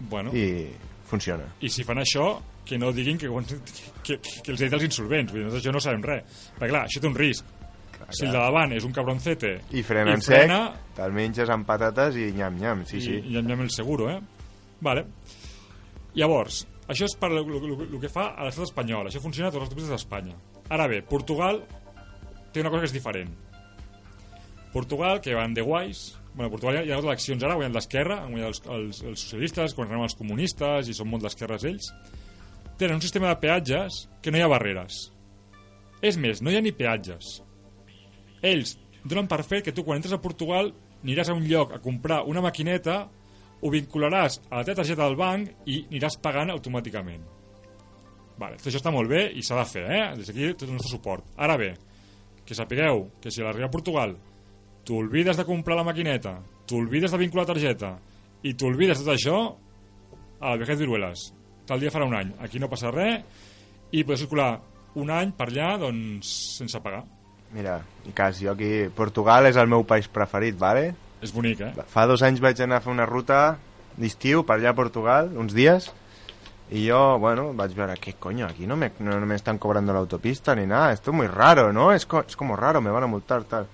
Bueno, 0.00 0.32
i 0.34 0.66
funciona. 1.06 1.44
i 1.60 1.70
si 1.70 1.84
fan 1.86 2.00
això, 2.02 2.32
que 2.66 2.78
no 2.78 2.90
diguin 2.94 3.18
que, 3.18 3.30
que, 4.02 4.18
que 4.18 4.52
els 4.52 4.60
he 4.60 4.66
dit 4.66 4.74
els 4.74 4.84
insolvents. 4.86 5.32
Vull 5.32 5.40
dir, 5.42 5.46
nosaltres 5.46 5.64
això 5.64 5.74
no 5.74 5.82
sabem 5.82 6.02
res. 6.06 6.42
Perquè 6.58 6.70
clar, 6.72 6.84
això 6.86 7.02
té 7.02 7.08
un 7.10 7.16
risc. 7.18 7.49
Si 8.16 8.26
el 8.26 8.32
de 8.34 8.38
davant 8.38 8.72
és 8.74 8.84
un 8.86 8.92
cabroncete 8.94 9.52
I 9.76 9.84
frena 9.86 10.14
i 10.14 10.18
en 10.18 10.24
sec, 10.24 10.44
frena, 10.44 10.60
te'l 10.96 11.14
menges 11.14 11.50
amb 11.52 11.68
patates 11.68 12.18
i 12.18 12.30
nyam-nyam, 12.36 12.84
sí, 12.88 12.98
i, 12.98 13.04
sí. 13.04 13.18
i 13.30 13.38
anem 13.38 13.64
el 13.66 13.70
seguro, 13.74 14.08
eh? 14.10 14.18
Vale. 14.82 15.04
Llavors, 16.18 16.64
això 16.90 17.06
és 17.06 17.14
per 17.18 17.30
el 17.30 18.00
que 18.02 18.10
fa 18.10 18.32
a 18.34 18.46
l'estat 18.46 18.66
espanyol. 18.66 19.10
Això 19.10 19.22
funciona 19.22 19.50
a 19.50 19.54
tots 19.54 19.62
els 19.62 19.68
autopistes 19.68 19.94
d'Espanya. 19.94 20.34
Ara 20.74 20.88
bé, 20.90 21.02
Portugal 21.06 21.62
té 22.50 22.64
una 22.64 22.72
cosa 22.72 22.82
que 22.82 22.90
és 22.90 22.96
diferent. 22.96 23.30
Portugal, 24.72 25.20
que 25.22 25.34
van 25.34 25.54
de 25.54 25.62
guais... 25.66 26.16
Bueno, 26.30 26.50
Portugal 26.52 26.76
hi 26.76 26.78
ha, 26.78 26.82
hi 26.86 26.90
ha 26.92 26.94
hagut 26.94 27.08
eleccions 27.08 27.42
ara, 27.42 27.56
guanyat 27.58 27.74
l'esquerra, 27.74 28.20
han 28.22 28.30
guanyat 28.30 28.52
els, 28.52 28.60
els, 28.70 29.00
els 29.10 29.22
socialistes, 29.24 29.74
guanyaran 29.74 30.06
els 30.06 30.14
comunistes, 30.14 30.90
i 30.90 30.94
són 30.94 31.10
molt 31.10 31.26
d'esquerres 31.26 31.66
ells. 31.66 31.88
Tenen 32.78 33.00
un 33.00 33.02
sistema 33.02 33.32
de 33.32 33.38
peatges 33.42 34.04
que 34.22 34.30
no 34.30 34.38
hi 34.38 34.44
ha 34.46 34.50
barreres. 34.50 35.00
És 36.06 36.18
més, 36.22 36.38
no 36.40 36.52
hi 36.52 36.58
ha 36.58 36.62
ni 36.62 36.70
peatges. 36.72 37.40
Ells 38.42 38.76
donen 39.04 39.28
per 39.28 39.42
fet 39.44 39.66
que 39.66 39.74
tu 39.76 39.84
quan 39.84 40.00
entres 40.00 40.14
a 40.16 40.22
Portugal 40.22 40.72
aniràs 41.02 41.30
a 41.30 41.36
un 41.36 41.46
lloc 41.48 41.72
a 41.74 41.80
comprar 41.82 42.22
una 42.28 42.42
maquineta, 42.44 43.02
ho 43.60 43.70
vincularàs 43.72 44.40
a 44.48 44.60
la 44.60 44.64
teva 44.64 44.80
targeta 44.80 45.04
del 45.04 45.18
banc 45.20 45.68
i 45.68 45.84
aniràs 45.88 46.18
pagant 46.22 46.52
automàticament. 46.52 47.22
Vale, 48.40 48.56
tot 48.56 48.70
això 48.70 48.80
està 48.80 48.92
molt 48.92 49.10
bé 49.10 49.26
i 49.36 49.44
s'ha 49.44 49.58
de 49.58 49.66
fer, 49.68 49.84
eh? 49.84 50.04
Des 50.16 50.30
d'aquí 50.30 50.52
tot 50.54 50.68
el 50.68 50.76
nostre 50.78 50.92
suport. 50.94 51.26
Ara 51.36 51.58
bé, 51.60 51.74
que 52.44 52.56
sapigueu 52.56 53.06
que 53.20 53.30
si 53.30 53.42
a 53.42 53.48
l'arribar 53.48 53.68
a 53.68 53.74
Portugal 53.74 54.16
t'olvides 54.88 55.36
de 55.36 55.44
comprar 55.44 55.76
la 55.76 55.84
maquineta, 55.84 56.38
t'olvides 56.66 57.12
de 57.12 57.20
vincular 57.20 57.44
la 57.44 57.52
targeta 57.52 57.92
i 58.42 58.54
t'olvides 58.56 58.98
de 58.98 59.04
tot 59.04 59.14
això, 59.14 59.36
al 60.40 60.58
viaje 60.58 60.78
d'Iruelas. 60.80 61.26
Tal 61.68 61.82
dia 61.82 61.92
farà 61.92 62.08
un 62.08 62.16
any. 62.16 62.32
Aquí 62.40 62.58
no 62.58 62.70
passa 62.72 62.90
res 62.90 63.20
i 63.92 64.02
podeu 64.02 64.22
circular 64.24 64.54
un 64.98 65.12
any 65.12 65.34
per 65.36 65.50
allà 65.50 65.74
doncs, 65.84 66.32
sense 66.56 66.80
pagar. 66.80 67.04
Mira, 67.54 67.80
i 68.06 68.12
cas, 68.14 68.38
jo 68.38 68.52
aquí... 68.52 68.88
Portugal 68.94 69.48
és 69.50 69.58
el 69.58 69.70
meu 69.70 69.82
país 69.88 70.06
preferit, 70.08 70.58
vale? 70.58 70.92
És 71.20 71.32
bonic, 71.34 71.64
eh? 71.66 71.86
Fa 71.90 72.06
dos 72.08 72.22
anys 72.26 72.40
vaig 72.42 72.60
anar 72.62 72.78
a 72.78 72.84
fer 72.84 72.92
una 72.92 73.08
ruta 73.08 73.58
d'estiu 73.98 74.44
per 74.46 74.58
allà 74.58 74.70
a 74.70 74.78
Portugal, 74.78 75.32
uns 75.36 75.52
dies, 75.56 75.90
y 76.70 76.84
yo, 76.84 77.18
bueno, 77.18 77.52
vaig 77.52 77.74
veure, 77.74 77.96
¿qué 77.98 78.14
coño? 78.14 78.46
Aquí 78.46 78.66
no 78.66 78.76
me, 78.76 78.92
no, 79.00 79.18
no 79.18 79.26
me 79.26 79.34
están 79.34 79.58
cobrando 79.58 79.92
la 79.92 79.98
autopista 79.98 80.54
ni 80.54 80.66
nada, 80.66 80.92
esto 80.92 81.10
es 81.10 81.16
muy 81.16 81.26
raro, 81.26 81.72
¿no? 81.72 81.92
Es, 81.92 82.06
co 82.06 82.20
es 82.26 82.36
como 82.36 82.54
raro, 82.54 82.80
me 82.80 82.90
van 82.90 83.02
a 83.02 83.08
multar, 83.08 83.42
tal. 83.44 83.66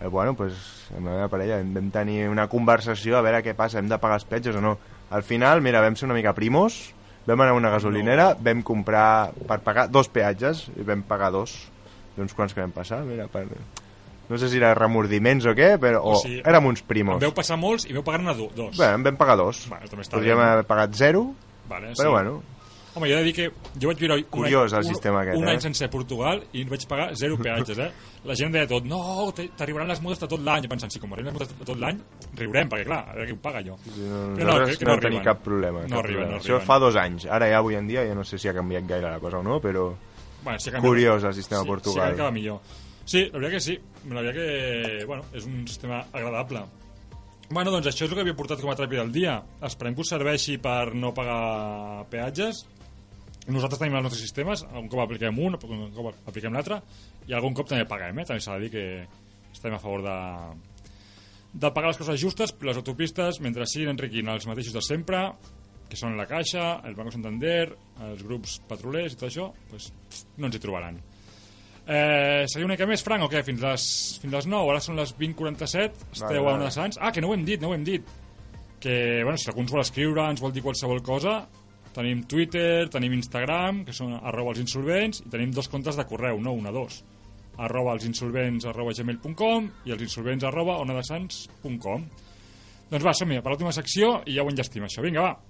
Eh, 0.00 0.06
bueno, 0.06 0.34
pues 0.34 0.54
amb 0.96 1.04
la 1.06 1.12
meva 1.12 1.28
parella 1.28 1.58
vam, 1.58 1.74
vam 1.74 1.90
tenir 1.92 2.28
una 2.30 2.48
conversació 2.48 3.18
a 3.18 3.22
veure 3.26 3.42
què 3.44 3.52
passa, 3.58 3.82
hem 3.82 3.90
de 3.90 3.98
pagar 4.00 4.16
els 4.16 4.24
petges 4.24 4.56
o 4.56 4.62
no. 4.64 4.78
Al 5.10 5.26
final, 5.26 5.60
mira, 5.60 5.82
vam 5.84 5.96
ser 5.98 6.08
una 6.08 6.16
mica 6.16 6.32
primos, 6.32 6.94
vam 7.26 7.42
anar 7.42 7.52
a 7.52 7.58
una 7.58 7.72
gasolinera, 7.74 8.30
no. 8.32 8.44
vam 8.46 8.62
comprar 8.64 9.34
per 9.48 9.60
pagar 9.66 9.90
dos 9.92 10.08
peatges, 10.08 10.70
i 10.78 10.86
vam 10.88 11.02
pagar 11.04 11.28
dos, 11.34 11.58
d'uns 12.18 12.34
quants 12.36 12.52
que 12.54 12.60
vam 12.60 12.74
passar, 12.74 13.00
mira, 13.06 13.28
per... 13.32 13.46
no 14.28 14.36
sé 14.36 14.50
si 14.52 14.58
era 14.60 14.74
remordiments 14.76 15.46
o 15.48 15.54
què, 15.56 15.78
però 15.80 16.02
o, 16.02 16.12
O 16.18 16.20
sigui, 16.20 16.42
érem 16.44 16.66
uns 16.68 16.82
En 16.84 16.86
primos. 16.90 17.20
veu 17.22 17.32
passar 17.32 17.56
molts 17.56 17.86
i 17.88 17.94
veu 17.96 18.02
pagar-ne 18.04 18.34
do- 18.36 18.50
dos. 18.54 18.76
Bé, 18.76 18.92
en 18.92 19.02
vam 19.06 19.16
pagar 19.16 19.38
dos. 19.40 19.64
Bueno, 19.70 19.88
també 19.88 20.04
està 20.04 20.18
Podríem 20.18 20.36
bé. 20.36 20.44
haver 20.52 20.66
pagat 20.68 20.94
zero, 20.94 21.30
Vale, 21.68 21.94
però 21.96 22.10
bueno, 22.18 22.42
Home, 22.94 23.06
jo 23.10 23.14
he 23.14 23.18
de 23.20 23.24
dir 23.28 23.34
que 23.36 23.44
jo 23.78 23.88
vaig 23.92 23.98
viure 24.00 24.14
un, 24.16 24.22
Curiós, 24.32 24.72
el 24.72 24.78
any, 24.80 24.86
sistema 24.88 25.20
aquest, 25.20 25.36
un 25.38 25.46
eh? 25.46 25.52
any 25.52 25.60
sencer 25.60 25.86
a 25.86 25.90
Portugal 25.92 26.40
i 26.56 26.64
vaig 26.64 26.86
pagar 26.88 27.12
zero 27.14 27.36
peatges, 27.44 27.78
eh? 27.78 27.90
La 28.24 28.34
gent 28.34 28.50
deia 28.50 28.66
tot, 28.66 28.82
no, 28.88 29.28
t'arribaran 29.56 29.86
les 29.92 30.00
multes 30.02 30.18
de 30.24 30.26
tot 30.32 30.40
l'any. 30.42 30.66
Pensant, 30.66 30.90
si 30.90 30.98
com 30.98 31.12
arriben 31.12 31.28
les 31.30 31.36
multes 31.36 31.52
de 31.60 31.64
tot 31.68 31.78
l'any, 31.78 32.00
riurem, 32.40 32.66
perquè 32.72 32.84
clar, 32.88 33.04
a 33.06 33.14
veure 33.14 33.26
qui 33.28 33.36
ho 33.36 33.40
paga 33.44 33.60
jo. 33.62 33.76
no, 33.76 34.34
Però 34.34 34.48
nosaltres 34.48 34.78
que- 34.78 34.84
que 34.84 34.90
no, 34.90 34.96
no 34.96 35.00
tenim 35.04 35.22
cap 35.22 35.44
problema. 35.44 35.82
No 35.84 35.88
cap 35.88 36.04
arriben, 36.04 36.24
problema. 36.24 36.32
no 36.32 36.38
Això 36.42 36.56
arriben. 36.56 36.66
fa 36.66 36.78
dos 36.80 36.96
anys. 36.96 37.26
Ara 37.26 37.46
ja 37.52 37.58
avui 37.58 37.76
en 37.76 37.86
dia 37.86 38.04
ja 38.08 38.14
no 38.18 38.24
sé 38.24 38.38
si 38.38 38.48
ha 38.48 38.54
canviat 38.56 38.88
gaire 38.88 39.10
la 39.12 39.20
cosa 39.20 39.38
o 39.38 39.42
no, 39.44 39.60
però 39.60 39.92
Bueno, 40.42 40.58
sí, 40.58 40.70
canviat. 40.70 40.88
curiós 40.88 41.24
el 41.24 41.34
sistema 41.34 41.62
sí, 41.62 41.68
Portugal. 41.68 42.10
Sí, 42.10 42.16
que 42.16 42.22
va 42.22 42.30
millor. 42.30 42.60
Sí, 43.04 43.24
la 43.32 43.38
veritat 43.38 43.52
que 43.56 43.60
sí. 43.60 43.78
La 44.08 44.22
veritat 44.22 44.34
que, 44.36 45.04
bueno, 45.06 45.24
és 45.34 45.46
un 45.48 45.66
sistema 45.66 46.04
agradable. 46.12 46.64
Bueno, 47.50 47.70
doncs 47.72 47.88
això 47.88 48.04
és 48.04 48.10
el 48.10 48.16
que 48.16 48.24
havia 48.26 48.36
portat 48.36 48.60
com 48.60 48.70
a 48.70 48.76
tràpid 48.76 49.00
del 49.00 49.12
dia. 49.12 49.38
Esperem 49.64 49.94
que 49.96 50.04
us 50.04 50.10
serveixi 50.12 50.58
per 50.60 50.94
no 50.94 51.14
pagar 51.16 52.04
peatges. 52.12 52.66
Nosaltres 53.48 53.80
tenim 53.80 53.96
els 53.96 54.04
nostres 54.04 54.20
sistemes, 54.20 54.66
un 54.76 54.90
cop 54.92 55.00
apliquem 55.00 55.38
un, 55.40 55.56
un 55.56 55.86
cop 55.96 56.28
apliquem 56.28 56.52
l'altre, 56.52 56.82
i 57.26 57.32
algun 57.32 57.54
cop 57.56 57.70
també 57.70 57.86
paguem, 57.88 58.18
eh? 58.20 58.26
També 58.28 58.44
s'ha 58.44 58.58
de 58.58 58.66
dir 58.66 58.72
que 58.74 58.84
estem 59.54 59.72
a 59.72 59.78
favor 59.80 60.02
de, 60.04 60.16
de 61.54 61.70
pagar 61.72 61.94
les 61.94 61.96
coses 61.96 62.20
justes, 62.20 62.52
però 62.52 62.68
les 62.68 62.82
autopistes, 62.82 63.40
mentre 63.40 63.64
siguin 63.64 63.94
enriquint 63.94 64.28
els 64.28 64.44
mateixos 64.50 64.76
de 64.76 64.84
sempre, 64.84 65.22
que 65.88 65.96
són 65.96 66.16
la 66.18 66.26
Caixa, 66.28 66.80
el 66.88 66.96
Banco 66.98 67.14
Santander, 67.14 67.70
els 68.06 68.24
grups 68.26 68.58
petrolers 68.68 69.14
i 69.14 69.18
tot 69.20 69.28
això, 69.30 69.48
doncs, 69.70 69.92
no 70.36 70.48
ens 70.48 70.58
hi 70.58 70.62
trobaran. 70.62 70.98
Eh, 71.88 72.44
seguim 72.52 72.66
una 72.66 72.74
mica 72.74 72.86
més, 72.88 73.02
Frank, 73.04 73.24
o 73.24 73.30
què? 73.32 73.40
Fins 73.46 73.62
les, 73.64 73.84
fins 74.20 74.34
les 74.36 74.48
9, 74.52 74.72
ara 74.74 74.82
són 74.84 74.98
les 75.00 75.14
20.47, 75.16 76.08
esteu 76.12 76.42
Vale, 76.42 76.42
a 76.52 76.56
una 76.58 76.68
de 76.68 76.74
Sants. 76.74 77.00
Ah, 77.00 77.12
que 77.14 77.24
no 77.24 77.30
ho 77.30 77.36
hem 77.36 77.46
dit, 77.48 77.62
no 77.64 77.70
ho 77.70 77.76
hem 77.76 77.86
dit. 77.86 78.10
Que, 78.78 79.24
bueno, 79.24 79.40
si 79.40 79.48
algú 79.48 79.64
ens 79.64 79.72
vol 79.72 79.80
escriure, 79.80 80.26
ens 80.28 80.44
vol 80.44 80.52
dir 80.52 80.62
qualsevol 80.66 81.00
cosa, 81.06 81.40
tenim 81.96 82.26
Twitter, 82.28 82.90
tenim 82.92 83.16
Instagram, 83.16 83.86
que 83.88 83.96
són 83.96 84.12
arroba 84.20 84.52
els 84.52 84.60
insolvents, 84.66 85.24
i 85.24 85.32
tenim 85.32 85.56
dos 85.56 85.72
comptes 85.72 85.96
de 85.96 86.04
correu, 86.06 86.38
no 86.44 86.52
una, 86.52 86.74
dos. 86.74 87.02
arroba 87.58 87.96
els 87.96 88.04
insolvents 88.06 88.68
arroba 88.70 88.92
gmail.com 88.94 89.64
i 89.88 89.90
els 89.90 90.02
insolvents 90.04 90.44
arroba 90.46 90.76
onadesans.com 90.78 92.04
Doncs 92.88 93.04
va, 93.04 93.12
som-hi, 93.12 93.40
per 93.42 93.50
l'última 93.52 93.72
secció 93.74 94.20
i 94.24 94.36
ja 94.36 94.44
ho 94.44 94.48
enllestim, 94.48 94.86
això. 94.86 95.02
Vinga, 95.04 95.24
va. 95.26 95.47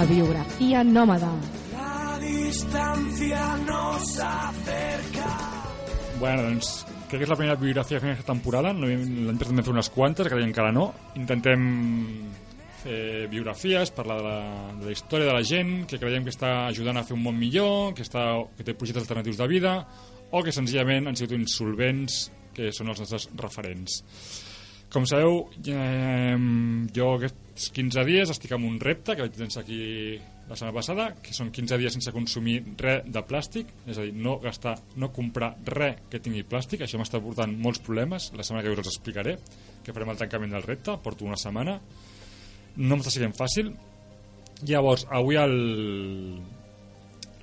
La 0.00 0.06
biografía 0.06 0.82
nómada. 0.82 1.28
Bueno, 6.18 6.46
doncs 6.46 6.70
crec 7.10 7.18
que 7.18 7.26
és 7.26 7.28
la 7.28 7.36
primera 7.36 7.58
biografia 7.60 7.98
que 7.98 8.06
fem 8.06 8.14
aquesta 8.14 8.32
temporada. 8.32 8.72
No, 8.72 8.88
L'any 8.88 9.36
passat 9.36 9.52
vam 9.52 9.66
fer 9.66 9.74
unes 9.74 9.92
quantes, 9.92 10.30
que 10.32 10.40
encara 10.40 10.72
no. 10.72 10.86
Intentem 11.20 11.68
fer 12.80 13.28
biografies, 13.28 13.92
parlar 13.92 14.16
de 14.22 14.24
la, 14.24 14.40
de 14.80 14.88
la 14.88 14.96
història 14.96 15.28
de 15.28 15.36
la 15.36 15.44
gent 15.44 15.82
que 15.90 16.00
creiem 16.00 16.24
que 16.24 16.32
està 16.32 16.54
ajudant 16.70 16.96
a 16.96 17.04
fer 17.04 17.18
un 17.18 17.26
món 17.26 17.36
millor, 17.36 17.92
que, 17.92 18.08
està, 18.08 18.24
que 18.56 18.64
té 18.64 18.72
projectes 18.72 19.04
alternatius 19.04 19.36
de 19.42 19.50
vida, 19.52 19.74
o 20.32 20.40
que 20.40 20.56
senzillament 20.56 21.12
han 21.12 21.20
sigut 21.20 21.36
insolvents, 21.36 22.22
que 22.56 22.72
són 22.72 22.88
els 22.88 23.04
nostres 23.04 23.28
referents. 23.36 24.00
Com 24.90 25.04
sabeu, 25.06 25.44
eh, 25.70 26.34
jo 26.90 27.08
aquests 27.14 27.70
15 27.76 28.02
dies 28.08 28.30
estic 28.32 28.50
amb 28.56 28.66
un 28.66 28.80
repte 28.82 29.14
que 29.14 29.22
vaig 29.22 29.36
llançar 29.38 29.62
aquí 29.62 30.18
la 30.48 30.56
setmana 30.58 30.74
passada, 30.74 31.04
que 31.22 31.30
són 31.36 31.52
15 31.54 31.76
dies 31.78 31.94
sense 31.94 32.10
consumir 32.10 32.56
res 32.80 33.04
de 33.06 33.22
plàstic, 33.22 33.70
és 33.86 34.00
a 34.00 34.06
dir, 34.08 34.16
no 34.18 34.40
gastar, 34.42 34.74
no 34.98 35.12
comprar 35.14 35.52
res 35.78 36.00
que 36.10 36.18
tingui 36.18 36.42
plàstic, 36.42 36.82
això 36.82 36.98
m'està 36.98 37.20
portant 37.22 37.54
molts 37.54 37.78
problemes, 37.86 38.32
la 38.34 38.42
setmana 38.42 38.64
que 38.66 38.72
us 38.74 38.82
els 38.82 38.90
explicaré, 38.90 39.36
que 39.86 39.94
farem 39.94 40.10
el 40.10 40.18
tancament 40.18 40.56
del 40.56 40.66
repte, 40.66 40.96
porto 41.04 41.28
una 41.28 41.38
setmana, 41.38 41.78
no 42.82 42.98
m'està 42.98 43.14
sent 43.14 43.36
fàcil, 43.38 43.70
llavors, 44.66 45.06
avui 45.06 45.38
el... 45.38 45.56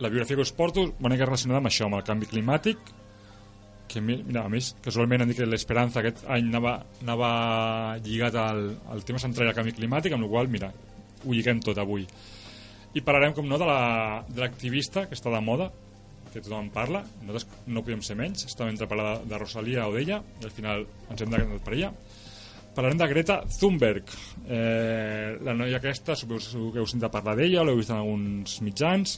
la 0.04 0.12
biografia 0.12 0.36
que 0.36 0.44
us 0.44 0.52
porto 0.52 0.90
va 1.00 1.08
una 1.08 1.24
relacionada 1.24 1.64
amb 1.64 1.72
això, 1.72 1.88
amb 1.88 2.02
el 2.02 2.08
canvi 2.12 2.28
climàtic, 2.28 2.97
que 3.88 4.02
mi- 4.02 4.22
mira, 4.24 4.44
a 4.46 4.50
més, 4.50 4.74
casualment 4.84 5.22
han 5.24 5.30
dit 5.32 5.38
que 5.40 5.46
l'Esperanza 5.48 6.00
aquest 6.02 6.26
any 6.28 6.50
anava, 6.52 6.76
anava 7.02 7.98
lligat 8.04 8.36
al, 8.36 8.64
al 8.92 9.04
tema 9.08 9.20
central 9.20 9.48
del 9.50 9.56
canvi 9.56 9.74
climàtic, 9.78 10.14
amb 10.14 10.24
la 10.28 10.30
qual 10.30 10.48
mira, 10.52 10.72
ho 11.26 11.34
lliguem 11.34 11.60
tot 11.64 11.78
avui. 11.82 12.06
I 12.94 13.02
parlarem, 13.02 13.34
com 13.34 13.48
no, 13.48 13.58
de 13.58 13.66
la- 13.66 14.24
de 14.28 14.42
l'activista 14.42 15.08
que 15.08 15.16
està 15.16 15.32
de 15.34 15.42
moda, 15.42 15.72
que 16.34 16.42
tothom 16.44 16.66
en 16.66 16.70
parla, 16.72 17.02
nosaltres 17.24 17.48
no 17.72 17.82
podem 17.84 18.02
ser 18.04 18.16
menys, 18.20 18.46
estàvem 18.46 18.74
entre 18.76 18.88
parlar 18.88 19.18
de, 19.22 19.30
de 19.32 19.38
Rosalia 19.40 19.88
o 19.88 19.94
d'ella, 19.96 20.22
i 20.42 20.46
al 20.46 20.52
final 20.52 20.84
ens 21.10 21.22
hem 21.24 21.30
decantat 21.32 21.64
per 21.64 21.74
ella. 21.78 21.94
Parlarem 22.76 23.00
de 23.00 23.08
Greta 23.10 23.40
Thunberg, 23.60 24.12
eh, 24.50 25.38
la 25.42 25.54
noia 25.58 25.78
aquesta, 25.80 26.14
suposo 26.16 26.68
que 26.74 26.80
heu 26.84 26.86
sentit 26.86 27.10
parlar 27.10 27.34
d'ella, 27.40 27.64
l'heu 27.66 27.80
vist 27.80 27.90
en 27.90 27.98
alguns 28.04 28.60
mitjans, 28.62 29.16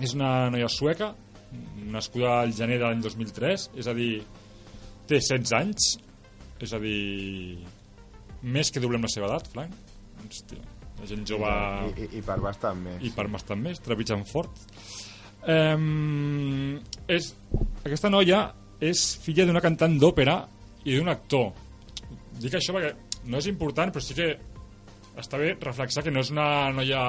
és 0.00 0.14
una 0.14 0.50
noia 0.52 0.68
sueca 0.70 1.14
nascuda 1.90 2.40
al 2.40 2.54
gener 2.56 2.78
de 2.78 2.86
l'any 2.86 3.02
2003, 3.04 3.70
és 3.80 3.88
a 3.90 3.94
dir, 3.96 4.12
té 5.10 5.20
16 5.20 5.54
anys, 5.58 5.92
és 6.60 6.74
a 6.76 6.80
dir, 6.82 7.58
més 8.42 8.70
que 8.70 8.82
doblem 8.82 9.04
la 9.06 9.12
seva 9.12 9.28
edat, 9.30 9.48
Frank. 9.52 9.74
Hòstia, 10.20 10.62
la 11.00 11.08
gent 11.08 11.26
jove... 11.28 11.50
I, 11.90 12.06
i, 12.06 12.10
i 12.20 12.24
per 12.24 12.38
bastant 12.44 12.82
més. 12.84 13.00
I 13.04 13.12
per 13.16 13.26
bastant 13.32 13.62
més, 13.64 13.80
trepitjant 13.84 14.24
fort. 14.28 14.62
Um, 15.40 16.76
és, 17.08 17.32
aquesta 17.80 18.10
noia 18.12 18.44
és 18.84 19.04
filla 19.24 19.46
d'una 19.48 19.62
cantant 19.64 19.96
d'òpera 20.00 20.36
i 20.84 20.96
d'un 20.96 21.08
actor. 21.12 21.50
Dic 22.40 22.56
això 22.56 22.76
perquè 22.76 22.92
no 23.28 23.40
és 23.40 23.48
important, 23.50 23.92
però 23.92 24.04
sí 24.04 24.16
que 24.16 24.30
està 25.20 25.40
bé 25.40 25.54
reflexar 25.60 26.04
que 26.04 26.12
no 26.12 26.22
és 26.22 26.30
una 26.32 26.70
noia 26.72 27.00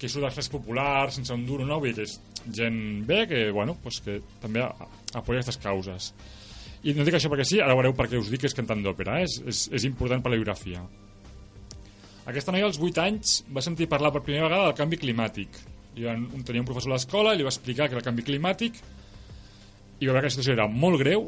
que 0.00 0.08
surt 0.08 0.24
dels 0.24 0.48
populars, 0.52 1.18
sense 1.18 1.34
un 1.34 1.44
duro, 1.48 1.66
no? 1.68 1.80
Vull 1.80 1.92
dir 1.92 2.00
que 2.00 2.08
és 2.08 2.16
gent 2.46 3.06
bé, 3.08 3.24
que, 3.30 3.50
bueno, 3.54 3.76
pues 3.82 4.00
que 4.04 4.20
també 4.42 4.62
apoya 4.64 5.40
aquestes 5.40 5.60
causes. 5.60 6.12
I 6.80 6.94
no 6.96 7.04
dic 7.04 7.18
això 7.18 7.28
perquè 7.28 7.44
sí, 7.44 7.60
ara 7.60 7.76
veureu 7.76 7.92
per 7.96 8.08
què 8.08 8.18
us 8.20 8.30
dic 8.32 8.44
que 8.44 8.48
és 8.48 8.56
cantant 8.56 8.80
d'òpera, 8.84 9.18
eh? 9.20 9.28
és, 9.28 9.36
és, 9.52 9.66
és 9.80 9.86
important 9.88 10.22
per 10.24 10.32
la 10.32 10.40
biografia. 10.40 10.80
Aquesta 12.30 12.54
noia 12.54 12.68
als 12.68 12.78
8 12.80 13.02
anys 13.02 13.40
va 13.52 13.64
sentir 13.64 13.88
parlar 13.90 14.12
per 14.14 14.22
primera 14.24 14.46
vegada 14.46 14.70
del 14.70 14.78
canvi 14.78 15.00
climàtic. 15.00 15.60
I 15.98 16.06
un, 16.08 16.26
tenia 16.46 16.62
un 16.62 16.68
professor 16.68 16.92
a 16.92 16.96
l'escola 16.96 17.34
i 17.34 17.40
li 17.40 17.46
va 17.46 17.52
explicar 17.52 17.88
que 17.88 17.96
era 17.96 18.02
el 18.04 18.06
canvi 18.06 18.24
climàtic 18.24 18.80
i 20.00 20.06
va 20.06 20.14
veure 20.14 20.22
que 20.22 20.30
la 20.30 20.34
situació 20.36 20.54
era 20.54 20.68
molt 20.70 21.00
greu 21.02 21.26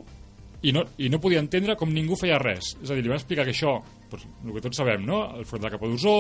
i 0.63 0.73
no, 0.73 0.85
i 1.03 1.09
no 1.11 1.19
podia 1.21 1.43
entendre 1.43 1.75
com 1.79 1.91
ningú 1.91 2.17
feia 2.17 2.39
res. 2.41 2.77
És 2.81 2.91
a 2.91 2.95
dir, 2.95 3.03
li 3.03 3.11
van 3.11 3.19
explicar 3.19 3.45
que 3.49 3.53
això, 3.55 3.75
doncs, 4.13 4.29
el 4.47 4.55
que 4.55 4.63
tots 4.65 4.79
sabem, 4.79 5.03
no? 5.09 5.25
el 5.37 5.49
front 5.49 5.65
de 5.65 5.69
la 5.69 5.73
capa 5.75 5.91
d'ozó, 5.91 6.17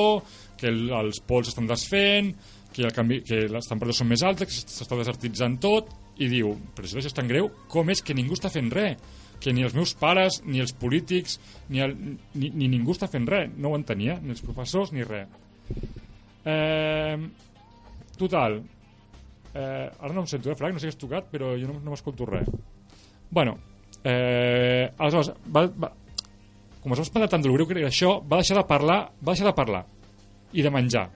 que 0.58 0.68
el, 0.72 0.88
els 0.98 1.22
pols 1.28 1.52
estan 1.52 1.70
desfent, 1.70 2.32
que, 2.72 2.84
el 2.88 2.94
canvi, 2.94 3.20
que 3.26 3.44
les 3.50 3.68
temperatures 3.68 4.00
són 4.02 4.10
més 4.10 4.24
altes, 4.26 4.48
que 4.48 4.72
s'està 4.74 4.98
desertitzant 4.98 5.58
tot, 5.62 5.90
i 6.20 6.28
diu, 6.28 6.54
però 6.76 6.88
si 6.88 6.98
això 6.98 7.10
és 7.10 7.16
tan 7.16 7.30
greu, 7.30 7.48
com 7.72 7.90
és 7.92 8.02
que 8.04 8.16
ningú 8.16 8.36
està 8.36 8.50
fent 8.52 8.70
res? 8.72 9.00
Que 9.42 9.54
ni 9.54 9.64
els 9.66 9.74
meus 9.74 9.94
pares, 9.98 10.40
ni 10.46 10.62
els 10.62 10.74
polítics, 10.78 11.38
ni, 11.72 11.80
el, 11.82 11.96
ni, 12.38 12.52
ni 12.54 12.68
ningú 12.70 12.94
està 12.94 13.08
fent 13.10 13.26
res. 13.26 13.50
No 13.58 13.72
ho 13.72 13.78
entenia, 13.78 14.20
ni 14.22 14.34
els 14.36 14.44
professors, 14.44 14.92
ni 14.94 15.02
res. 15.06 15.30
Eh, 16.46 17.16
total, 18.20 18.60
eh, 19.54 19.88
ara 19.88 20.12
no 20.12 20.22
em 20.22 20.30
sento, 20.30 20.52
eh, 20.52 20.58
Frank? 20.58 20.76
No 20.76 20.82
sé 20.82 20.90
què 20.90 20.94
has 20.94 21.00
tocat, 21.00 21.26
però 21.32 21.56
jo 21.58 21.72
no, 21.72 21.80
no 21.80 21.94
m'escolto 21.94 22.28
res. 22.28 22.52
Bueno, 23.32 23.56
eh, 24.04 24.92
aleshores, 24.98 25.32
va, 25.50 25.66
va, 25.66 25.90
com 26.82 26.94
es 26.94 27.02
va 27.02 27.06
espantar 27.06 27.30
tant 27.32 27.42
del 27.42 27.54
greu 27.56 27.66
que 27.66 27.76
era 27.78 27.88
això, 27.88 28.16
va 28.26 28.40
deixar 28.42 28.60
de 28.60 28.66
parlar, 28.68 29.00
va 29.22 29.34
deixar 29.34 29.48
de 29.50 29.56
parlar 29.58 29.84
i 30.52 30.62
de 30.62 30.70
menjar. 30.70 31.08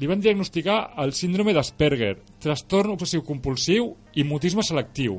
Li 0.00 0.08
van 0.08 0.22
diagnosticar 0.24 0.94
el 1.02 1.12
síndrome 1.12 1.52
d'Asperger, 1.52 2.14
trastorn 2.40 2.94
obsessiu 2.94 3.24
compulsiu 3.26 3.90
i 4.16 4.24
mutisme 4.24 4.64
selectiu. 4.64 5.18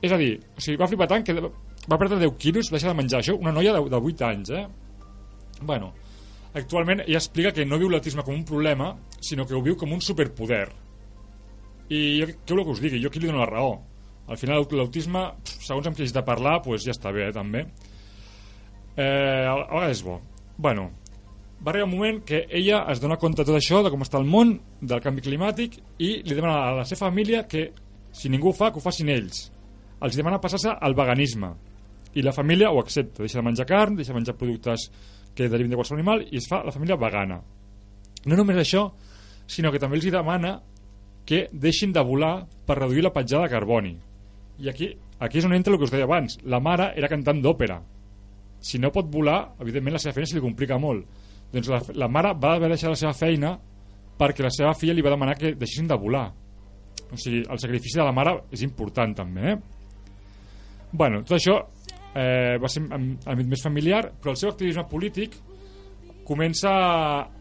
És 0.00 0.12
a 0.12 0.18
dir, 0.20 0.36
o 0.56 0.62
sigui, 0.62 0.78
va 0.80 0.88
flipar 0.88 1.08
tant 1.10 1.24
que 1.26 1.34
va 1.36 1.98
perdre 2.00 2.18
10 2.22 2.36
quilos, 2.40 2.70
deixar 2.72 2.92
de 2.92 2.98
menjar 2.98 3.20
això, 3.20 3.36
una 3.36 3.52
noia 3.52 3.74
de, 3.76 3.82
de 3.92 4.00
8 4.00 4.26
anys, 4.30 4.50
eh? 4.50 4.64
Bueno, 5.60 5.92
actualment 6.56 7.04
ella 7.04 7.20
explica 7.20 7.52
que 7.52 7.66
no 7.68 7.78
viu 7.80 7.90
l'autisme 7.92 8.24
com 8.24 8.34
un 8.34 8.44
problema, 8.48 8.94
sinó 9.20 9.46
que 9.46 9.56
ho 9.56 9.62
viu 9.64 9.76
com 9.76 9.92
un 9.92 10.02
superpoder. 10.04 10.66
I 11.92 12.00
jo, 12.20 12.30
què 12.32 12.54
voleu 12.54 12.66
que 12.66 12.74
us 12.74 12.82
digui? 12.82 13.02
Jo 13.02 13.12
aquí 13.12 13.22
li 13.22 13.28
dono 13.30 13.44
la 13.44 13.50
raó. 13.50 13.76
Al 14.26 14.40
final 14.40 14.64
l'autisme, 14.74 15.22
segons 15.46 15.86
amb 15.86 15.94
qui 15.96 16.02
hagis 16.02 16.16
de 16.16 16.24
parlar, 16.26 16.58
pues 16.64 16.82
ja 16.82 16.94
està 16.96 17.12
bé, 17.14 17.28
eh, 17.28 17.34
també. 17.34 17.66
Eh, 18.96 19.44
a 19.46 19.54
vegades 19.60 20.00
és 20.00 20.02
bo. 20.02 20.18
Bueno, 20.58 20.88
va 21.64 21.72
arribar 21.72 21.88
un 21.88 21.94
moment 21.94 22.20
que 22.24 22.44
ella 22.50 22.84
es 22.92 23.00
dona 23.00 23.16
compte 23.16 23.42
de 23.42 23.48
tot 23.48 23.58
això, 23.58 23.82
de 23.82 23.90
com 23.90 24.04
està 24.04 24.20
el 24.20 24.28
món, 24.28 24.54
del 24.80 25.02
canvi 25.02 25.24
climàtic, 25.24 25.78
i 25.98 26.10
li 26.22 26.34
demana 26.34 26.58
a 26.68 26.74
la 26.80 26.84
seva 26.88 27.06
família 27.08 27.46
que, 27.48 27.70
si 28.12 28.30
ningú 28.32 28.50
ho 28.50 28.56
fa, 28.56 28.70
que 28.70 28.80
ho 28.80 28.84
facin 28.84 29.10
ells. 29.12 29.46
Els 30.04 30.16
demana 30.18 30.40
passar-se 30.42 30.74
al 30.76 30.94
veganisme. 30.94 31.54
I 32.16 32.24
la 32.24 32.32
família 32.36 32.70
ho 32.70 32.80
accepta, 32.80 33.24
deixa 33.24 33.40
de 33.40 33.46
menjar 33.48 33.66
carn, 33.68 33.96
deixa 33.96 34.12
de 34.12 34.20
menjar 34.20 34.36
productes 34.36 34.90
que 35.36 35.48
derivin 35.48 35.72
de 35.72 35.80
qualsevol 35.80 36.00
animal, 36.00 36.24
i 36.30 36.40
es 36.40 36.48
fa 36.48 36.62
la 36.64 36.72
família 36.72 36.96
vegana. 37.00 37.40
No 38.26 38.36
només 38.36 38.60
això, 38.60 38.86
sinó 39.46 39.72
que 39.72 39.80
també 39.80 39.98
els 39.98 40.08
demana 40.12 40.58
que 41.26 41.48
deixin 41.52 41.92
de 41.92 42.02
volar 42.06 42.46
per 42.66 42.78
reduir 42.78 43.02
la 43.04 43.12
petjada 43.12 43.46
de 43.46 43.52
carboni. 43.52 43.92
I 44.62 44.70
aquí, 44.70 44.92
aquí 45.18 45.40
és 45.40 45.44
on 45.44 45.54
entra 45.56 45.74
el 45.74 45.78
que 45.78 45.88
us 45.88 45.92
deia 45.92 46.06
abans. 46.06 46.38
La 46.44 46.60
mare 46.60 46.92
era 46.96 47.10
cantant 47.10 47.42
d'òpera. 47.42 47.80
Si 48.60 48.78
no 48.78 48.92
pot 48.94 49.10
volar, 49.12 49.56
evidentment 49.60 49.96
la 49.96 50.02
seva 50.02 50.14
feina 50.16 50.30
se 50.30 50.38
li 50.38 50.44
complica 50.44 50.78
molt. 50.80 51.04
Doncs 51.56 51.70
la, 51.72 51.80
la 52.04 52.10
mare 52.12 52.34
va 52.36 52.56
haver 52.56 52.68
de 52.68 52.76
deixar 52.76 52.92
la 52.92 53.00
seva 53.00 53.14
feina 53.16 53.54
perquè 54.16 54.44
la 54.44 54.52
seva 54.52 54.74
filla 54.76 54.94
li 54.96 55.04
va 55.04 55.12
demanar 55.12 55.36
que 55.38 55.54
deixessin 55.56 55.88
de 55.88 55.98
volar. 56.00 56.26
O 57.12 57.16
sigui, 57.20 57.42
el 57.44 57.60
sacrifici 57.62 57.98
de 57.98 58.04
la 58.04 58.14
mare 58.16 58.38
és 58.52 58.62
important 58.66 59.12
també, 59.16 59.52
eh? 59.52 59.56
Bueno, 60.96 61.20
tot 61.26 61.36
això 61.36 61.58
eh, 62.16 62.56
va 62.62 62.70
ser 62.72 62.82
àmbit 62.86 63.50
més 63.50 63.62
familiar, 63.62 64.06
però 64.20 64.32
el 64.32 64.40
seu 64.40 64.52
activisme 64.52 64.86
polític 64.90 65.36
comença 66.26 66.72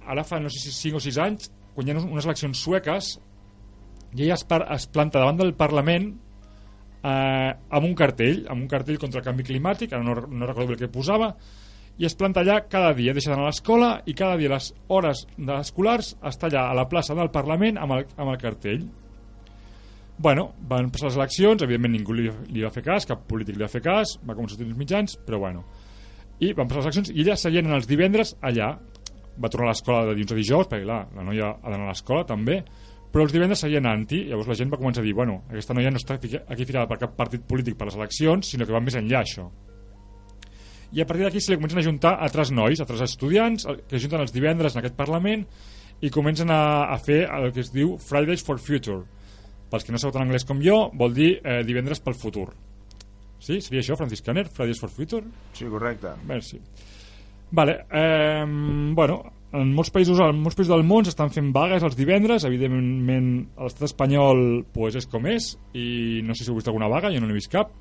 ara 0.05 0.23
fa 0.27 0.39
no 0.39 0.51
sé 0.53 0.61
si 0.61 0.73
5 0.75 0.99
o 0.99 1.03
6 1.03 1.21
anys 1.23 1.49
quan 1.73 1.87
hi 1.87 1.93
ha 1.93 2.03
unes 2.03 2.27
eleccions 2.27 2.61
sueques 2.61 3.15
i 4.15 4.23
ella 4.23 4.37
es, 4.37 4.45
es 4.45 4.85
planta 4.93 5.19
davant 5.19 5.39
del 5.41 5.55
Parlament 5.57 6.11
eh, 7.01 7.49
amb 7.49 7.87
un 7.87 7.95
cartell 7.97 8.43
amb 8.45 8.61
un 8.61 8.69
cartell 8.71 8.99
contra 9.01 9.23
el 9.23 9.25
canvi 9.25 9.47
climàtic 9.47 9.95
ara 9.95 10.05
no, 10.05 10.15
no 10.29 10.49
recordo 10.49 10.75
el 10.75 10.81
que 10.83 10.91
posava 10.91 11.33
i 11.97 12.05
es 12.05 12.15
planta 12.19 12.41
allà 12.43 12.59
cada 12.67 12.91
dia, 12.97 13.13
deixa 13.15 13.31
d'anar 13.31 13.47
a 13.47 13.53
l'escola 13.53 13.89
i 14.05 14.13
cada 14.13 14.35
dia 14.39 14.51
a 14.51 14.57
les 14.57 14.73
hores 14.91 15.25
escolars 15.59 16.15
està 16.23 16.49
allà 16.49 16.67
a 16.69 16.77
la 16.77 16.89
plaça 16.91 17.15
del 17.15 17.31
Parlament 17.31 17.79
amb 17.79 17.95
el, 17.95 18.07
amb 18.17 18.33
el 18.33 18.39
cartell 18.41 18.85
Bueno, 20.17 20.53
van 20.69 20.87
passar 20.91 21.09
les 21.09 21.17
eleccions, 21.17 21.63
evidentment 21.65 21.91
ningú 21.91 22.13
li, 22.15 22.29
li 22.55 22.63
va 22.63 22.71
fer 22.71 22.85
cas, 22.85 23.07
cap 23.07 23.25
polític 23.27 23.57
li 23.57 23.65
va 23.65 23.71
fer 23.71 23.81
cas, 23.83 24.15
va 24.23 24.35
començar 24.37 24.55
a 24.55 24.61
tenir 24.61 24.71
els 24.71 24.79
mitjans, 24.79 25.17
però 25.27 25.41
bueno. 25.41 25.65
I 26.39 26.53
van 26.55 26.69
passar 26.69 26.85
les 26.85 26.87
eleccions 26.87 27.11
i 27.11 27.25
ella 27.25 27.35
seguien 27.39 27.67
els 27.75 27.89
divendres 27.89 28.35
allà. 28.39 28.71
Va 29.35 29.51
tornar 29.51 29.67
a 29.67 29.73
l'escola 29.73 30.05
de 30.07 30.15
dilluns 30.15 30.31
a 30.31 30.39
dijous, 30.39 30.69
perquè 30.71 30.87
clar, 30.87 31.01
la 31.17 31.27
noia 31.27 31.51
ha 31.51 31.67
d'anar 31.67 31.89
a 31.89 31.91
l'escola 31.91 32.23
també, 32.23 32.61
però 33.11 33.27
els 33.27 33.35
divendres 33.35 33.59
seguien 33.65 33.91
anti, 33.91 34.21
i 34.23 34.31
llavors 34.31 34.53
la 34.53 34.59
gent 34.61 34.71
va 34.71 34.79
començar 34.79 35.03
a 35.03 35.07
dir, 35.07 35.13
bueno, 35.19 35.41
aquesta 35.51 35.75
noia 35.75 35.91
no 35.91 35.99
està 35.99 36.15
aquí 36.15 36.63
ficada 36.63 36.87
per 36.87 37.01
cap 37.03 37.19
partit 37.19 37.43
polític 37.43 37.75
per 37.75 37.89
les 37.89 37.99
eleccions, 37.99 38.55
sinó 38.55 38.63
que 38.63 38.75
va 38.75 38.83
més 38.83 38.95
enllà 38.95 39.19
això. 39.19 39.49
I 40.95 41.03
a 41.03 41.05
partir 41.07 41.25
d'aquí 41.25 41.41
se 41.43 41.51
li 41.51 41.59
comencen 41.59 41.81
a 41.81 41.83
juntar 41.83 42.13
altres 42.23 42.53
nois, 42.55 42.79
altres 42.79 43.01
estudiants, 43.03 43.67
que 43.89 43.99
junten 43.99 44.21
els 44.23 44.31
divendres 44.31 44.75
en 44.75 44.81
aquest 44.81 44.95
Parlament 44.95 45.43
i 46.01 46.11
comencen 46.11 46.51
a, 46.51 46.87
a 46.87 46.97
fer 47.03 47.25
el 47.27 47.51
que 47.51 47.65
es 47.65 47.71
diu 47.73 47.97
Fridays 47.99 48.43
for 48.47 48.61
Future, 48.63 49.03
pels 49.71 49.83
que 49.83 49.91
no 49.91 49.99
sabeu 49.99 50.15
tan 50.15 50.23
anglès 50.23 50.47
com 50.47 50.61
jo, 50.63 50.85
vol 50.95 51.15
dir 51.15 51.33
eh, 51.41 51.61
divendres 51.67 51.99
pel 52.03 52.15
futur. 52.15 52.49
Sí? 53.43 53.59
Seria 53.59 53.83
això, 53.83 53.97
Francis 53.99 54.23
Caner? 54.23 54.47
Fridays 54.47 54.79
for 54.79 54.91
Future? 54.91 55.27
Sí, 55.53 55.67
correcte. 55.71 56.15
Sí. 56.47 56.61
Vale, 57.51 57.81
eh, 57.91 58.45
bueno, 58.95 59.19
en 59.55 59.73
molts 59.75 59.91
països, 59.93 60.19
en 60.23 60.39
molts 60.41 60.57
països 60.57 60.71
del 60.73 60.87
món 60.87 61.05
s'estan 61.07 61.31
fent 61.31 61.51
vagues 61.55 61.83
els 61.83 61.95
divendres, 61.99 62.47
evidentment 62.47 63.29
l'estat 63.59 63.89
espanyol 63.89 64.63
pues, 64.73 64.95
és 64.99 65.07
com 65.11 65.27
és, 65.31 65.53
i 65.75 66.21
no 66.23 66.35
sé 66.35 66.43
si 66.43 66.51
heu 66.51 66.57
vist 66.59 66.71
alguna 66.71 66.89
vaga, 66.91 67.11
jo 67.13 67.19
no 67.19 67.29
n'he 67.29 67.37
vist 67.37 67.51
cap, 67.51 67.71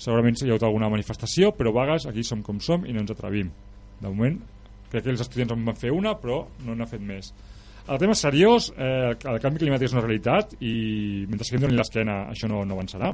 segurament 0.00 0.38
hi 0.40 0.48
ha 0.48 0.54
hagut 0.54 0.66
alguna 0.66 0.88
manifestació, 0.92 1.52
però 1.56 1.74
vagues 1.76 2.06
aquí 2.08 2.24
som 2.24 2.42
com 2.46 2.60
som 2.64 2.86
i 2.88 2.94
no 2.96 3.04
ens 3.04 3.12
atrevim. 3.12 3.50
De 4.00 4.08
moment, 4.08 4.38
crec 4.90 5.04
que 5.04 5.12
els 5.12 5.20
estudiants 5.20 5.52
en 5.52 5.66
van 5.66 5.78
fer 5.78 5.92
una, 5.92 6.14
però 6.18 6.42
no 6.64 6.76
n'ha 6.76 6.88
fet 6.88 7.04
més. 7.04 7.34
El 7.90 7.98
tema 7.98 8.14
seriós, 8.14 8.70
eh, 8.76 9.12
el 9.12 9.40
canvi 9.42 9.60
climàtic 9.60 9.88
és 9.88 9.96
una 9.96 10.04
realitat 10.04 10.54
i 10.60 11.26
mentre 11.28 11.46
seguim 11.46 11.64
donant 11.64 11.80
l'esquena 11.80 12.16
això 12.30 12.48
no, 12.48 12.62
no 12.64 12.76
avançarà. 12.76 13.12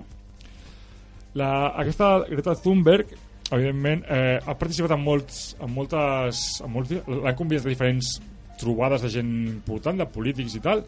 La, 1.36 1.50
aquesta 1.82 2.20
Greta 2.28 2.54
Thunberg 2.62 3.12
evidentment 3.54 4.02
eh, 4.10 4.38
ha 4.42 4.54
participat 4.58 4.96
en 4.96 5.02
molts, 5.04 5.42
en 5.62 5.70
moltes 5.70 6.46
en 6.64 6.72
molts, 6.72 6.94
l'han 7.06 7.38
convidat 7.38 7.68
a 7.68 7.70
diferents 7.70 8.16
trobades 8.60 9.04
de 9.04 9.10
gent 9.12 9.30
important, 9.50 10.00
de 10.00 10.08
polítics 10.10 10.56
i 10.58 10.62
tal 10.64 10.82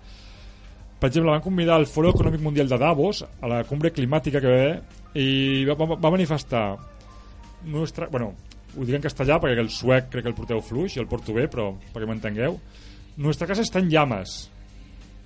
per 0.99 1.11
exemple, 1.11 1.31
van 1.31 1.45
convidar 1.45 1.77
al 1.79 1.87
Foro 1.87 2.11
Econòmic 2.11 2.43
Mundial 2.43 2.69
de 2.69 2.79
Davos 2.79 3.23
a 3.25 3.51
la 3.51 3.63
cumbre 3.65 3.93
climàtica 3.95 4.43
que 4.43 4.53
ve 4.53 5.21
i 5.21 5.65
va, 5.69 5.75
va, 5.79 5.95
va 5.95 6.15
manifestar 6.15 6.65
nostra, 7.71 8.09
bueno, 8.11 8.33
ho 8.77 8.85
dic 8.85 8.99
en 8.99 9.07
castellà 9.07 9.39
perquè 9.43 9.63
el 9.63 9.71
suec 9.71 10.11
crec 10.13 10.27
que 10.27 10.33
el 10.33 10.37
porteu 10.37 10.61
fluix 10.63 10.97
i 10.97 11.03
el 11.03 11.09
porto 11.11 11.35
bé, 11.35 11.47
però 11.51 11.73
perquè 11.95 12.07
m'entengueu 12.09 12.59
Nuestra 13.19 13.49
casa 13.49 13.63
está 13.63 13.81
en 13.81 13.91
llamas. 13.91 14.49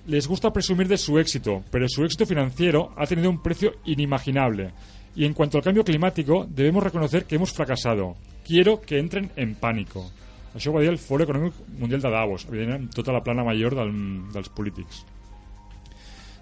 Les 0.07 0.27
gusta 0.27 0.51
presumir 0.51 0.87
de 0.87 0.97
su 0.97 1.19
éxito, 1.19 1.63
pero 1.69 1.87
su 1.87 2.03
éxito 2.03 2.25
financiero 2.25 2.91
ha 2.97 3.05
tenido 3.05 3.29
un 3.29 3.39
precio 3.39 3.73
inimaginable. 3.85 4.71
Y 5.15 5.25
en 5.25 5.35
cuanto 5.35 5.59
al 5.59 5.63
cambio 5.63 5.83
climático, 5.83 6.47
debemos 6.49 6.83
reconocer 6.83 7.25
que 7.25 7.35
hemos 7.35 7.51
fracasado. 7.51 8.15
Quiero 8.43 8.81
que 8.81 8.97
entren 8.97 9.29
en 9.35 9.53
pánico. 9.53 10.09
Això 10.55 10.71
ho 10.71 10.73
va 10.73 10.81
dir 10.81 10.89
el 10.89 10.97
Foro 10.97 11.25
Econòmic 11.25 11.53
Mundial 11.77 12.01
de 12.01 12.09
Davos, 12.09 12.47
evidentment 12.49 12.89
tota 12.93 13.13
la 13.13 13.21
plana 13.21 13.45
major 13.45 13.77
del, 13.77 13.93
dels 14.33 14.49
polítics. 14.49 15.05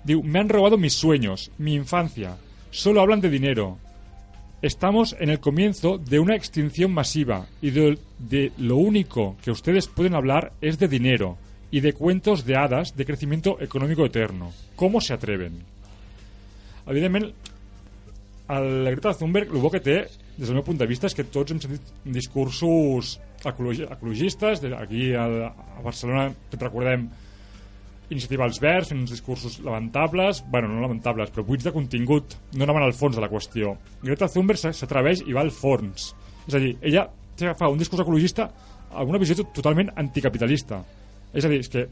Diu, 0.04 0.24
me 0.24 0.40
han 0.40 0.50
robado 0.50 0.78
mis 0.78 0.94
sueños, 0.94 1.52
mi 1.58 1.74
infancia. 1.76 2.38
Solo 2.72 3.02
hablan 3.02 3.22
de 3.22 3.30
dinero. 3.30 3.78
Estamos 4.62 5.16
en 5.20 5.30
el 5.30 5.40
comienzo 5.40 5.98
de 5.98 6.20
una 6.20 6.36
extinción 6.36 6.94
masiva 6.94 7.48
y 7.62 7.72
de, 7.72 7.98
de, 8.20 8.52
lo 8.58 8.78
único 8.78 9.36
que 9.44 9.52
ustedes 9.52 9.88
pueden 9.88 10.14
hablar 10.14 10.54
es 10.62 10.78
de 10.78 10.88
dinero 10.88 11.38
y 11.72 11.80
de 11.80 11.94
cuentos 11.94 12.46
de 12.46 12.58
hadas 12.58 12.96
de 12.96 13.06
crecimiento 13.06 13.60
económico 13.60 14.06
eterno. 14.06 14.52
¿Cómo 14.76 15.02
se 15.02 15.14
atreven? 15.14 15.64
Evidentment, 16.86 17.34
el 18.50 18.86
Greta 18.86 19.14
Thunberg, 19.14 19.48
el 19.48 19.62
bo 19.62 19.72
que 19.72 19.80
té, 19.80 19.98
des 20.36 20.50
del 20.50 20.58
meu 20.58 20.66
punt 20.66 20.80
de 20.80 20.88
vista, 20.90 21.08
és 21.08 21.16
que 21.16 21.28
tots 21.30 21.54
hem 21.54 21.60
sentit 21.62 21.92
discursos 22.04 23.18
ecologi 23.46 23.86
ecologistes. 23.86 24.64
Aquí 24.78 25.12
a 25.16 25.28
Barcelona, 25.84 26.32
tots 26.52 26.64
recordem 26.66 27.08
Iniciativa 28.12 28.44
als 28.44 28.60
Verds, 28.60 28.90
fent 28.92 29.00
uns 29.06 29.12
discursos 29.14 29.60
lamentables, 29.64 30.44
bueno, 30.52 30.68
no 30.68 30.82
lamentables, 30.84 31.30
però 31.32 31.46
buits 31.48 31.64
de 31.64 31.72
contingut, 31.72 32.36
no 32.58 32.66
anaven 32.66 32.84
al 32.84 32.94
fons 32.94 33.16
de 33.16 33.22
la 33.24 33.30
qüestió. 33.32 33.78
Greta 34.04 34.28
Thunberg 34.28 34.60
s'a- 34.60 34.74
s'atreveix 34.76 35.22
i 35.28 35.34
va 35.34 35.42
al 35.46 35.52
fons. 35.56 36.10
És 36.48 36.54
a 36.56 36.60
dir, 36.60 36.74
ella 36.82 37.06
fa 37.58 37.70
un 37.72 37.78
discurs 37.80 38.02
ecologista 38.04 38.50
amb 38.92 39.10
una 39.10 39.18
visió 39.22 39.36
to- 39.40 39.48
totalment 39.56 39.90
anticapitalista. 39.96 40.82
És 41.34 41.46
a 41.46 41.48
dir, 41.48 41.60
és 41.64 41.70
que 41.70 41.88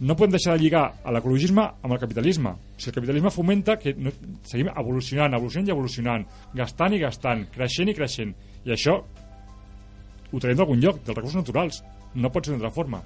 no 0.00 0.14
podem 0.16 0.32
deixar 0.36 0.56
de 0.58 0.62
lligar 0.62 0.84
a 1.02 1.10
l'ecologisme 1.10 1.62
amb 1.82 1.92
el 1.94 1.98
capitalisme. 1.98 2.50
O 2.50 2.58
sigui, 2.76 2.90
el 2.90 2.94
capitalisme 3.00 3.30
fomenta 3.30 3.78
que 3.78 3.94
no, 3.94 4.10
seguim 4.44 4.68
evolucionant, 4.76 5.32
evolucionant 5.34 5.68
i 5.68 5.70
evolucionant, 5.72 6.26
gastant 6.52 6.92
i 6.92 6.98
gastant, 6.98 7.46
creixent 7.54 7.88
i 7.88 7.94
creixent. 7.94 8.34
I 8.66 8.70
això 8.76 8.98
ho 10.32 10.38
traiem 10.40 10.58
d'algun 10.58 10.80
lloc, 10.80 11.00
dels 11.04 11.16
recursos 11.16 11.40
naturals. 11.40 11.82
No 12.14 12.30
pot 12.30 12.44
ser 12.44 12.52
d'una 12.52 12.66
altra 12.66 12.74
forma. 12.76 13.02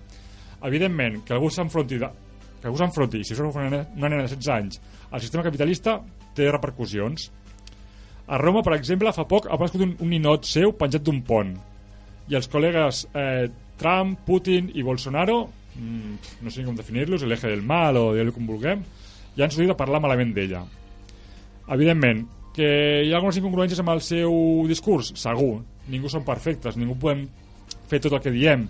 Evidentment, 0.67 1.23
que 1.25 1.35
algú 1.35 1.51
s'enfronti 1.51 1.99
que 2.61 2.69
algú 2.69 2.81
s'enfronti, 2.81 3.23
si 3.25 3.35
és 3.35 3.43
una 3.43 3.69
nena, 3.69 3.85
de 4.17 4.23
16 4.27 4.53
anys, 4.55 4.81
al 5.11 5.23
sistema 5.23 5.45
capitalista 5.47 5.99
té 6.37 6.49
repercussions. 6.51 7.31
A 8.27 8.39
Roma, 8.43 8.63
per 8.67 8.75
exemple, 8.75 9.13
fa 9.15 9.27
poc 9.29 9.47
ha 9.47 9.55
aparegut 9.55 9.85
un, 9.87 9.95
un 10.03 10.11
ninot 10.11 10.49
seu 10.49 10.75
penjat 10.79 11.05
d'un 11.07 11.23
pont. 11.27 11.53
I 12.27 12.39
els 12.39 12.49
col·legues 12.51 13.05
eh, 13.15 13.47
Trump, 13.79 14.17
Putin 14.27 14.73
i 14.75 14.83
Bolsonaro, 14.83 15.45
mm, 15.77 16.41
no 16.43 16.51
sé 16.51 16.65
com 16.67 16.79
definir-los, 16.79 17.23
l'eje 17.23 17.53
del 17.53 17.63
mal 17.63 18.01
o 18.01 18.09
dir-li 18.17 18.35
com 18.35 18.49
vulguem, 18.49 18.83
ja 19.37 19.47
han 19.47 19.53
sortit 19.55 19.71
a 19.71 19.79
parlar 19.79 20.03
malament 20.03 20.33
d'ella. 20.35 20.65
Evidentment, 21.77 22.25
que 22.57 22.69
hi 23.05 23.13
ha 23.13 23.19
algunes 23.19 23.37
incongruències 23.37 23.83
amb 23.83 23.93
el 23.93 24.01
seu 24.05 24.33
discurs? 24.71 25.13
Segur. 25.21 25.61
Ningú 25.93 26.09
som 26.11 26.25
perfectes, 26.27 26.79
ningú 26.81 26.97
podem 26.99 27.27
fer 27.91 28.01
tot 28.03 28.17
el 28.17 28.23
que 28.25 28.33
diem. 28.35 28.65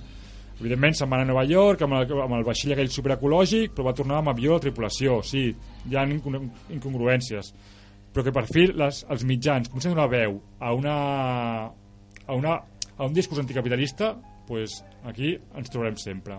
Evidentment, 0.60 0.94
se'n 0.96 1.10
va 1.10 1.18
anar 1.18 1.26
a 1.26 1.32
Nova 1.34 1.44
York 1.44 1.82
amb 1.84 1.98
el, 1.98 2.12
amb 2.24 2.34
el 2.38 2.44
vaixell 2.46 2.72
aquell 2.72 2.88
superecològic, 2.92 3.74
però 3.76 3.90
va 3.90 3.96
tornar 3.96 4.22
amb 4.22 4.30
avió 4.32 4.54
la 4.56 4.62
tripulació. 4.64 5.18
Sí, 5.22 5.50
hi 5.90 5.96
ha 5.96 6.06
incon- 6.08 6.48
incongruències. 6.72 7.52
Però 8.14 8.24
que 8.24 8.32
per 8.32 8.46
fi 8.48 8.66
les, 8.72 9.02
els 9.12 9.24
mitjans 9.28 9.68
comencen 9.68 9.92
a 9.92 9.94
donar 9.94 10.08
veu 10.08 10.38
a 10.58 10.72
una, 10.72 10.94
a 12.26 12.34
una 12.38 12.54
a 12.96 13.04
un 13.04 13.12
discurs 13.12 13.42
anticapitalista, 13.42 14.14
pues 14.46 14.78
aquí 15.04 15.34
ens 15.54 15.68
trobarem 15.68 15.98
sempre. 16.00 16.38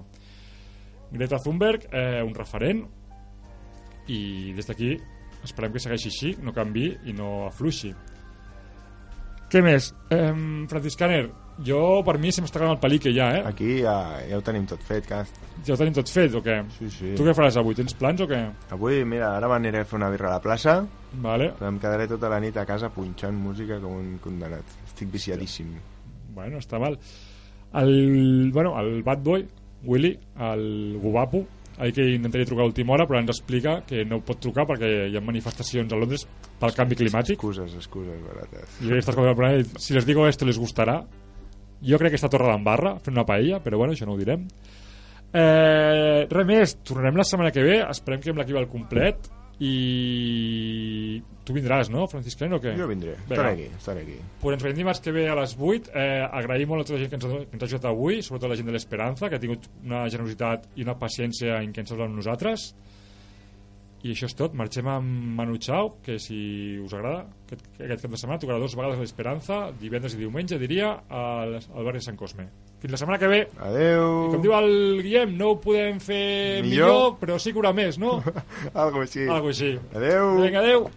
Greta 1.11 1.37
Thunberg, 1.37 1.85
eh, 1.91 2.23
un 2.25 2.33
referent, 2.33 2.81
i 4.09 4.53
des 4.57 4.65
d'aquí 4.65 4.95
esperem 5.45 5.71
que 5.75 5.79
segueixi 5.83 6.09
així, 6.09 6.31
no 6.41 6.53
canvi 6.55 6.87
i 7.05 7.13
no 7.13 7.45
afluixi. 7.45 7.93
Què 9.51 9.61
més? 9.63 9.91
Eh, 10.09 10.33
Franciscaner, 10.71 11.27
jo 11.65 12.01
per 12.05 12.17
mi 12.21 12.31
se 12.31 12.43
m'està 12.43 12.59
acabant 12.59 12.75
el 12.75 12.81
pel·li 12.83 13.13
ja, 13.15 13.27
eh? 13.37 13.41
Aquí 13.49 13.79
ja, 13.81 13.95
ja 14.29 14.37
ho 14.37 14.43
tenim 14.45 14.65
tot 14.69 14.83
fet, 14.85 15.07
Cast. 15.09 15.39
Ja 15.65 15.73
ho 15.73 15.79
tenim 15.79 15.95
tot 15.95 16.09
fet, 16.09 16.35
o 16.37 16.41
què? 16.43 16.59
Sí, 16.77 16.89
sí. 16.93 17.13
Tu 17.17 17.25
què 17.25 17.33
faràs 17.37 17.57
avui? 17.57 17.75
Tens 17.77 17.95
plans 17.97 18.21
o 18.21 18.27
què? 18.29 18.39
Avui, 18.75 19.03
mira, 19.05 19.33
ara 19.37 19.49
m'aniré 19.51 19.81
a 19.81 19.89
fer 19.89 19.97
una 19.99 20.11
birra 20.13 20.31
a 20.31 20.37
la 20.37 20.43
plaça, 20.43 20.79
Vale. 21.23 21.51
però 21.57 21.71
em 21.71 21.79
quedaré 21.81 22.07
tota 22.07 22.29
la 22.29 22.39
nit 22.43 22.57
a 22.57 22.65
casa 22.69 22.91
punxant 22.93 23.35
música 23.35 23.79
com 23.83 23.97
un 23.97 24.17
condenat. 24.23 24.77
Estic 24.87 25.11
viciadíssim. 25.13 25.75
Bueno, 26.35 26.61
està 26.61 26.79
mal. 26.79 26.99
El, 27.73 28.51
bueno, 28.53 28.75
el 28.79 29.01
bad 29.03 29.23
boy, 29.23 29.47
Willy, 29.83 30.17
el 30.51 30.97
guapo, 31.01 31.45
ahir 31.77 31.93
que 31.93 32.09
intentaria 32.15 32.45
trucar 32.45 32.63
a 32.63 32.67
última 32.67 32.93
hora, 32.93 33.05
però 33.07 33.19
ens 33.19 33.29
explica 33.29 33.81
que 33.85 34.03
no 34.05 34.19
pot 34.25 34.39
trucar 34.41 34.65
perquè 34.69 34.89
hi 35.11 35.17
ha 35.17 35.21
manifestacions 35.23 35.93
a 35.93 35.99
Londres 35.99 36.25
pel 36.59 36.73
canvi 36.73 36.97
climàtic. 36.97 37.37
Excuses, 37.37 37.75
excuses 37.77 38.21
barates. 38.25 38.81
I 38.81 38.97
estas 38.97 39.15
cosas 39.15 39.73
si 39.83 39.93
les 39.93 40.05
digo 40.05 40.27
esto 40.27 40.45
les 40.45 40.57
gustarà. 40.57 41.03
Jo 41.85 41.99
crec 42.01 42.15
que 42.15 42.19
està 42.19 42.29
a 42.29 42.33
Torre 42.33 42.49
d'Embarra 42.51 42.97
fent 43.03 43.15
una 43.15 43.25
paella, 43.27 43.61
però 43.63 43.81
bueno, 43.81 43.93
això 43.93 44.07
no 44.09 44.15
ho 44.15 44.21
direm. 44.21 44.47
Eh, 45.37 46.27
res 46.31 46.47
més, 46.47 46.77
tornarem 46.87 47.19
la 47.19 47.25
setmana 47.27 47.51
que 47.53 47.65
ve, 47.65 47.81
esperem 47.83 48.23
que 48.23 48.31
amb 48.31 48.41
l'equip 48.41 48.57
al 48.57 48.69
complet 48.71 49.27
i 49.57 51.17
tu 51.47 51.55
vindràs, 51.55 51.89
no, 51.89 52.05
Franciscano, 52.11 52.59
o 52.59 52.61
què? 52.61 52.75
Jo 52.77 52.87
vindré, 52.89 53.15
estaré 53.23 53.53
aquí, 53.55 53.67
estaré 53.77 54.03
aquí. 54.05 54.17
Pues 54.41 54.57
ens 54.57 54.65
veiem 54.65 54.77
dimarts 54.77 55.01
que 55.01 55.13
ve 55.15 55.25
a 55.31 55.37
les 55.39 55.55
8. 55.57 55.93
Eh, 55.95 56.25
agraïm 56.41 56.69
molt 56.69 56.83
a 56.83 56.87
tota 56.87 56.97
la 56.97 57.01
gent 57.03 57.13
que 57.13 57.17
ens, 57.17 57.25
ha, 57.25 57.39
que 57.47 57.57
ens 57.57 57.63
ha 57.63 57.69
ajudat 57.69 57.87
avui, 57.89 58.21
sobretot 58.25 58.51
la 58.51 58.59
gent 58.59 58.69
de 58.69 58.75
l'Esperanza, 58.75 59.29
que 59.29 59.39
ha 59.39 59.41
tingut 59.41 59.65
una 59.83 60.03
generositat 60.13 60.67
i 60.75 60.85
una 60.85 60.97
paciència 60.99 61.61
intensa 61.65 61.97
amb 61.97 62.19
nosaltres. 62.19 62.69
I 64.05 64.11
això 64.13 64.27
és 64.29 64.35
tot. 64.37 64.53
Marxem 64.53 64.85
amb 64.91 65.33
Manu 65.39 65.57
Chao, 65.57 65.95
que 66.05 66.19
si 66.21 66.77
us 66.83 66.93
agrada, 66.93 67.23
aquest, 67.47 67.63
aquest 67.81 68.03
cap 68.05 68.11
de 68.13 68.19
setmana 68.21 68.39
tocarà 68.43 68.59
dues 68.61 68.75
vegades 68.77 68.99
a 68.99 69.01
l'Esperanza, 69.01 69.57
divendres 69.81 70.13
i 70.13 70.19
diumenge, 70.21 70.59
diria, 70.61 70.91
al, 71.09 71.55
al 71.57 71.87
barri 71.87 71.97
de 71.97 72.05
Sant 72.05 72.19
Cosme. 72.19 72.45
Fins 72.77 72.93
la 72.93 72.99
setmana 73.01 73.17
que 73.17 73.31
ve. 73.31 73.39
Adeu. 73.57 74.05
I 74.27 74.35
com 74.35 74.43
diu 74.45 74.53
el 74.53 74.69
Guillem, 75.01 75.33
no 75.39 75.55
ho 75.55 75.57
podem 75.63 75.97
fer 76.03 76.21
millor, 76.61 76.69
Millor. 76.69 76.93
millor 76.93 77.17
però 77.23 77.39
sí 77.41 77.51
que 77.51 77.57
haurà 77.63 77.73
més, 77.73 77.97
no? 77.97 78.19
Algo 78.85 79.01
així. 79.01 79.25
Algo 79.25 79.49
així. 79.49 79.73
Adeu. 79.97 80.35
Vinga, 80.43 80.61
adeu. 80.61 80.89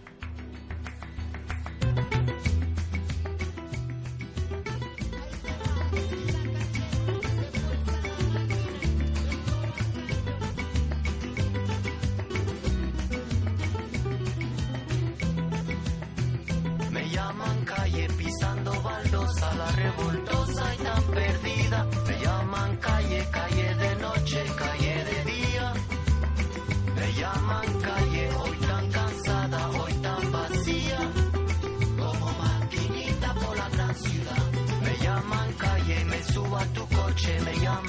chilling 37.21 37.67
on 37.67 37.80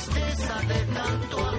tristeza 0.00 0.54
de 0.66 0.80
tanto 0.94 1.49